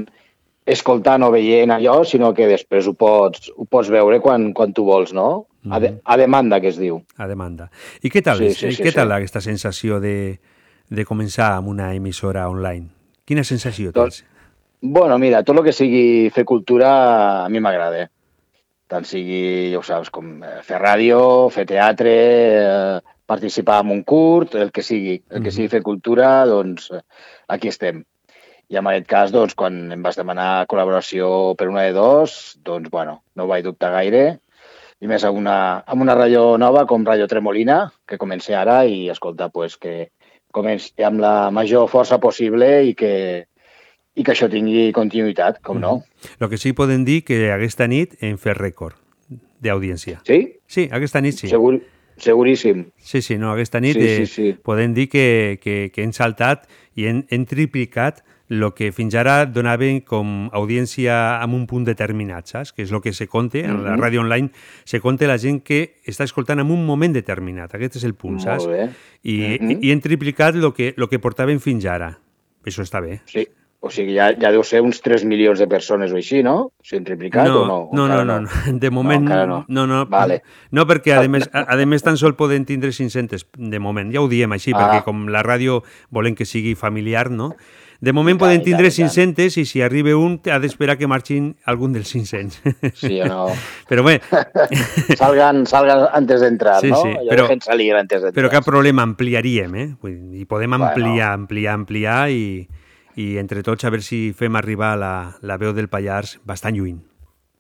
[0.67, 4.85] escoltant o veient allò, sinó que després ho pots, ho pots veure quan, quan tu
[4.89, 5.47] vols, no?
[5.71, 7.01] A, de, a demanda, que es diu.
[7.19, 7.71] A demanda.
[8.03, 9.15] I què tal, Sí, sí, sí, què tal sí.
[9.19, 10.39] aquesta sensació de,
[10.91, 12.89] de començar amb una emissora online?
[13.27, 14.25] Quina sensació tens?
[14.81, 18.03] Bueno, mira, tot el que sigui fer cultura a mi m'agrada.
[18.05, 18.09] eh?
[18.87, 22.13] Tant sigui, ja ho saps, com eh, fer ràdio, fer teatre,
[22.61, 25.17] eh, participar en un curt, el que sigui.
[25.31, 25.57] El que Mhm.
[25.57, 27.01] sigui fer cultura, doncs eh,
[27.49, 28.05] aquí estem.
[28.69, 32.91] I en aquest cas, doncs, quan em vas demanar col·laboració per una de dos, doncs,
[32.91, 34.39] bueno, no vaig dubtar gaire.
[35.01, 39.09] I més amb una, amb una ràdio nova com Ràdio Tremolina, que comença ara i,
[39.13, 40.09] escolta, pues, que
[40.57, 43.13] comenci amb la major força possible i que,
[44.17, 45.99] i que això tingui continuïtat, com no.
[46.41, 48.97] El que sí podem dir que aquesta nit hem fet rècord
[49.61, 50.23] d'audiència.
[50.25, 50.41] Sí?
[50.67, 51.51] Sí, aquesta nit sí.
[51.53, 51.75] Segur,
[52.17, 52.87] seguríssim.
[52.97, 54.49] Sí, sí, no, aquesta nit Sí, eh, sí, sí.
[54.65, 56.65] podem dir que, que, que hem saltat
[56.97, 62.47] i hem, hem triplicat el que fins ara donaven com audiència amb un punt determinat,
[62.47, 62.73] saps?
[62.73, 64.51] Que és el que se compte, en la ràdio online,
[64.85, 67.75] se compte la gent que està escoltant en un moment determinat.
[67.75, 68.67] Aquest és el punt, Molt saps?
[68.67, 68.89] bé.
[69.25, 69.71] I, Mhm.
[69.71, 72.19] i, i hem triplicat el que, lo que portaven fins ara.
[72.65, 73.21] Això està bé.
[73.27, 73.47] Sí,
[73.79, 76.73] O sigui, ja, ja deu ser uns 3 milions de persones o així, no?
[76.83, 77.91] S'hi han triplicat no, o no?
[77.93, 78.49] No, no, no, no,
[78.81, 79.47] de moment no.
[79.47, 79.65] no.
[79.69, 80.43] No, no, Vale.
[80.73, 84.21] no perquè a més, a, a més tan sol poden tindre 500 de moment, ja
[84.23, 84.81] ho diem així, Ah.
[84.81, 87.55] perquè com la ràdio volem que sigui familiar, no?
[88.01, 89.35] De moment I poden tindre tant, i tant.
[89.37, 92.61] 500 i si arriba un ha d'esperar que marxin algun dels 500.
[92.95, 93.47] Sí o no?
[93.89, 94.19] Però bé,
[95.17, 97.01] Salgan, salgan antes d'entrar, Sí, no?
[97.03, 98.35] sí, Allò però- salir antes d'entrar.
[98.37, 99.87] però cap problema, ampliaríem, eh?
[100.03, 100.87] Vull dir, I podem Bueno.
[100.91, 102.69] ampliar, ampliar, ampliar i,
[103.17, 106.99] i entre tots a veure si fem arribar la, la veu del Pallars bastant lluny.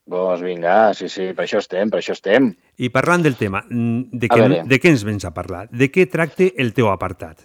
[0.07, 2.53] Doncs vinga, sí, sí, per això estem, per això estem.
[2.79, 4.63] I parlant del tema, mm, de veure.
[4.69, 5.67] de què ens vens a parlar?
[5.73, 7.41] De què tracta el teu apartat?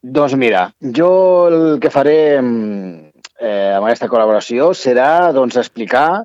[0.00, 1.10] Doncs mira, jo
[1.50, 6.22] el que faré mm, eh, amb aquesta col·laboració serà doncs, explicar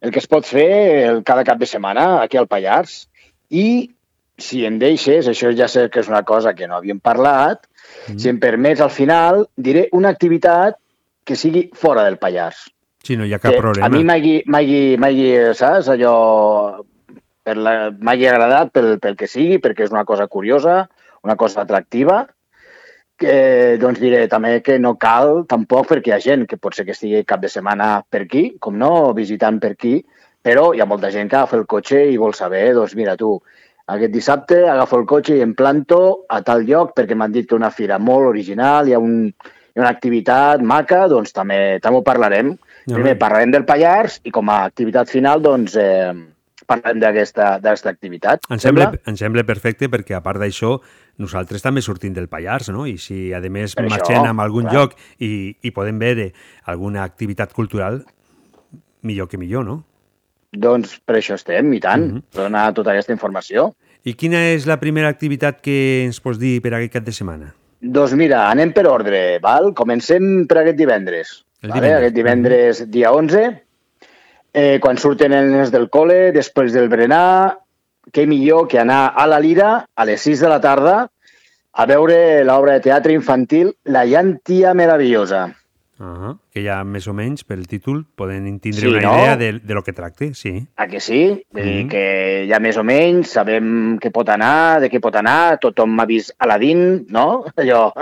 [0.00, 0.70] el que es pot fer
[1.08, 3.08] el, cada cap de setmana aquí al Pallars
[3.50, 3.90] i,
[4.38, 7.64] si em deixes, això ja sé que és una cosa que no havíem parlat,
[8.12, 8.18] mm.
[8.20, 10.78] si em permets, al final diré una activitat
[11.26, 12.68] que sigui fora del Pallars.
[13.02, 13.86] Si no hi ha cap que problema.
[13.86, 15.26] A mi m'hagi,
[15.58, 16.14] saps, allò,
[17.46, 20.84] m'hagi agradat pel, pel que sigui, perquè és una cosa curiosa,
[21.26, 22.22] una cosa atractiva,
[23.18, 26.84] que, doncs diré també que no cal tampoc perquè hi ha gent que pot ser
[26.86, 29.98] que estigui cap de setmana per aquí, com no, visitant per aquí,
[30.46, 33.34] però hi ha molta gent que agafa el cotxe i vol saber, doncs mira tu,
[33.86, 37.58] aquest dissabte agafo el cotxe i em planto a tal lloc perquè m'han dit que
[37.58, 42.00] una fira molt original, hi ha, un, hi ha una activitat maca, doncs també, també
[42.00, 42.56] ho parlarem.
[42.86, 43.20] No, Primer no.
[43.20, 46.12] parlarem del Pallars i com a activitat final doncs eh,
[46.66, 48.46] parlem d'aquesta d'aquesta activitat.
[48.50, 50.76] Em sembla, em sembla perfecte perquè, a part d'això,
[51.18, 52.86] nosaltres també sortim del Pallars, no?
[52.86, 54.74] I si, a més, Per això, marxem a algun clar.
[54.74, 56.32] lloc i, i podem veure
[56.64, 58.04] alguna activitat cultural,
[59.02, 59.84] millor que millor, no?
[60.56, 62.22] Doncs per això estem, i tant, Mhm.
[62.32, 63.74] per donar tota aquesta informació.
[64.04, 67.54] I quina és la primera activitat que ens pots dir per aquest cap de setmana?
[67.80, 69.74] Doncs mira, anem per ordre, val?
[69.74, 71.44] Comencem per aquest divendres.
[71.62, 71.80] El vale?
[71.80, 71.98] divendres.
[71.98, 73.62] Aquest divendres, dia 11,
[74.54, 77.58] eh, quan surten els del col·le, després del berenar,
[78.12, 81.10] què millor que anar a la Lira a les 6 de la tarda
[81.72, 85.46] a veure l'obra de teatre infantil La llantia meravellosa.
[85.98, 86.38] Uh -huh.
[86.52, 89.14] Que ja més o menys, pel títol, poden tindre Sí, una no?
[89.18, 90.66] idea de, de lo que tracte, sí.
[90.76, 91.42] A que sí?
[91.52, 91.88] Vull dir Mhm.
[91.88, 96.04] que ja més o menys sabem què pot anar, de què pot anar, tothom m'ha
[96.06, 97.44] vist Aladdin, no?
[97.56, 97.92] Allò...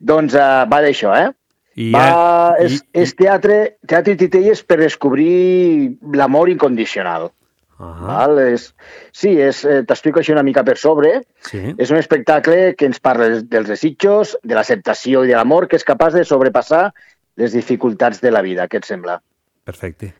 [0.00, 1.30] doncs uh, va d'això, eh?
[1.76, 7.30] I va, ja- és, és teatre, teatre i titelles per descobrir l'amor incondicional.
[7.78, 8.06] Uh -huh.
[8.06, 8.38] Val?
[8.38, 8.74] És,
[9.12, 11.22] sí, és, eh, t'explico així una mica per sobre.
[11.40, 11.74] Sí.
[11.76, 15.76] És un espectacle que ens parla dels- dels desitjos, de l'acceptació i de l'amor, que
[15.76, 16.92] és capaç de sobrepassar
[17.36, 18.68] les dificultats de la vida.
[18.68, 19.20] Què et sembla?
[19.64, 20.14] Perfecte.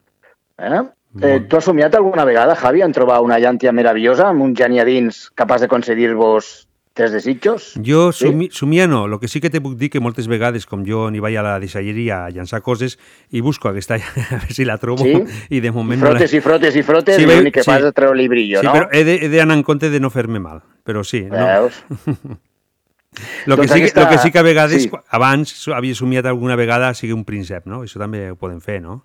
[0.59, 0.83] Eh?
[1.23, 4.81] Eh, tu has somiat alguna vegada, Javi, en trobar una llàntia meravellosa amb un geni
[4.81, 7.75] a dins capaç de concedir-vos tres desitjos?
[7.85, 10.85] Jo sumi, somia no, el que sí que te puc dir que moltes vegades, com
[10.87, 12.99] jo n'hi vaig a la deixalleria a llançar coses
[13.35, 13.97] i busco aquesta,
[14.31, 15.19] a veure si la trobo, Sí?
[15.51, 17.71] i de I moment frotes no i frotes i frotes Sí, i l'únic que sí.
[17.71, 18.73] fas és treure-li brillo, sí, no?
[18.79, 21.25] però he d'anar en compte de no fer-me mal, però sí.
[21.27, 21.43] No.
[21.45, 21.83] Veus?
[23.47, 24.91] Lo que, Doncs sí, que- aquesta- lo que sí que a vegades, sí.
[25.09, 27.83] abans havia somiat alguna vegada sigui un príncep, no?
[27.85, 29.05] Això també ho podem fer, no?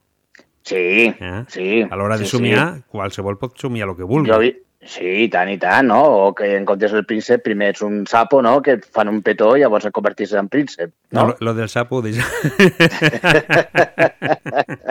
[0.66, 0.76] Sí,
[1.14, 1.44] eh?
[1.48, 1.84] sí.
[1.90, 2.82] A l'hora de sí, somiar, sí.
[2.90, 4.32] qualsevol pot somiar el que vulgui.
[4.32, 4.40] Jo.
[4.80, 5.97] Sí, i tant, i tant, no?
[6.30, 8.61] O que en comptes del príncep primer ets un sapo, no?
[8.64, 11.35] Que et fan un petó i llavors et convertís en príncep, No, no?
[11.41, 12.23] lo, del sapo, deixa...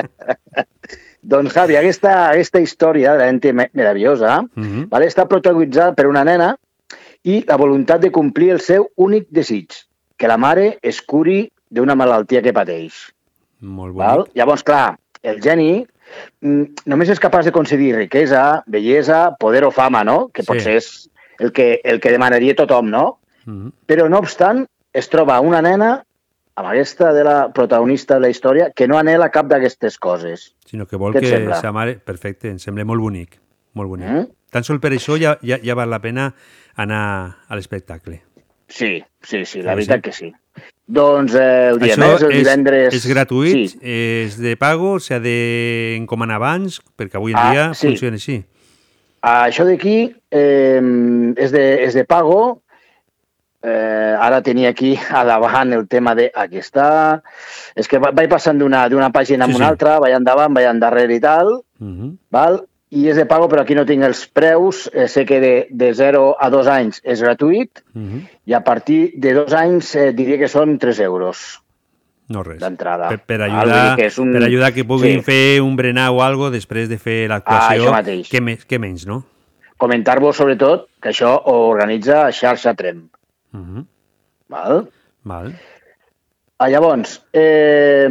[1.29, 4.87] Doncs, Javi, aquesta, aquesta història de l'ente meravellosa Mhm.
[4.91, 6.57] vale, està protagonitzada per una nena
[7.25, 9.73] i la voluntat de complir el seu únic desig,
[10.17, 13.13] que la mare es curi d'una malaltia que pateix.
[13.61, 14.19] Molt Val?
[14.23, 14.37] bonic.
[14.37, 15.87] Llavors, clar, el geni mm,
[16.41, 20.29] només és capaç de concedir riquesa, bellesa, poder o fama, no?
[20.29, 20.47] Que Sí.
[20.47, 23.19] potser és el que, el que demanaria tothom, no?
[23.47, 23.73] Mhm.
[23.87, 26.05] Però, no obstant, es troba una nena,
[26.59, 30.55] amb aquesta de la protagonista de la història, que no anela cap d'aquestes coses.
[30.67, 31.99] Sinó que vol Què que sa mare...
[32.03, 33.39] Perfecte, em sembla molt bonic.
[33.75, 34.09] Molt bonic.
[34.09, 34.27] Mm?
[34.51, 36.33] Tan sol per això ja, ja, ja val la pena
[36.75, 37.03] anar
[37.47, 38.23] a l'espectacle.
[38.69, 40.03] Sí, sí, sí, la veritat sí?
[40.03, 40.33] que sí.
[40.89, 42.95] Doncs eh, el dia Això més, el és, divendres...
[42.97, 47.89] és gratuït, Sí, és de pago, s'ha d'encomanar abans, perquè avui en Ah, dia sí.
[47.91, 48.39] funciona així.
[49.21, 49.99] Això d'aquí
[50.31, 50.81] eh,
[51.37, 52.63] és, de, és de pago.
[53.61, 56.31] Eh, ara tenia aquí a davant el tema de...
[56.35, 57.21] Aquí està.
[57.77, 59.71] És que va- vaig passant d'una pàgina Sí, a una sí.
[59.73, 62.17] altra, vaig endavant, vaig endarrere i tal, Mhm.
[62.31, 62.63] val?
[62.91, 64.91] I és de pago, però aquí no tinc els preus.
[64.95, 68.23] Eh, sé que de, de 0 a 2 anys és gratuït Mhm.
[68.47, 71.61] i a partir de 2 anys eh, diria que són 3 euros
[72.29, 72.59] No res.
[72.61, 73.09] d'entrada.
[73.09, 75.25] Per, per, ajudar, que és un- per ajudar que puguin Sí.
[75.25, 77.91] fer un berenar o algo després de fer Ah, l'actuació.
[77.93, 78.29] mateix.
[78.31, 79.25] què, més, què menys, no?
[79.77, 83.09] Comentar-vos, sobretot, que això ho organitza Xarxa Trem.
[83.53, 83.85] Mhm.
[84.49, 84.89] Val?
[85.25, 85.55] Val.
[86.59, 88.09] Ah, llavors, eh,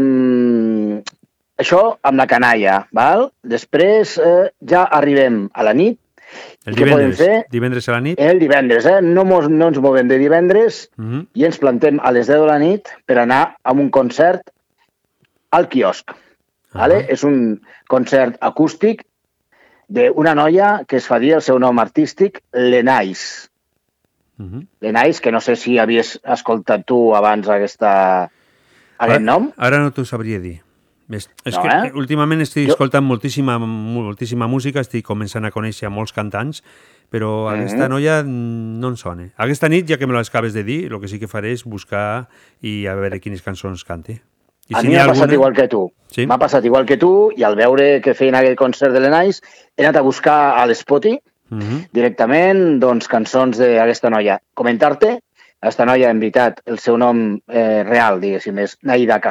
[1.58, 3.32] això amb la canalla, val?
[3.44, 6.00] Després eh, ja arribem a la nit.
[6.68, 7.46] El què divendres, fer?
[7.50, 8.20] divendres a la nit.
[8.20, 8.98] El divendres, eh?
[9.02, 11.28] No, mos, no ens movem de divendres Mhm.
[11.40, 14.42] i ens plantem a les 10 de la nit per anar a un concert
[15.52, 16.12] al quiosc.
[16.74, 17.06] Vale?
[17.10, 19.06] És un concert acústic
[19.88, 23.50] d'una noia que es fa dir el seu nom artístic, Lenais.
[24.38, 24.68] Mhm.
[24.82, 28.24] Lenais, que no sé si havies escoltat tu abans aquesta,
[29.00, 29.52] aquest Ara- nom.
[29.58, 30.60] Ara no t'ho sabria dir.
[31.10, 31.92] És, és No, que eh?
[31.96, 36.64] últimament estic Jo- escoltant moltíssima, moltíssima música, estic començant a conèixer molts cantants,
[37.10, 37.60] però Mhm.
[37.62, 39.30] aquesta noia mm, no em sona.
[39.38, 42.28] Aquesta nit, ja que me l'acabes de dir, el que sí que faré és buscar
[42.62, 44.22] i a veure quines cançons cante.
[44.70, 45.92] I a si mi m'ha ha passat alguna- igual que tu.
[46.08, 46.26] Sí?
[46.28, 49.42] M'ha passat igual que tu i al veure que feien aquell concert de l'Enais
[49.78, 51.18] he anat a buscar a l'Spoti
[51.50, 51.86] Mhm.
[51.94, 54.42] directament doncs, cançons d'aquesta noia.
[54.54, 55.20] Comentar-te,
[55.62, 59.22] aquesta noia, en veritat, el seu nom eh, real, diguéssim, és Naida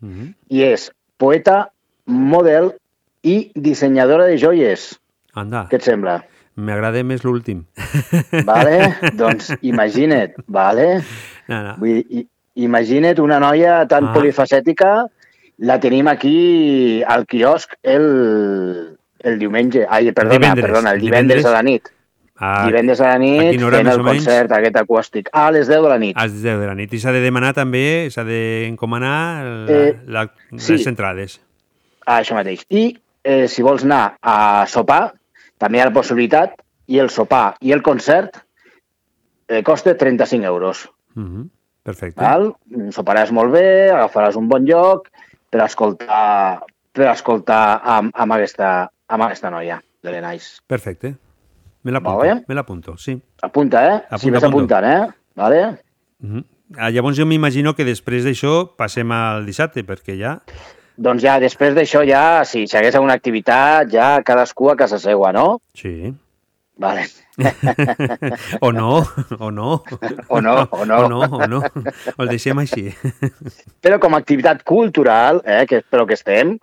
[0.00, 0.34] Mhm.
[0.48, 1.70] i és poeta,
[2.06, 2.72] model
[3.22, 4.98] i dissenyadora de joies.
[5.34, 6.24] Anda, Què et sembla?
[6.56, 7.64] m'agrada més l'últim.
[8.44, 8.94] Vale?
[9.16, 11.02] doncs imagina't, vale?
[11.48, 11.74] No, no.
[11.78, 14.12] Vull dir, imagina't una noia tan Ah.
[14.12, 15.06] polifacètica,
[15.58, 21.46] la tenim aquí al quiosc el, el diumenge, ai, perdona, Divendres, perdona, el divendres, divendres.
[21.46, 21.88] a la nit.
[22.40, 25.28] A, divendres a la a nit hora, fent el concert aquest acústic.
[25.36, 26.16] A les 10 de la nit.
[26.16, 26.92] A les 10 de la nit.
[26.96, 30.24] I s'ha de demanar també, s'ha d'encomanar la, Eh, la,
[30.56, 30.72] sí.
[30.78, 31.38] les entrades.
[32.06, 32.64] Ah, això mateix.
[32.72, 35.12] I eh, si vols anar a sopar,
[35.60, 36.56] també hi ha la possibilitat,
[36.90, 38.40] i el sopar i el concert
[39.48, 40.88] eh, costa 35 euros.
[41.14, 41.48] Mhm.
[41.82, 42.20] Perfecte.
[42.20, 42.50] Val?
[42.92, 45.08] Soparàs molt bé, agafaràs un bon lloc
[45.50, 46.60] per escoltar,
[46.92, 50.60] per escoltar amb, amb, aquesta, amb aquesta noia de l'Enais.
[50.66, 51.14] Perfecte.
[51.82, 52.44] Me l'apunto, Vale.
[52.46, 53.14] me l'apunto, sí.
[53.42, 53.94] Apunta, eh?
[53.94, 54.74] Apunta, si vas apunto.
[54.74, 55.14] apuntant, eh?
[55.34, 55.82] Vale?
[56.18, 56.44] Mhm.
[56.78, 60.36] Ah, llavors jo m'imagino que després d'això passem al dissabte, perquè ja...
[61.00, 65.62] Doncs ja, després d'això ja, si s'hagués alguna activitat, ja cadascú a casa seua, no?
[65.74, 66.12] Sí.
[66.76, 67.06] Vale.
[68.60, 69.06] o no,
[69.38, 69.82] o no.
[70.28, 70.98] O no, o no.
[71.00, 71.60] O no, o no.
[72.16, 72.90] O el deixem així.
[73.80, 76.58] Però com a activitat cultural, eh, que espero que estem,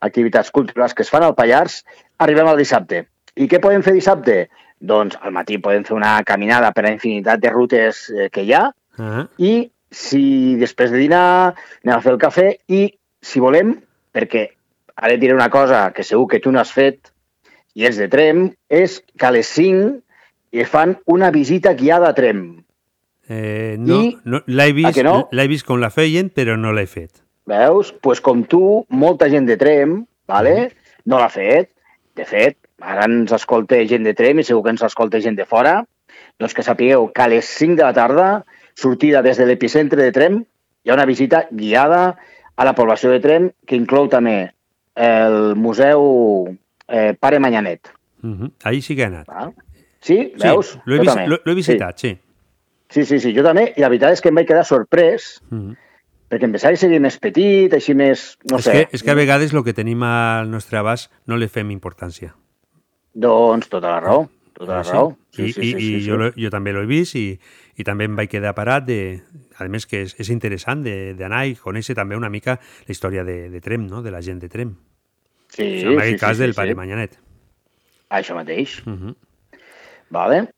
[0.00, 1.84] activitats culturals que es fan al Pallars,
[2.18, 3.06] arribem al dissabte.
[3.38, 4.48] I què podem fer dissabte?
[4.78, 8.52] Doncs al matí podem fer una caminada per la infinitat de rutes eh, que hi
[8.56, 12.80] ha Ah, i si després de dinar anem a fer el cafè i
[13.22, 13.76] si volem,
[14.10, 14.42] perquè
[14.98, 17.12] ara et diré una cosa que segur que tu no has fet
[17.78, 20.00] i és de Trem, és que a les 5
[20.50, 22.64] hi fan una visita guiada a Trem.
[23.28, 25.28] eh, no, I- no, l'he vist, no?
[25.30, 27.22] vist com la feien, però no l'he fet.
[27.46, 27.92] Veus?
[27.92, 30.72] Doncs pues com tu, molta gent de Trem, vale?
[31.06, 31.70] no l'ha fet.
[32.18, 35.46] De fet, ara ens escolta gent de Trem i segur que ens escolta gent de
[35.46, 35.84] fora.
[36.38, 38.44] Doncs que sapigueu que a les 5 de la tarda,
[38.74, 40.44] sortida des de l'epicentre de Trem,
[40.84, 42.16] hi ha una visita guiada
[42.56, 44.52] a la població de Trem que inclou també
[44.94, 46.56] el Museu
[46.88, 47.90] eh, Pare Manyanet.
[48.22, 48.52] Mhm.
[48.64, 49.26] Ahir sí que he anat.
[49.28, 49.52] Val?
[50.00, 50.32] Sí?
[50.38, 50.72] Veus?
[50.72, 51.28] Sí, l'he Jo vis també.
[51.28, 52.16] l'he- l'he visitat, sí.
[52.90, 53.72] Sí, sí, sí, jo també.
[53.76, 55.74] I la veritat és que em vaig quedar sorprès Mhm.
[56.30, 58.38] perquè em pensava que seria més petit, així més...
[58.50, 58.72] No és, sé.
[58.72, 62.34] que, és que a vegades el que tenim al nostre abast no li fem importància.
[63.14, 64.90] Doncs tota la raó, tota la Sí.
[64.92, 65.16] raó.
[65.38, 67.38] I, i, i jo, lo- jo també l'he vist i,
[67.78, 69.22] i també em vaig quedar parat de...
[69.58, 73.24] A més que és, és interessant de- d'anar i conèixer també una mica la història
[73.24, 74.02] de, de Trem, no?
[74.02, 74.74] de la gent de Trem.
[75.48, 76.74] Sí, en aquest sí, cas sí, del sí, pare sí.
[76.76, 77.18] Manyanet.
[78.10, 78.80] Això mateix.
[78.86, 79.14] Uh -huh.
[80.10, 80.48] Vale.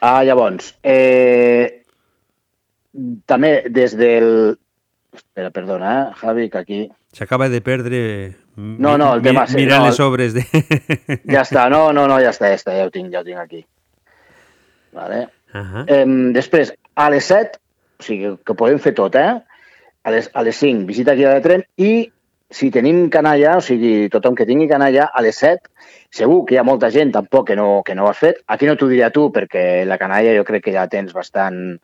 [0.00, 1.84] Ah, llavors, eh,
[3.26, 4.58] també des del...
[5.12, 6.90] Espera, perdona, eh, Javi, que aquí...
[7.12, 9.46] S'acaba de perdre No, no, el mi- tema...
[9.46, 10.42] sí, mirant no, les obres de...
[11.24, 13.38] Ja està, no, no, no, ja està, ja està, ja ho tinc, ja ho tinc
[13.40, 13.64] aquí.
[14.92, 15.28] Vale.
[15.54, 15.84] Uh -huh.
[15.86, 17.58] Eh, després, a les 7,
[17.98, 19.40] o sigui, que podem fer tot, eh?
[20.04, 22.10] A les, a les 5, visita guiada de tren i
[22.50, 25.70] si tenim canalla, o sigui, tothom que tingui canalla, a les 7,
[26.10, 28.42] segur que hi ha molta gent tampoc que no, que no ho has fet.
[28.46, 31.78] Aquí no t'ho diré a tu perquè la canalla jo crec que ja tens bastant,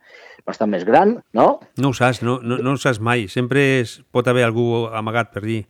[0.44, 1.60] bastant més gran, no?
[1.78, 3.28] No ho saps, no, no, no ho saps mai.
[3.28, 5.66] Sempre es, pot haver algú amagat per allí.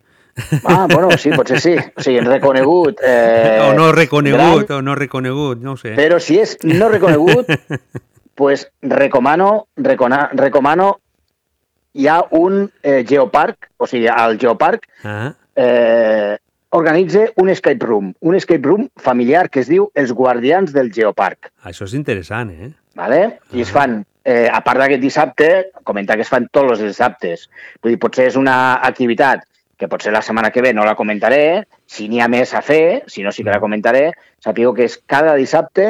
[0.63, 1.75] Ah, bueno, sí, potser sí.
[1.77, 2.99] O sigui, reconegut.
[3.03, 5.95] Eh, o no reconegut, gran, o no reconegut, no sé.
[5.99, 7.49] Però si és no reconegut,
[8.39, 10.93] pues recomano, recona, recomano
[11.93, 16.37] hi ha un eh, geoparc, o sigui, al geoparc Ah, eh,
[16.69, 21.49] organitza un escape room, un escape room familiar que es diu Els Guardians del Geoparc.
[21.65, 22.71] això és interessant, eh?
[22.95, 23.39] ¿vale?
[23.53, 25.49] I es fan, eh, a part d'aquest dissabte,
[25.83, 27.47] comentar que es fan tots els dissabtes.
[27.81, 29.45] Vull dir, potser és una activitat
[29.79, 33.05] que potser la setmana que ve no la comentaré, si n'hi ha més a fer,
[33.07, 34.09] si no sí que la comentaré,
[34.43, 35.89] sapigueu que és cada dissabte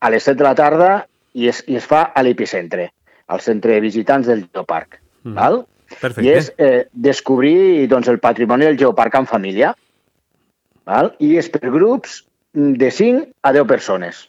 [0.00, 0.92] a les 7 de la tarda
[1.36, 2.88] i es, i es fa a l'epicentre,
[3.28, 5.02] al centre de visitants del Geoparc.
[5.24, 5.36] Mm.
[5.36, 5.60] Val?
[5.88, 6.24] Perfecte.
[6.24, 9.72] I és eh, descobrir doncs, el patrimoni del geoparc en família.
[10.88, 11.14] Val?
[11.24, 12.22] I és per grups
[12.52, 14.26] de 5 a 10 persones.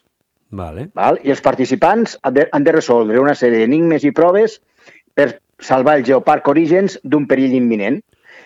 [0.49, 0.87] Vale.
[0.97, 1.19] Val?
[1.23, 4.59] I els participants han de, han de resoldre una sèrie d'enigmes i proves
[5.13, 7.99] per salvar el geoparc Orígens d'un perill imminent.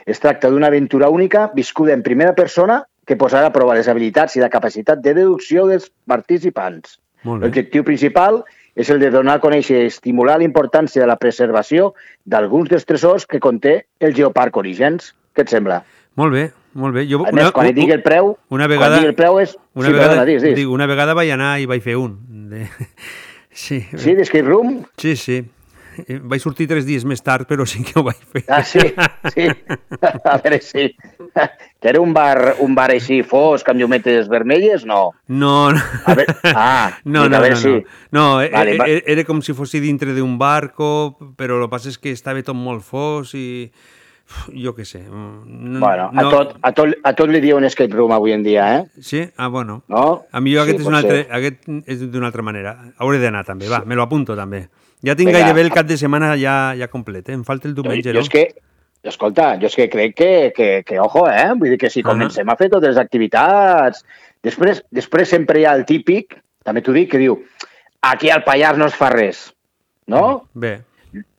[0.05, 4.35] Es tracta d'una aventura única viscuda en primera persona que posarà a prova les habilitats
[4.37, 6.99] i la capacitat de deducció dels participants.
[7.23, 8.41] L'objectiu principal
[8.75, 11.93] és el de donar a conèixer i estimular la importància de la preservació
[12.25, 15.13] d'alguns dels tresors que conté el geoparc Orígens.
[15.33, 15.81] Què et sembla?
[16.19, 16.47] Molt bé,
[16.77, 17.05] molt bé.
[17.09, 19.55] Jo, A més, quan et digui el preu, una quan vegada, digui el preu és...
[19.73, 20.55] Una sí, vegada, perdona.
[20.57, 22.17] Dic, una vegada vaig anar i vaig fer un.
[22.51, 22.67] De...
[23.53, 23.83] Sí.
[24.01, 24.79] Sí, d'escape room?
[24.97, 25.35] Sí, sí.
[26.07, 28.43] Eh, Vaig sortir tres dies més tard, però sí que ho vaig fer.
[28.47, 28.79] Ah, sí,
[29.33, 29.47] sí.
[30.31, 30.89] A veure, sí.
[31.33, 34.85] Que era un bar, un bar així fosc, amb llumetes vermelles?
[34.85, 35.11] No.
[35.27, 35.81] No, no.
[36.05, 37.73] A veure, ah, no, no, a veure no, si...
[37.73, 37.81] no.
[38.19, 41.73] No, eh, Vale, va- eh, era com si fos dintre d'un barco, però el que
[41.75, 43.45] passa és que estava tot molt fos i...
[44.55, 45.01] Jo què sé.
[45.03, 48.41] mm, No, Bueno, a, tot, a, tot, a tot li diuen escape room avui en
[48.41, 48.85] dia, eh?
[49.03, 49.19] Sí?
[49.37, 49.81] Ah, bueno.
[49.91, 50.23] No?
[50.31, 51.27] A mi aquest, Sí, és, un altre, ser.
[51.35, 52.71] aquest és d'una altra manera.
[53.03, 54.63] Hauré d'anar també, va, me lo apunto també.
[55.03, 55.39] Ja tinc Vinga.
[55.41, 57.33] gairebé el cap de setmana ja, ja complet, eh?
[57.33, 58.21] em falta el Jo, diumenge, jo no?
[58.23, 58.43] és que,
[59.03, 61.49] escolta, jo és que crec que, que, que ojo, eh?
[61.59, 62.09] Vull dir que si Ah.
[62.13, 64.05] comencem a fer totes les activitats...
[64.43, 66.33] Després, després sempre hi ha el típic,
[66.67, 67.37] també t'ho dic, que diu
[68.03, 69.53] aquí al Pallars no es fa res,
[70.07, 70.49] no?
[70.53, 70.81] Bé,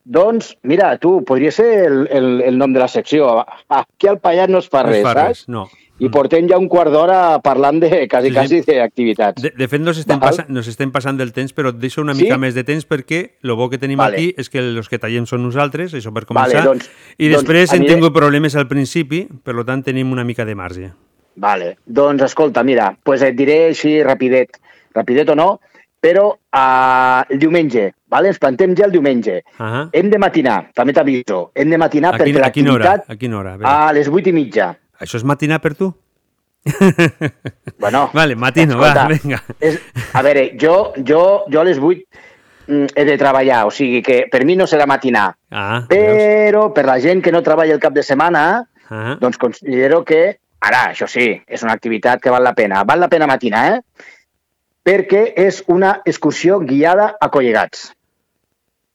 [0.05, 3.45] Doncs, mira, tu, podria ser el, el, el nom de la secció.
[3.69, 5.29] Aquí al Pallars no es fa no res, es fa saps?
[5.29, 5.67] res, no.
[6.03, 9.41] I portem ja un quart d'hora parlant de quasi, Sí, quasi d'activitats.
[9.43, 12.15] De, de fet, nos estem, passa, nos estem passant del temps, però et deixo una
[12.15, 12.25] Sí?
[12.25, 14.17] mica més de temps perquè el bo que tenim Vale.
[14.17, 17.43] aquí és que els que tallem són nosaltres, això per Vale, començar, doncs- i doncs
[17.45, 20.93] després hem aniré- tingut problemes al principi, per lo tant tenim una mica de marge.
[21.37, 24.51] Vale, doncs escolta, mira, pues et diré així rapidet,
[24.95, 25.61] rapidet o no,
[26.01, 28.29] però uh, el diumenge, vale?
[28.29, 29.43] ens plantem ja el diumenge.
[29.59, 32.85] Ah Hem de matinar, també t'aviso, hem de matinar a, perquè a quina hora?
[32.85, 33.57] l'activitat A quina hora?
[33.63, 34.77] A les vuit i mitja.
[35.03, 35.91] Això és matinar per tu?
[37.79, 39.41] Bueno, Vale, matino, va, escolta, vinga.
[39.61, 39.81] És,
[40.15, 42.01] a veure, jo, jo, jo a les 8
[42.69, 45.29] mm, he de treballar, o sigui que per mi no serà matinar.
[45.51, 49.15] Ah, Però per la gent que no treballa el cap de setmana, ah.
[49.21, 50.23] doncs considero que,
[50.65, 52.85] ara, això sí, és una activitat que val la pena.
[52.89, 54.11] Val la pena matinar, eh?
[54.85, 57.91] Perquè és una excursió guiada a Collegats.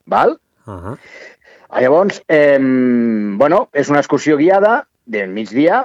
[0.09, 0.37] Val?
[0.69, 0.95] Ah.
[1.81, 5.83] Llavors, eh, bueno, és una excursió guiada de migdia,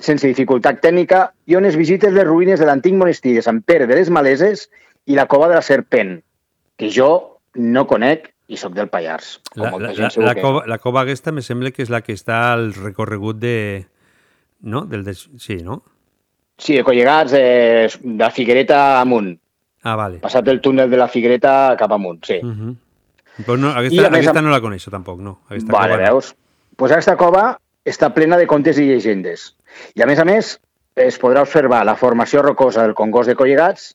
[0.00, 3.86] sense dificultat tècnica, i on es visites les ruïnes de l'antic monestir de Sant Pere
[3.86, 4.66] de les Maleses
[5.06, 6.18] i la cova de la Serpent,
[6.80, 9.38] que jo no conec i sóc del Pallars.
[9.54, 10.42] La, la, la, la, que...
[10.42, 13.86] cova, la cova aquesta me sembla que és la que està al recorregut de...
[14.66, 14.82] No?
[14.90, 15.28] Del des...
[15.38, 15.82] Sí, no?
[16.60, 19.30] Sí, de Collegats, eh, de la Figuereta amunt.
[19.86, 20.18] Ah, vale.
[20.20, 22.40] Passat el túnel de la Figuereta cap amunt, sí.
[22.42, 22.74] Uh -huh.
[23.46, 25.38] Però no, I aquesta, més, aquesta amb- no la coneixo tampoc, no.
[25.48, 26.12] Aquesta Vale, cova no.
[26.12, 26.34] veus?
[26.76, 27.58] Pues aquesta cova
[27.90, 29.52] està plena de contes i llegendes.
[29.98, 30.56] I a més a més,
[30.96, 33.94] es podrà observar la formació rocosa del Congost de Collegats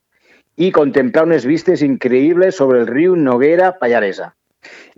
[0.55, 4.31] i contemplar unes vistes increïbles sobre el riu Noguera Pallaresa.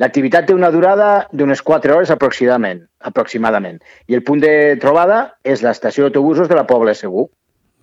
[0.02, 3.82] L'activitat té una durada d'unes 4 hores aproximadament, aproximadament.
[4.08, 7.28] I el punt de trobada és l'estació d'autobusos de la Pobla Segur.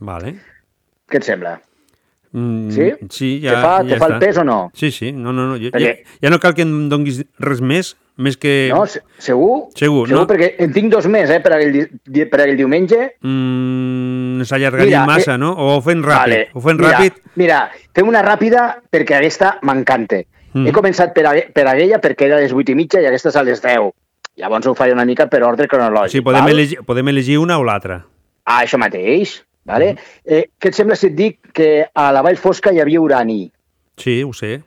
[0.01, 0.37] Vale.
[1.11, 1.59] Què et sembla?
[2.35, 2.87] Mm, Sí?
[3.11, 4.19] Sí, Te ja, fa- ja te fa el està.
[4.19, 4.71] pes o no?
[4.75, 5.55] Sí, sí, no, no, no.
[5.57, 8.71] Ja, ja, Perquè- ja no cal que em donguis res més, més que...
[8.75, 9.69] No, se- segur?
[9.75, 10.27] Segur, Segur, no?
[10.27, 13.15] perquè en tinc dos més, eh, per aquell, di- per aquell diumenge.
[13.23, 15.53] Mm, S'allargaria massa, eh, no?
[15.55, 16.19] O ho fem ràpid.
[16.19, 16.41] Vale.
[16.55, 17.13] Ho fem mira, ràpid.
[17.41, 17.61] Mira,
[17.95, 20.23] fem una ràpida perquè aquesta m'encanta.
[20.55, 20.67] Mm.
[20.69, 23.31] He començat per, a, per aquella perquè era a les 8 i mitja i aquesta
[23.33, 23.91] és a les 10.
[24.43, 26.11] Llavors ho faré una mica per ordre cronològic.
[26.19, 26.51] Sí, podem, val?
[26.53, 28.05] elegir, podem elegir una o l'altra.
[28.45, 29.45] Ah, això mateix.
[29.65, 29.95] Vale?
[30.25, 33.51] Eh, què et sembla si et dic que a la Vall Fosca hi havia urani?
[33.97, 34.59] Sí, ho sé.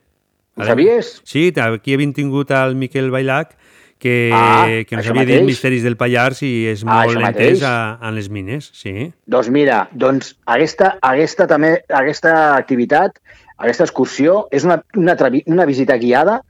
[0.58, 1.22] Ho sabies?
[1.24, 3.54] Sí, aquí hem tingut el Miquel Bailac,
[4.00, 5.46] que, Ah, que ens havia dit mateix.
[5.46, 9.12] Misteris del Pallars i és Ah, molt entès a, a les mines, sí.
[9.26, 13.18] Doncs mira, doncs aquesta, aquesta, també, aquesta activitat,
[13.58, 15.16] aquesta excursió, és una, una,
[15.46, 16.42] una visita guiada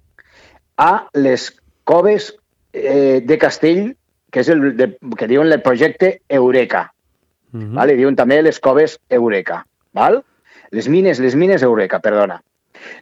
[0.77, 1.49] a les
[1.83, 2.33] coves
[2.73, 3.95] eh, de Castell,
[4.31, 6.91] que és el de, que diuen el projecte Eureka.
[7.51, 7.75] Mm -hmm.
[7.75, 7.95] Vale?
[7.95, 9.65] Diuen també les coves Eureka.
[9.93, 10.23] Val?
[10.71, 12.41] Les mines, les mines Eureka, perdona.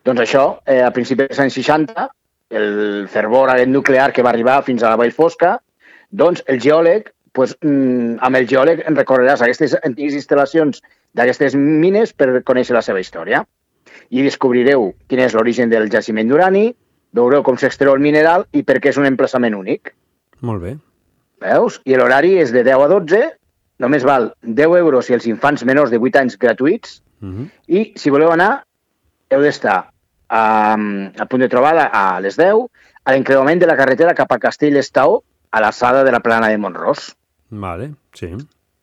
[0.03, 2.09] Doncs això, eh, a principis dels anys 60,
[2.49, 5.59] el fervor aquest nuclear que va arribar fins a la Vall Fosca,
[6.09, 10.81] doncs el geòleg, pues, mm, amb el geòleg en recorreràs aquestes antigues instal·lacions
[11.13, 13.45] d'aquestes mines per conèixer la seva història.
[14.09, 16.75] I descobrireu quin és l'origen del jaciment d'urani,
[17.13, 19.93] veureu com s'extreu el mineral i per què és un emplaçament únic.
[20.41, 20.77] Molt bé.
[21.41, 21.81] Veus?
[21.85, 23.21] I l'horari és de 10 a 12,
[23.79, 27.49] només val 10 euros si els infants menors de 8 anys gratuïts, Mm -hmm.
[27.67, 28.65] i si voleu anar,
[29.29, 29.89] heu d'estar
[30.29, 30.73] a,
[31.17, 32.67] a punt de trobada a les 10,
[33.05, 37.15] a l'encreuament de la carretera cap a Castell-Estau, a l'alçada de la plana de Montros.
[37.49, 38.27] Vale, sí.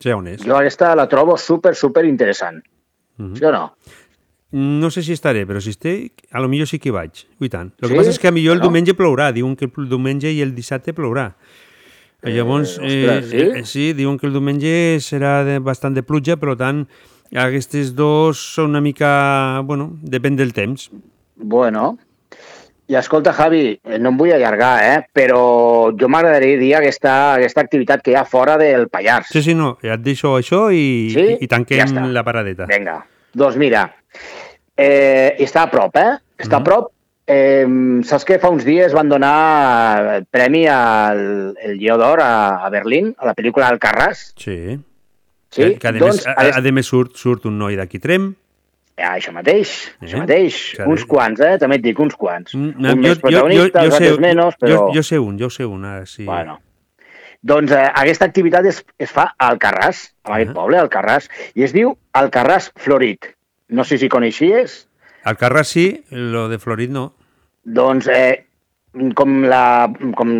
[0.01, 0.43] Sé on és.
[0.43, 2.62] Jo aquesta la trobo super, super interessant.
[3.19, 3.36] Mhm.
[3.36, 3.74] Sí o no?
[4.52, 7.27] No sé si estaré, però si estic, a lo millor sí que hi vaig.
[7.40, 7.73] I tant.
[7.81, 7.97] El que Sí?
[7.97, 8.73] passa és que a millor el Bueno.
[8.73, 9.32] diumenge plourà.
[9.32, 11.35] Diuen que el diumenge i el dissabte plourà.
[12.23, 13.40] Eh, Llavors, ostres, sí?
[13.40, 16.85] eh, sí, diuen que el diumenge serà de, bastant de pluja, per tant,
[17.35, 19.61] aquestes dos són una mica...
[19.66, 20.89] Bueno, depèn del temps.
[21.35, 21.97] Bueno,
[22.86, 25.01] i escolta, Javi, eh, no em vull allargar, eh?
[25.15, 29.31] però jo m'agradaria dir aquesta, aquesta activitat que hi ha fora del Pallars.
[29.32, 31.24] Sí, sí, no, ja et deixo això i, Sí?
[31.35, 32.07] i, i tanquem Ja està.
[32.12, 32.66] la paradeta.
[32.70, 33.01] Vinga,
[33.35, 33.86] doncs mira,
[34.77, 36.19] eh, està a prop, eh?
[36.43, 36.90] Està a prop.
[37.33, 37.65] Eh,
[38.05, 39.33] saps que fa uns dies van donar
[40.19, 41.23] el premi al
[41.63, 42.33] el Lleó d'Or a,
[42.67, 44.33] a Berlín, a la pel·lícula Alcarràs?
[44.37, 44.77] Sí.
[45.53, 45.63] Sí?
[45.63, 48.31] Que, que a, Doncs, a, hagués- a més surt, surt un noi d'aquí Trem.
[48.97, 50.05] Ah, això mateix, Eh?
[50.07, 50.59] això mateix.
[50.77, 50.91] Carai.
[50.93, 51.55] Uns quants, eh?
[51.59, 52.53] També et dic, uns quants.
[52.55, 54.71] un jo, més protagonista, els altres menys, però...
[54.75, 56.25] jo, jo sé un, jo sé un, ara sí.
[56.29, 56.59] Bueno.
[57.43, 61.27] Doncs eh, aquesta activitat es, es fa a Alcarràs, a aquest poble, Alcarràs,
[61.59, 63.33] i es diu Alcarràs Florit.
[63.73, 64.83] No sé si coneixies.
[65.25, 67.09] Al Carràs sí, lo de Florit no.
[67.64, 68.44] Doncs, eh,
[69.14, 70.32] com, la, com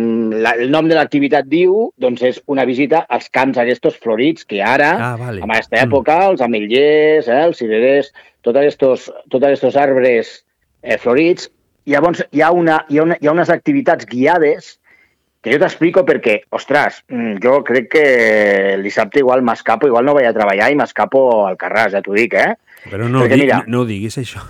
[0.43, 4.61] la, el nom de l'activitat diu, doncs és una visita als camps aquests florits que
[4.61, 5.41] ara, Ah, vale.
[5.41, 8.11] en aquesta època, els ametllers, eh, els cirerers,
[8.43, 10.43] tots aquests, tots aquests arbres
[10.83, 11.49] eh, florits,
[11.85, 14.77] llavors hi ha, una, hi, ha una, hi ha unes activitats guiades
[15.43, 18.03] que jo t'explico perquè, ostres, mm, jo crec que
[18.75, 22.13] el dissabte igual m'escapo, igual no vaig a treballar i m'escapo al Carràs, ja t'ho
[22.15, 22.53] dic, eh?
[22.91, 24.41] Però no, Perquè mira- no ho diguis, això.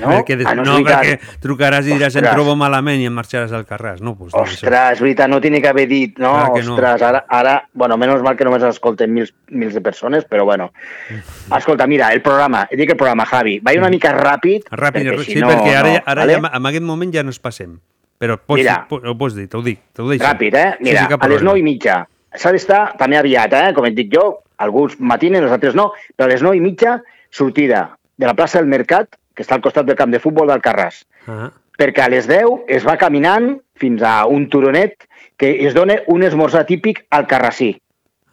[0.00, 0.08] No?
[0.08, 2.32] perquè, des, Ah, no no, perquè trucaràs i diràs em Ostres.
[2.34, 4.00] trobo malament i em marxaràs al Carràs.
[4.00, 4.42] No, pues, això.
[4.42, 6.30] Ostres, és veritat, no tinc que haver dit, no?
[6.32, 6.74] Clar que no.
[6.74, 10.70] Ostres, ara, ara, bueno, menys mal que només escolten mils, mils de persones, però bueno.
[11.58, 15.32] Escolta, mira, el programa, dic el programa, Javi, va una mica ràpid, Ràpid, perquè sí,
[15.36, 16.38] si no, perquè ara, no, ara vale?
[16.40, 17.78] ja, en aquest moment ja no es passem.
[18.18, 18.80] Però pots, Mira.
[18.88, 20.24] po- ho pots dir, t'ho dic, t'ho deixo.
[20.24, 20.76] Ràpid, eh?
[20.80, 21.50] Mira, sí, sí, a les problema.
[21.52, 22.00] 9 i mitja.
[22.34, 23.72] S'ha d'estar també aviat, eh?
[23.76, 26.96] Com et dic jo, alguns matinen, els altres no, però a les 9 i mitja,
[27.30, 31.04] sortida de la plaça del Mercat, que està al costat del camp de futbol d'Alcarràs.
[31.30, 35.06] Ah, perquè a les 10 es va caminant fins a un turonet
[35.38, 37.76] que es dona un esmorzar típic al Carrassí.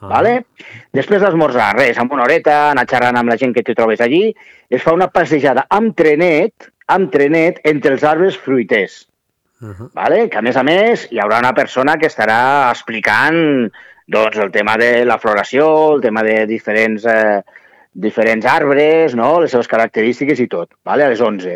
[0.01, 0.07] ah.
[0.09, 0.45] Vale?
[0.93, 4.33] Després d'esmorzar, res, amb una horeta, anar xerrant amb la gent que te trobes allí,
[4.69, 9.05] es fa una passejada amb trenet, amb trenet entre els arbres fruiters.
[9.61, 9.89] Uh -huh.
[9.93, 10.29] Vale?
[10.29, 13.71] Que a més a més hi haurà una persona que estarà explicant
[14.07, 17.41] doncs, el tema de la floració, el tema de diferents, eh,
[17.95, 19.39] diferents arbres, no?
[19.41, 21.05] les seves característiques i tot, vale?
[21.07, 21.55] a les 11.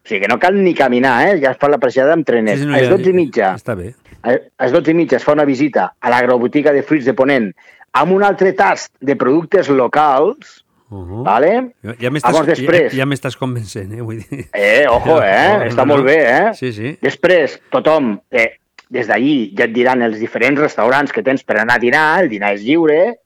[0.00, 1.40] O sigui que no cal ni caminar, eh?
[1.42, 2.58] ja es fa la passejada amb trenet.
[2.60, 3.94] Sí, no, a les ja- 12 i mitja, Està bé.
[4.22, 7.50] a les 12 i mitja es fa una visita a l'agrobotiga de fruits de Ponent
[7.92, 11.22] amb un altre tast de productes locals, Uh -huh.
[11.24, 11.70] vale?
[12.00, 13.06] Ja, m'estàs després- ja, ja
[13.38, 14.00] convencent, eh?
[14.02, 14.48] Vull dir.
[14.52, 15.58] Eh, ojo, eh?
[15.58, 16.50] No, Està no, molt bé, eh?
[16.54, 16.98] Sí, sí.
[17.00, 18.56] Després, tothom, eh,
[18.88, 22.28] des d'allí ja et diran els diferents restaurants que tens per anar a dinar, el
[22.28, 23.18] dinar és lliure,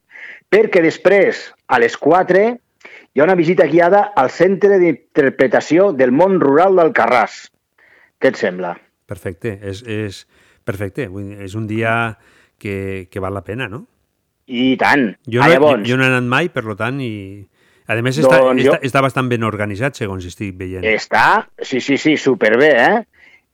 [0.51, 2.45] perquè després, a les 4,
[3.15, 7.49] hi ha una visita guiada al Centre d'Interpretació del Món Rural d'Alcarràs.
[8.21, 8.75] Què et sembla?
[9.07, 10.27] Perfecte, és, és
[10.65, 11.09] perfecte.
[11.45, 12.17] És un dia
[12.59, 13.85] que, que val la pena, no?
[14.47, 15.15] I tant.
[15.27, 17.45] Jo Ah, no, llavors, jo, jo no he anat mai, per lo tant, i...
[17.87, 20.85] A més, està, Doncs jo- està, està bastant ben organitzat, segons estic veient.
[20.89, 23.03] Està, sí, sí, sí, superbé, eh?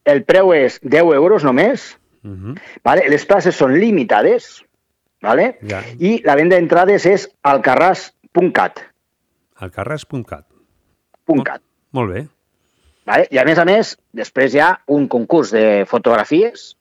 [0.07, 2.55] El preu és 10 euros només, Uh -huh.
[2.85, 3.09] vale?
[3.09, 4.63] les places són limitades,
[5.23, 5.55] vale?
[5.69, 5.83] Ja.
[5.99, 8.85] i la venda d'entrades és alcarràs.cat.
[9.61, 10.47] Alcarràs.cat.
[11.47, 11.63] .cat.
[11.95, 12.27] Molt bé.
[13.07, 13.27] Vale?
[13.31, 16.75] I a més a més, després hi ha un concurs de fotografies,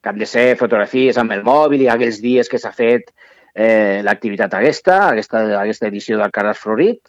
[0.00, 3.10] que han de ser fotografies amb el mòbil i aquells dies que s'ha fet
[3.54, 7.02] eh, l'activitat aquesta, aquesta, aquesta edició del Carràs Florit,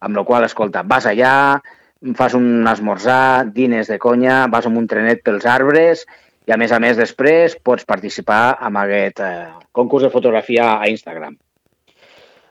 [0.00, 1.58] amb la qual, escolta, vas allà,
[2.14, 6.04] fas un esmorzar, dines de conya, vas amb un trenet pels arbres
[6.46, 9.32] i, a més a més, després pots participar en aquest eh,
[9.74, 11.36] concurs de fotografia a Instagram.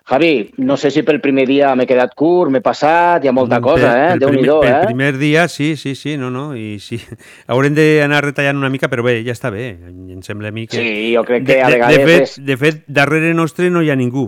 [0.08, 3.58] Javi, no sé si pel primer dia m'he quedat curt, m'he passat, hi ha molta
[3.58, 4.10] cosa, eh?
[4.12, 4.82] pel Déu-n'hi-do, primer, eh?
[4.84, 7.00] Pel primer dia, sí, sí, sí, no, no, i sí.
[7.50, 9.72] Haurem d'anar retallant una mica, però bé, ja està bé.
[9.90, 10.78] Em sembla a mi que...
[10.78, 13.72] Sí, jo crec que de, a de, vegades de fet, és- De fet, darrere nostre
[13.74, 14.28] no hi ha ningú.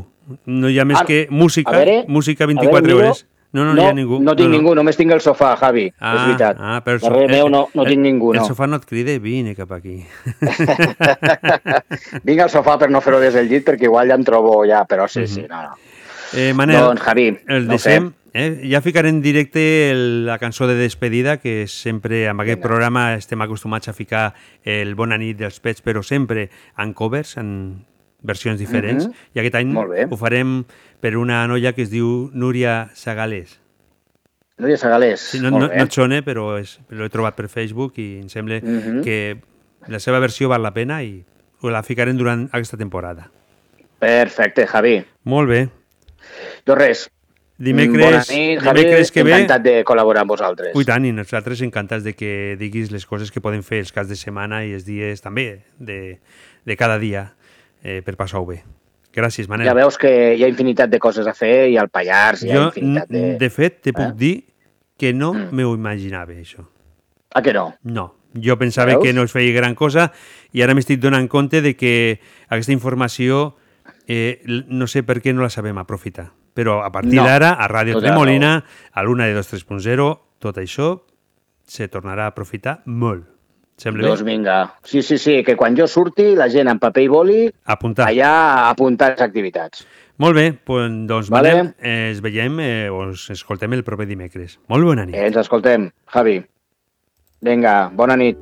[0.49, 3.13] No hi ha més Ah, que música, veure, música a veure, 24 miro.
[3.57, 4.19] No, no, no, hi ha ningú.
[4.21, 6.59] No tinc ningú, només tinc el sofà, Javi, és veritat.
[6.61, 8.45] Ah, però el Darrere sofà- meu no, no el- tinc ningú, El no.
[8.51, 9.95] sofà no et crida, vine cap aquí.
[12.27, 14.83] Vinc al sofà per no fer-ho des del llit, perquè igual ja em trobo ja,
[14.89, 15.75] però sí, sí, no, no.
[16.35, 18.11] Eh, Manel, Doncs, Javi, el no deixem.
[18.37, 18.67] Eh?
[18.69, 22.67] Ja ficaré en directe el, la cançó de despedida, que sempre amb aquest Vinga.
[22.67, 27.85] programa estem acostumats a ficar el Bona nit dels pets, però sempre en covers, en
[28.27, 29.07] versions diferents.
[29.07, 29.13] Mhm.
[29.33, 30.59] I aquest any ho farem
[31.01, 33.59] per una noia que es diu Núria Sagales.
[34.57, 35.21] Núria Segalés.
[35.21, 38.29] Sí, no, no, no et sona, però, és, però l'he trobat per Facebook i em
[38.29, 39.03] sembla Mhm.
[39.05, 39.37] que
[39.87, 41.23] la seva versió val la pena i
[41.63, 43.29] la ficarem durant aquesta temporada.
[43.99, 45.03] Perfecte, Javi.
[45.23, 45.69] Molt bé.
[46.65, 47.09] Doncs res.
[47.57, 48.79] Dimecres, Bona nit, Javi.
[48.83, 49.31] dimecres que ve...
[49.33, 50.75] Encantat de col·laborar amb vosaltres.
[50.77, 54.09] Ui, tant, i nosaltres encantats de que diguis les coses que poden fer els caps
[54.09, 56.19] de setmana i els dies també de,
[56.65, 57.31] de cada dia
[57.87, 58.59] eh, per passar-ho bé.
[59.15, 59.65] Gràcies, Manel.
[59.65, 62.57] Ja veus que hi ha infinitat de coses a fer i al Pallars hi ha
[62.59, 63.23] jo, infinitat de...
[63.39, 64.17] de fet, te puc Eh?
[64.19, 64.35] dir
[64.99, 66.65] que no m'ho imaginava, això.
[67.33, 67.71] Ah, que no?
[67.83, 68.13] No.
[68.37, 69.03] Jo pensava Veus?
[69.05, 70.11] que no es feia gran cosa
[70.53, 72.19] i ara m'estic donant compte de que
[72.49, 73.55] aquesta informació
[74.07, 76.27] eh, no sé per què no la sabem aprofitar.
[76.53, 77.25] Però a partir No.
[77.25, 80.07] d'ara, a Ràdio Tota Tremolina, a l'una de 2.3.0,
[80.39, 81.01] tot això
[81.65, 83.25] se tornarà a aprofitar molt.
[83.77, 84.31] Sembla Doncs bé?
[84.31, 84.73] vinga.
[84.83, 88.07] Sí, sí, sí, que quan jo surti, la gent amb paper i boli, Apuntar.
[88.09, 89.85] allà a apuntar les activitats.
[90.17, 91.51] Molt bé, pues, doncs Vale.
[91.53, 94.57] Manel, eh, ens veiem eh, o ens escoltem el proper dimecres.
[94.67, 95.15] Molt bona nit.
[95.15, 96.39] Eh, ens escoltem, Javi.
[97.45, 98.41] Vinga, bona nit.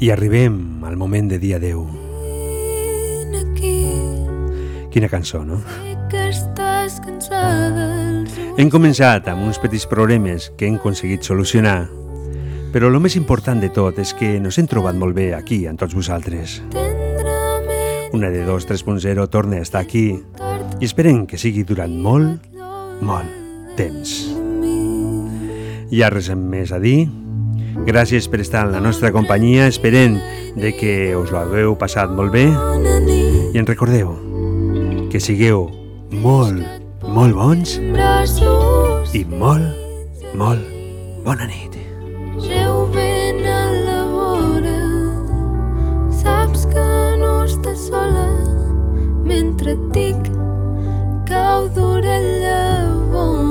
[0.00, 1.80] I arribem al moment de dir adeu.
[4.98, 5.60] Quina cançó, no?
[8.58, 11.84] Hem començat amb uns petits problemes que hem aconseguit solucionar,
[12.74, 15.78] però el més important de tot és que nos hem trobat molt bé aquí, amb
[15.78, 16.58] tots vosaltres.
[18.10, 22.50] Una de dos 3.0 torna a estar aquí i esperem que sigui durant molt,
[22.98, 24.18] molt temps.
[25.94, 27.04] Hi ha res més a dir.
[27.86, 30.18] Gràcies per estar en la nostra companyia, esperem
[30.58, 34.27] de que us ho hagueu passat molt bé i en recordeu
[35.10, 35.68] que sigueu
[36.24, 36.60] molt,
[37.16, 37.76] molt bons
[39.16, 39.68] i molt,
[40.36, 40.64] molt
[41.24, 41.78] bona nit.
[42.44, 44.76] Jovent a la vora,
[46.20, 46.86] saps que
[47.22, 48.28] no estàs sola
[49.28, 50.32] mentre et dic
[51.28, 52.58] cau d'orella
[53.12, 53.47] bona.